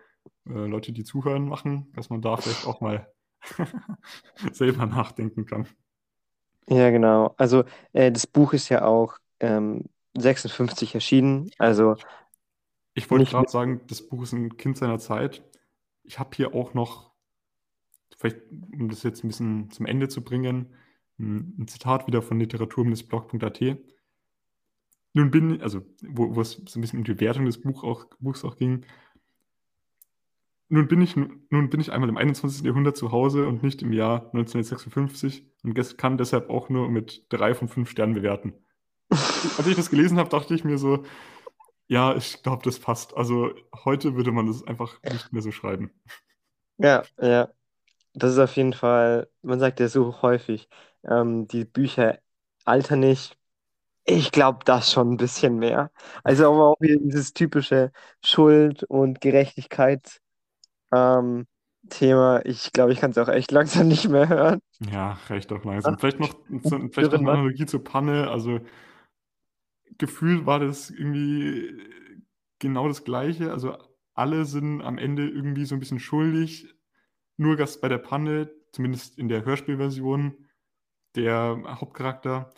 äh, 0.45 0.51
Leute, 0.67 0.91
die 0.91 1.03
zuhören, 1.03 1.47
machen, 1.47 1.91
dass 1.95 2.09
man 2.09 2.21
da 2.21 2.37
vielleicht 2.37 2.67
auch 2.67 2.81
mal 2.81 3.11
selber 4.51 4.85
nachdenken 4.85 5.45
kann. 5.45 5.67
Ja, 6.69 6.89
genau. 6.91 7.33
Also 7.37 7.63
äh, 7.93 8.11
das 8.11 8.27
Buch 8.27 8.53
ist 8.53 8.69
ja 8.69 8.85
auch 8.85 9.17
ähm, 9.39 9.85
56 10.17 10.93
erschienen. 10.95 11.49
Also 11.57 11.95
Ich 12.93 13.09
wollte 13.09 13.23
Nicht 13.23 13.31
gerade 13.31 13.49
sagen, 13.49 13.81
das 13.87 14.07
Buch 14.07 14.23
ist 14.23 14.33
ein 14.33 14.57
Kind 14.57 14.77
seiner 14.77 14.99
Zeit. 14.99 15.43
Ich 16.03 16.19
habe 16.19 16.35
hier 16.35 16.53
auch 16.53 16.73
noch, 16.73 17.11
vielleicht 18.17 18.39
um 18.51 18.89
das 18.89 19.03
jetzt 19.03 19.23
ein 19.23 19.27
bisschen 19.29 19.71
zum 19.71 19.85
Ende 19.85 20.09
zu 20.09 20.23
bringen, 20.23 20.73
ein 21.17 21.67
Zitat 21.67 22.07
wieder 22.07 22.21
von 22.21 22.39
literatur-blog.at. 22.39 23.61
Nun 25.13 25.31
bin, 25.31 25.61
also 25.61 25.81
wo, 26.07 26.35
wo 26.35 26.41
es 26.41 26.53
so 26.67 26.79
ein 26.79 26.81
bisschen 26.81 26.99
um 26.99 27.05
die 27.05 27.19
Wertung 27.19 27.45
des 27.45 27.59
Buch 27.61 27.83
auch, 27.83 28.05
Buchs 28.19 28.43
auch 28.45 28.57
ging. 28.57 28.85
Nun 30.71 30.87
bin, 30.87 31.01
ich, 31.01 31.15
nun 31.15 31.69
bin 31.69 31.79
ich 31.79 31.91
einmal 31.91 32.09
im 32.09 32.17
21. 32.17 32.63
Jahrhundert 32.63 32.95
zu 32.95 33.11
Hause 33.11 33.47
und 33.47 33.63
nicht 33.63 33.81
im 33.81 33.91
Jahr 33.91 34.25
1956 34.33 35.43
und 35.63 35.97
kann 35.97 36.17
deshalb 36.17 36.49
auch 36.51 36.69
nur 36.69 36.89
mit 36.89 37.25
drei 37.29 37.55
von 37.55 37.67
fünf 37.67 37.89
Sternen 37.89 38.13
bewerten. 38.13 38.53
Als 39.09 39.65
ich 39.65 39.75
das 39.75 39.89
gelesen 39.89 40.19
habe, 40.19 40.29
dachte 40.29 40.53
ich 40.53 40.63
mir 40.63 40.77
so, 40.77 41.03
ja, 41.87 42.15
ich 42.15 42.43
glaube, 42.43 42.61
das 42.63 42.79
passt. 42.79 43.17
Also 43.17 43.51
heute 43.83 44.15
würde 44.15 44.31
man 44.31 44.45
das 44.45 44.63
einfach 44.67 45.01
nicht 45.03 45.33
mehr 45.33 45.41
so 45.41 45.51
schreiben. 45.51 45.91
ja, 46.77 47.03
ja. 47.19 47.49
Das 48.13 48.33
ist 48.33 48.39
auf 48.39 48.55
jeden 48.55 48.73
Fall, 48.73 49.29
man 49.41 49.59
sagt 49.59 49.79
ja 49.79 49.87
so 49.87 50.21
häufig, 50.21 50.67
ähm, 51.03 51.47
die 51.47 51.65
Bücher 51.65 52.19
altern 52.65 53.01
nicht. 53.01 53.37
Ich 54.05 54.31
glaube 54.31 54.65
das 54.65 54.91
schon 54.91 55.13
ein 55.13 55.17
bisschen 55.17 55.57
mehr. 55.59 55.91
Also 56.23 56.51
aber 56.51 56.69
auch 56.69 56.81
wieder 56.81 56.97
dieses 56.99 57.33
typische 57.33 57.91
Schuld 58.23 58.83
und 58.83 59.21
Gerechtigkeit 59.21 60.21
ähm, 60.91 61.45
Thema. 61.89 62.45
Ich 62.45 62.71
glaube, 62.71 62.91
ich 62.91 62.99
kann 62.99 63.11
es 63.11 63.17
auch 63.17 63.27
echt 63.27 63.51
langsam 63.51 63.87
nicht 63.87 64.09
mehr 64.09 64.27
hören. 64.27 64.59
Ja, 64.91 65.17
recht 65.29 65.51
auch 65.51 65.63
langsam. 65.63 65.97
Vielleicht 65.97 66.19
noch, 66.19 66.35
Irren, 66.49 66.91
vielleicht 66.91 67.11
noch 67.11 67.19
eine? 67.19 67.31
Analogie 67.31 67.65
zur 67.65 67.83
Panne. 67.83 68.29
Also 68.29 68.59
gefühlt 69.97 70.45
war 70.45 70.59
das 70.59 70.89
irgendwie 70.89 71.77
genau 72.59 72.87
das 72.87 73.03
Gleiche. 73.03 73.51
Also 73.51 73.77
alle 74.13 74.45
sind 74.45 74.81
am 74.81 74.97
Ende 74.97 75.27
irgendwie 75.27 75.65
so 75.65 75.75
ein 75.75 75.79
bisschen 75.79 75.99
schuldig. 75.99 76.73
Nur 77.37 77.55
dass 77.55 77.79
bei 77.79 77.87
der 77.87 77.99
Panne, 77.99 78.51
zumindest 78.73 79.17
in 79.17 79.29
der 79.29 79.45
Hörspielversion, 79.45 80.49
der 81.15 81.61
Hauptcharakter 81.65 82.53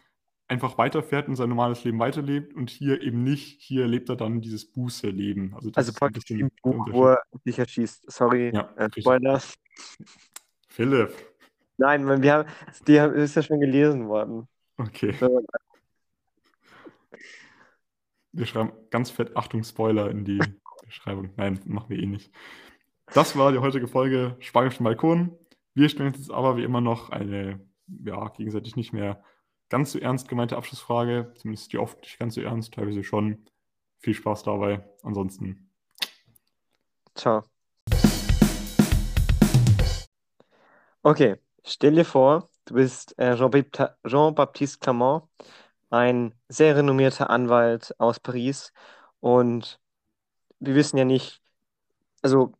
einfach 0.51 0.77
weiterfährt 0.77 1.27
und 1.29 1.35
sein 1.37 1.47
normales 1.49 1.83
Leben 1.85 1.97
weiterlebt 1.99 2.53
und 2.53 2.69
hier 2.69 3.01
eben 3.01 3.23
nicht, 3.23 3.61
hier 3.61 3.87
lebt 3.87 4.09
er 4.09 4.17
dann 4.17 4.41
dieses 4.41 4.69
Buße-Leben. 4.71 5.53
Also, 5.55 5.69
das 5.71 5.77
Also 5.87 5.97
praktisch 5.97 6.29
im 6.31 6.51
Buch, 6.61 6.87
wo 6.91 7.07
er 7.07 7.21
sich 7.45 7.57
erschießt. 7.57 8.11
Sorry, 8.11 8.51
Ja, 8.53 8.69
äh. 8.75 8.89
Spoiler. 8.99 9.41
Philipp. 10.67 11.13
Nein, 11.77 12.03
man, 12.03 12.21
wir 12.21 12.33
haben, 12.33 12.49
die 12.87 12.99
haben- 12.99 13.15
ist 13.15 13.35
ja 13.35 13.41
schon 13.41 13.59
gelesen 13.61 14.07
worden. 14.09 14.47
Okay. 14.77 15.13
So, 15.19 15.41
Wir 18.33 18.45
schreiben 18.45 18.71
ganz 18.89 19.09
fett 19.09 19.35
Achtung 19.35 19.63
Spoiler 19.63 20.09
in 20.09 20.23
die 20.25 20.39
Beschreibung. 20.85 21.31
Nein, 21.37 21.59
machen 21.65 21.89
wir 21.89 21.99
eh 21.99 22.05
nicht. 22.05 22.31
Das 23.13 23.37
war 23.37 23.51
die 23.51 23.57
heutige 23.59 23.87
Folge 23.87 24.35
Spanischen 24.39 24.83
Balkon. 24.83 25.37
Wir 25.73 25.89
stellen 25.89 26.09
uns 26.09 26.17
jetzt 26.17 26.31
aber 26.31 26.57
wie 26.57 26.63
immer 26.63 26.81
noch 26.81 27.09
eine, 27.09 27.59
ja, 27.87 28.27
gegenseitig 28.29 28.75
nicht 28.75 28.93
mehr 28.93 29.23
ganz 29.71 29.93
so 29.93 29.99
ernst 29.99 30.27
gemeinte 30.27 30.57
Abschlussfrage. 30.57 31.33
Zumindest 31.35 31.73
die 31.73 31.79
oft 31.79 31.99
nicht 32.01 32.19
ganz 32.19 32.35
so 32.35 32.41
ernst, 32.41 32.73
teilweise 32.73 33.03
schon. 33.03 33.45
Viel 33.99 34.13
Spaß 34.13 34.43
dabei. 34.43 34.83
Ansonsten, 35.01 35.71
Ciao. 37.15 37.43
Okay, 41.03 41.37
stell 41.63 41.95
dir 41.95 42.05
vor, 42.05 42.49
du 42.65 42.75
bist 42.75 43.17
äh, 43.19 43.35
Jean-Baptiste 43.35 44.79
Clement, 44.79 45.23
ein 45.89 46.33
sehr 46.47 46.75
renommierter 46.75 47.29
Anwalt 47.29 47.93
aus 47.97 48.19
Paris. 48.19 48.71
Und 49.19 49.79
wir 50.59 50.75
wissen 50.75 50.97
ja 50.97 51.05
nicht, 51.05 51.41
also 52.21 52.53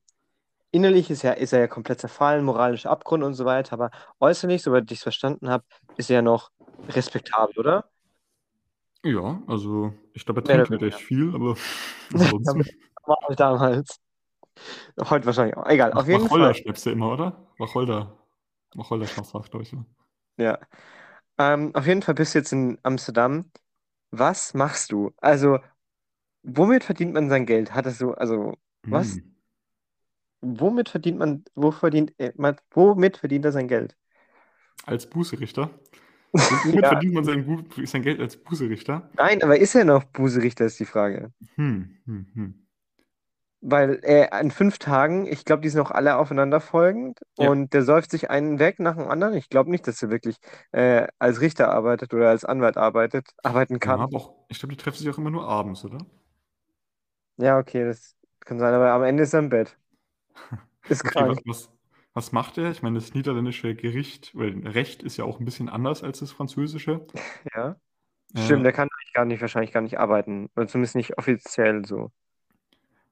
innerlich 0.71 1.09
ist, 1.09 1.21
ja, 1.23 1.31
ist 1.33 1.53
er 1.53 1.59
ja 1.59 1.67
komplett 1.67 2.01
zerfallen, 2.01 2.43
moralischer 2.43 2.89
Abgrund 2.89 3.23
und 3.23 3.33
so 3.35 3.45
weiter, 3.45 3.73
aber 3.73 3.91
äußerlich, 4.19 4.63
soweit 4.63 4.91
ich 4.91 4.99
es 4.99 5.03
verstanden 5.03 5.49
habe, 5.49 5.63
ist 5.97 6.09
er 6.09 6.17
ja 6.17 6.21
noch 6.21 6.51
respektabel, 6.89 7.57
oder? 7.59 7.89
ja, 9.03 9.41
also 9.47 9.93
ich 10.13 10.25
glaube, 10.25 10.41
er 10.41 10.45
trinkt 10.45 10.69
halt 10.69 10.81
weniger. 10.81 10.95
echt 10.95 11.05
viel, 11.05 11.33
aber 11.33 11.55
ansonsten. 12.13 12.65
Damals. 13.37 13.99
Heute 14.99 15.25
wahrscheinlich 15.25 15.57
auch. 15.57 15.65
Egal, 15.67 15.93
auf 15.93 16.07
jeden 16.07 16.23
Wacholder 16.23 16.53
Fall. 16.53 16.55
schnappst 16.55 16.85
du 16.85 16.89
immer, 16.91 17.11
oder? 17.13 17.47
Wacholder. 17.57 18.17
Wacholder 18.75 19.07
schnappst 19.07 19.33
du, 19.33 19.39
glaube 19.41 19.63
ich. 19.63 19.75
Ja. 20.37 20.59
Ähm, 21.37 21.73
auf 21.75 21.87
jeden 21.87 22.01
Fall 22.01 22.15
bist 22.15 22.35
du 22.35 22.39
jetzt 22.39 22.51
in 22.53 22.77
Amsterdam. 22.83 23.51
Was 24.11 24.53
machst 24.53 24.91
du? 24.91 25.11
Also, 25.17 25.59
womit 26.43 26.83
verdient 26.83 27.13
man 27.13 27.29
sein 27.29 27.45
Geld? 27.45 27.73
Hat 27.73 27.85
es 27.85 27.97
so, 27.97 28.13
also, 28.13 28.55
was? 28.83 29.15
Hm. 29.15 29.35
Womit 30.41 30.89
verdient 30.89 31.19
man, 31.19 31.43
wo 31.55 31.71
verdient, 31.71 32.13
äh, 32.19 32.33
man, 32.35 32.57
womit 32.71 33.17
verdient 33.17 33.45
er 33.45 33.51
sein 33.51 33.67
Geld? 33.67 33.95
Als 34.85 35.09
Bußerichter. 35.09 35.69
Womit 36.33 36.87
Ja. 36.87 36.89
verdient 36.89 37.13
man 37.13 37.23
sein, 37.23 37.45
Bu- 37.45 37.85
sein 37.85 38.01
Geld 38.03 38.19
als 38.19 38.37
Bußerichter? 38.37 39.09
Nein, 39.13 39.41
aber 39.43 39.57
ist 39.57 39.73
er 39.75 39.85
noch 39.85 40.03
Bußerichter, 40.05 40.65
ist 40.65 40.79
die 40.79 40.85
Frage. 40.85 41.31
Hm, 41.57 41.97
hm, 42.05 42.25
hm. 42.35 42.53
Weil 43.63 43.99
er 44.03 44.39
in 44.41 44.49
fünf 44.49 44.79
Tagen, 44.79 45.27
ich 45.27 45.45
glaube, 45.45 45.61
die 45.61 45.69
sind 45.69 45.81
auch 45.81 45.91
alle 45.91 46.17
aufeinander 46.17 46.59
folgend 46.61 47.19
Ja. 47.37 47.51
und 47.51 47.73
der 47.73 47.83
säuft 47.83 48.09
sich 48.09 48.29
einen 48.31 48.57
weg 48.57 48.79
nach 48.79 48.95
dem 48.95 49.07
anderen. 49.07 49.35
Ich 49.35 49.49
glaube 49.49 49.69
nicht, 49.69 49.87
dass 49.87 50.01
er 50.01 50.09
wirklich 50.09 50.37
äh, 50.71 51.07
als 51.19 51.41
Richter 51.41 51.69
arbeitet 51.71 52.11
oder 52.13 52.29
als 52.29 52.43
Anwalt 52.43 52.77
arbeitet, 52.77 53.29
arbeiten 53.43 53.79
Ja, 53.83 53.93
kann. 53.93 53.99
aber 53.99 54.17
auch, 54.17 54.35
ich 54.49 54.57
glaube, 54.59 54.75
die 54.75 54.81
treffen 54.81 54.97
sich 54.99 55.09
auch 55.09 55.17
immer 55.19 55.29
nur 55.31 55.47
abends, 55.47 55.83
oder? 55.85 55.99
Ja, 57.37 57.57
okay, 57.59 57.83
das 57.85 58.15
kann 58.41 58.59
sein, 58.59 58.73
aber 58.73 58.91
am 58.91 59.03
Ende 59.03 59.23
ist 59.23 59.33
er 59.33 59.39
im 59.39 59.49
Bett. 59.49 59.77
Ist 60.87 61.03
Okay, 61.05 61.23
krank. 61.23 61.27
was, 61.27 61.41
was, 61.45 61.69
was 62.13 62.31
macht 62.31 62.57
er? 62.57 62.71
Ich 62.71 62.81
meine, 62.83 62.99
das 62.99 63.13
niederländische 63.13 63.75
Gericht, 63.75 64.35
weil 64.35 64.67
Recht 64.67 65.03
ist 65.03 65.17
ja 65.17 65.25
auch 65.25 65.39
ein 65.39 65.45
bisschen 65.45 65.69
anders 65.69 66.03
als 66.03 66.19
das 66.19 66.31
französische. 66.31 67.05
Ja. 67.55 67.75
Äh, 68.35 68.39
Stimmt, 68.45 68.65
der 68.65 68.73
kann 68.73 68.89
eigentlich 68.89 69.13
gar 69.13 69.25
nicht, 69.25 69.41
wahrscheinlich 69.41 69.71
gar 69.73 69.81
nicht 69.81 69.99
arbeiten. 69.99 70.49
Oder 70.55 70.67
zumindest 70.67 70.95
nicht 70.95 71.17
offiziell 71.19 71.85
so. 71.85 72.11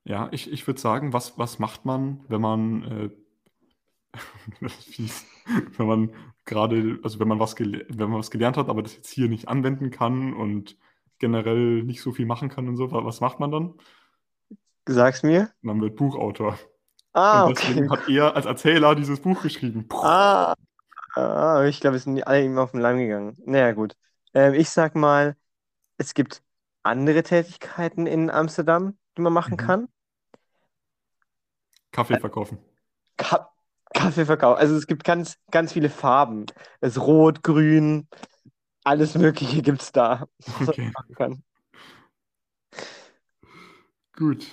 ja, 0.04 0.30
ich, 0.32 0.52
ich 0.52 0.66
würde 0.68 0.80
sagen, 0.80 1.14
was, 1.14 1.38
was 1.38 1.60
macht 1.60 1.86
man, 1.86 2.24
wenn 2.28 2.42
man, 2.42 2.84
äh, 2.84 3.10
wenn 5.78 5.88
man 5.88 6.14
gerade, 6.46 7.00
also 7.04 7.20
wenn 7.20 7.28
man 7.28 7.40
was, 7.40 7.58
wenn 7.60 7.98
man 7.98 8.20
was 8.20 8.32
gelernt 8.32 8.58
hat, 8.58 8.70
aber 8.70 8.82
das 8.84 8.96
jetzt 8.96 9.10
hier 9.12 9.30
nicht 9.30 9.48
anwenden 9.48 9.92
kann 9.92 10.34
und 10.34 10.78
generell 11.20 11.84
nicht 11.84 12.02
so 12.02 12.12
viel 12.12 12.26
machen 12.26 12.50
kann 12.50 12.68
und 12.68 12.78
so, 12.78 12.92
wa- 12.92 13.06
was 13.06 13.22
macht 13.22 13.40
man 13.40 13.52
dann? 13.52 13.74
Sag's 14.88 15.24
mir. 15.24 15.54
Man 15.62 15.80
wird 15.80 15.96
Buchautor. 15.96 16.60
Ah, 17.14 17.46
Und 17.46 17.48
deswegen 17.48 17.82
okay. 17.82 17.90
hat 17.90 18.08
er 18.08 18.36
als 18.36 18.46
Erzähler 18.46 18.96
dieses 18.96 19.20
Buch 19.22 19.42
geschrieben. 19.42 19.90
Ah, 19.90 20.54
ah, 21.16 21.66
ich 21.68 21.80
glaube, 21.82 21.98
es 21.98 22.04
sind 22.06 22.24
alle 22.28 22.44
ihm 22.46 22.58
auf 22.60 22.72
den 22.72 22.82
Leim 22.82 22.98
gegangen. 23.00 23.38
Naja, 23.46 23.74
gut. 23.74 23.96
Ähm, 24.34 24.54
ich 24.56 24.70
sag 24.70 24.96
mal, 24.96 25.38
es 25.98 26.14
gibt 26.16 26.44
andere 26.84 27.24
Tätigkeiten 27.24 28.08
in 28.08 28.30
Amsterdam, 28.32 28.98
die 29.18 29.22
man 29.24 29.34
machen 29.34 29.58
Mhm. 29.58 29.58
kann. 29.58 29.90
Kaffee 31.92 32.18
verkaufen. 32.18 32.58
Ka 33.18 33.50
Kaffeeverkauf. 33.94 34.58
Also 34.58 34.76
es 34.76 34.86
gibt 34.88 35.04
ganz, 35.04 35.38
ganz 35.52 35.74
viele 35.74 35.90
Farben. 35.90 36.46
Es 36.80 36.96
ist 36.98 37.02
rot, 37.04 37.44
grün, 37.44 38.08
alles 38.84 39.16
Mögliche 39.16 39.62
gibt's 39.64 39.92
da, 39.94 40.28
was 40.60 40.78
man 40.78 40.78
Okay, 40.78 40.92
machen 40.96 41.16
kann. 41.16 41.44
gut. 44.14 44.46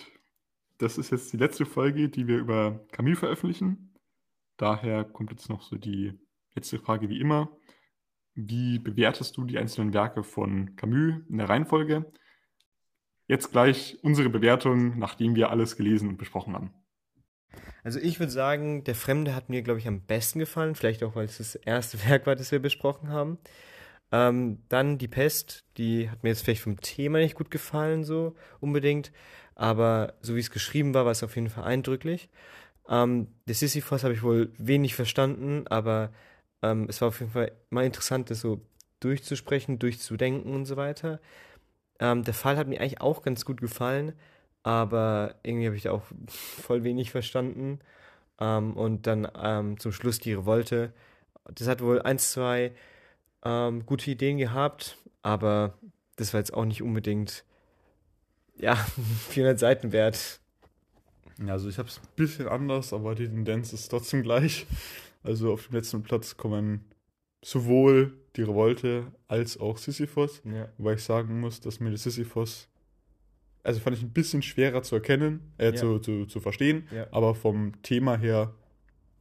Das 0.78 0.98
ist 0.98 1.10
jetzt 1.10 1.32
die 1.32 1.38
letzte 1.38 1.64
Folge, 1.64 2.08
die 2.08 2.26
wir 2.26 2.38
über 2.38 2.86
Camus 2.92 3.18
veröffentlichen. 3.18 3.94
Daher 4.56 5.04
kommt 5.04 5.30
jetzt 5.30 5.48
noch 5.48 5.62
so 5.62 5.76
die 5.76 6.18
letzte 6.54 6.78
Frage 6.78 7.08
wie 7.08 7.20
immer. 7.20 7.56
Wie 8.34 8.78
bewertest 8.78 9.36
du 9.36 9.44
die 9.44 9.58
einzelnen 9.58 9.94
Werke 9.94 10.22
von 10.22 10.76
Camus 10.76 11.14
in 11.28 11.38
der 11.38 11.48
Reihenfolge? 11.48 12.12
Jetzt 13.26 13.50
gleich 13.50 13.98
unsere 14.02 14.28
Bewertung, 14.28 14.98
nachdem 14.98 15.34
wir 15.34 15.50
alles 15.50 15.76
gelesen 15.76 16.08
und 16.08 16.18
besprochen 16.18 16.54
haben. 16.54 16.74
Also 17.82 17.98
ich 17.98 18.20
würde 18.20 18.32
sagen, 18.32 18.84
Der 18.84 18.94
Fremde 18.94 19.34
hat 19.34 19.48
mir, 19.48 19.62
glaube 19.62 19.80
ich, 19.80 19.88
am 19.88 20.02
besten 20.02 20.38
gefallen. 20.38 20.74
Vielleicht 20.74 21.02
auch, 21.02 21.14
weil 21.16 21.24
es 21.24 21.38
das 21.38 21.54
erste 21.54 21.98
Werk 22.08 22.26
war, 22.26 22.36
das 22.36 22.52
wir 22.52 22.58
besprochen 22.58 23.08
haben. 23.08 23.38
Ähm, 24.12 24.62
dann 24.68 24.98
Die 24.98 25.08
Pest, 25.08 25.64
die 25.78 26.10
hat 26.10 26.22
mir 26.22 26.30
jetzt 26.30 26.42
vielleicht 26.42 26.62
vom 26.62 26.80
Thema 26.80 27.18
nicht 27.18 27.34
gut 27.34 27.50
gefallen, 27.50 28.04
so 28.04 28.34
unbedingt. 28.60 29.12
Aber 29.54 30.14
so 30.20 30.36
wie 30.36 30.40
es 30.40 30.50
geschrieben 30.50 30.94
war, 30.94 31.04
war 31.04 31.12
es 31.12 31.22
auf 31.22 31.34
jeden 31.36 31.50
Fall 31.50 31.64
eindrücklich. 31.64 32.28
Ähm, 32.88 33.28
der 33.48 33.54
Sisyphos 33.54 34.04
habe 34.04 34.14
ich 34.14 34.22
wohl 34.22 34.52
wenig 34.58 34.94
verstanden, 34.94 35.66
aber 35.68 36.12
ähm, 36.62 36.86
es 36.88 37.00
war 37.00 37.08
auf 37.08 37.20
jeden 37.20 37.32
Fall 37.32 37.52
mal 37.70 37.84
interessant, 37.84 38.30
das 38.30 38.40
so 38.40 38.60
durchzusprechen, 39.00 39.78
durchzudenken 39.78 40.54
und 40.54 40.66
so 40.66 40.76
weiter. 40.76 41.20
Ähm, 42.00 42.24
der 42.24 42.34
Fall 42.34 42.56
hat 42.56 42.68
mir 42.68 42.80
eigentlich 42.80 43.00
auch 43.00 43.22
ganz 43.22 43.44
gut 43.44 43.60
gefallen, 43.60 44.12
aber 44.62 45.36
irgendwie 45.42 45.66
habe 45.66 45.76
ich 45.76 45.82
da 45.84 45.92
auch 45.92 46.04
voll 46.28 46.84
wenig 46.84 47.10
verstanden. 47.10 47.80
Ähm, 48.40 48.74
und 48.76 49.06
dann 49.06 49.28
ähm, 49.42 49.78
zum 49.80 49.92
Schluss 49.92 50.18
die 50.20 50.34
Revolte. 50.34 50.92
Das 51.54 51.68
hat 51.68 51.82
wohl 51.82 52.02
ein, 52.02 52.18
zwei 52.18 52.72
ähm, 53.46 53.86
gute 53.86 54.10
Ideen 54.10 54.38
gehabt, 54.38 54.98
aber 55.22 55.78
das 56.16 56.32
war 56.34 56.40
jetzt 56.40 56.52
auch 56.54 56.64
nicht 56.64 56.82
unbedingt, 56.82 57.44
ja, 58.58 58.74
400 59.28 59.58
Seiten 59.58 59.92
wert. 59.92 60.40
Also 61.46 61.68
ich 61.68 61.78
habe 61.78 61.88
es 61.88 61.98
ein 61.98 62.08
bisschen 62.16 62.48
anders, 62.48 62.92
aber 62.92 63.14
die 63.14 63.26
Tendenz 63.28 63.72
ist 63.72 63.88
trotzdem 63.88 64.22
gleich. 64.22 64.66
Also 65.22 65.52
auf 65.52 65.66
dem 65.66 65.74
letzten 65.76 66.02
Platz 66.02 66.36
kommen 66.36 66.84
sowohl 67.42 68.14
die 68.36 68.42
Revolte 68.42 69.06
als 69.28 69.58
auch 69.60 69.76
Sisyphos. 69.76 70.40
Ja. 70.44 70.68
Wobei 70.78 70.94
ich 70.94 71.04
sagen 71.04 71.40
muss, 71.40 71.60
dass 71.60 71.78
mir 71.80 71.90
der 71.90 71.98
Sisyphos, 71.98 72.68
also 73.62 73.80
fand 73.80 73.96
ich 73.96 74.02
ein 74.02 74.12
bisschen 74.12 74.40
schwerer 74.42 74.82
zu 74.82 74.94
erkennen, 74.94 75.52
äh, 75.58 75.66
Ja. 75.66 75.74
zu, 75.74 75.98
zu, 75.98 76.24
zu 76.26 76.40
verstehen, 76.40 76.88
Ja. 76.90 77.06
aber 77.10 77.34
vom 77.34 77.80
Thema 77.82 78.16
her 78.16 78.54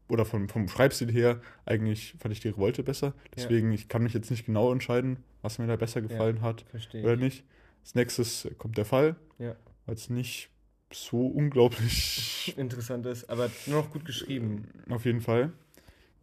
oder 0.08 0.26
vom, 0.26 0.50
vom 0.50 0.68
Schreibstil 0.68 1.12
her, 1.12 1.42
eigentlich 1.66 2.16
fand 2.20 2.32
ich 2.34 2.40
die 2.40 2.50
Revolte 2.50 2.84
besser. 2.84 3.14
Deswegen, 3.36 3.72
ich 3.72 3.88
kann 3.88 4.04
mich 4.04 4.14
jetzt 4.14 4.30
nicht 4.32 4.46
genau 4.46 4.72
entscheiden, 4.72 5.18
was 5.42 5.58
mir 5.60 5.68
da 5.68 5.76
besser 5.76 6.02
gefallen 6.02 6.42
hat 6.42 6.66
Verstehe 6.70 7.04
oder 7.04 7.14
ich. 7.14 7.20
nicht. 7.20 7.44
Als 7.82 7.96
nächstes 7.96 8.48
kommt 8.58 8.78
der 8.78 8.86
Fall, 8.86 9.16
Ja. 9.40 9.56
weil 9.86 9.96
es 9.96 10.10
nicht 10.10 10.50
so 10.92 11.28
unglaublich 11.28 12.54
Interessant 12.58 13.06
ist, 13.06 13.30
aber 13.30 13.50
nur 13.66 13.82
noch 13.82 13.90
gut 13.92 14.06
geschrieben. 14.06 14.68
auf 14.90 15.06
jeden 15.06 15.22
Fall. 15.22 15.52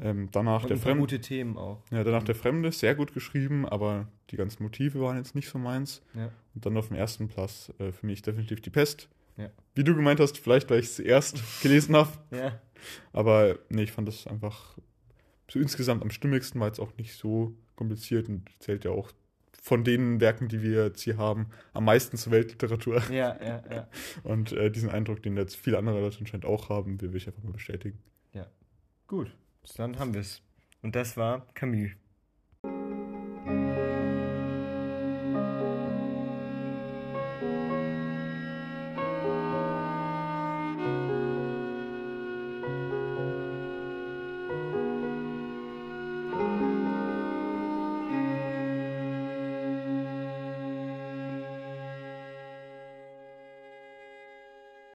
Ähm, 0.00 0.28
danach 0.32 0.62
Und 0.62 0.70
der 0.70 0.78
Fremde. 0.78 1.00
gute 1.00 1.20
Themen 1.20 1.56
auch. 1.56 1.82
Ja, 1.90 2.02
danach 2.02 2.22
der 2.24 2.34
Fremde, 2.34 2.72
sehr 2.72 2.94
gut 2.94 3.12
geschrieben, 3.14 3.66
aber 3.66 4.08
die 4.30 4.36
ganzen 4.36 4.62
Motive 4.62 5.00
waren 5.00 5.16
jetzt 5.16 5.34
nicht 5.34 5.48
so 5.48 5.58
meins. 5.58 6.02
Ja. 6.14 6.30
Und 6.54 6.66
dann 6.66 6.76
auf 6.76 6.88
dem 6.88 6.96
ersten 6.96 7.28
Platz 7.28 7.72
äh, 7.78 7.92
für 7.92 8.06
mich 8.06 8.22
definitiv 8.22 8.60
die 8.60 8.70
Pest. 8.70 9.08
Ja. 9.36 9.50
Wie 9.74 9.84
du 9.84 9.94
gemeint 9.94 10.18
hast, 10.18 10.38
vielleicht, 10.38 10.70
weil 10.70 10.80
ich 10.80 10.86
es 10.86 10.96
zuerst 10.96 11.40
gelesen 11.62 11.94
habe. 11.94 12.10
Ja. 12.32 12.60
Aber 13.12 13.58
nee, 13.68 13.82
ich 13.82 13.92
fand 13.92 14.08
das 14.08 14.26
einfach 14.26 14.76
so 15.50 15.58
insgesamt 15.58 16.02
am 16.02 16.10
stimmigsten, 16.10 16.60
weil 16.60 16.70
es 16.70 16.80
auch 16.80 16.96
nicht 16.96 17.14
so 17.14 17.54
kompliziert 17.76 18.28
und 18.28 18.48
zählt 18.60 18.84
ja 18.84 18.90
auch 18.90 19.12
von 19.60 19.84
den 19.84 20.20
Werken, 20.20 20.48
die 20.48 20.62
wir 20.62 20.86
jetzt 20.86 21.02
hier 21.02 21.18
haben, 21.18 21.46
am 21.72 21.84
meisten 21.84 22.16
zur 22.16 22.32
Weltliteratur. 22.32 23.02
Ja, 23.10 23.36
ja, 23.40 23.62
ja. 23.70 23.88
Und 24.24 24.50
äh, 24.52 24.72
diesen 24.72 24.90
Eindruck, 24.90 25.22
den 25.22 25.36
jetzt 25.36 25.56
viele 25.56 25.78
andere 25.78 26.00
Leute 26.00 26.18
anscheinend 26.18 26.46
auch 26.46 26.68
haben, 26.68 27.00
will 27.00 27.14
ich 27.14 27.28
einfach 27.28 27.44
mal 27.44 27.52
bestätigen. 27.52 27.98
Gut, 29.06 29.30
dann 29.76 29.98
haben 29.98 30.14
wir 30.14 30.22
es. 30.22 30.40
Und 30.80 30.96
das 30.96 31.18
war 31.18 31.46
Camus. 31.54 31.90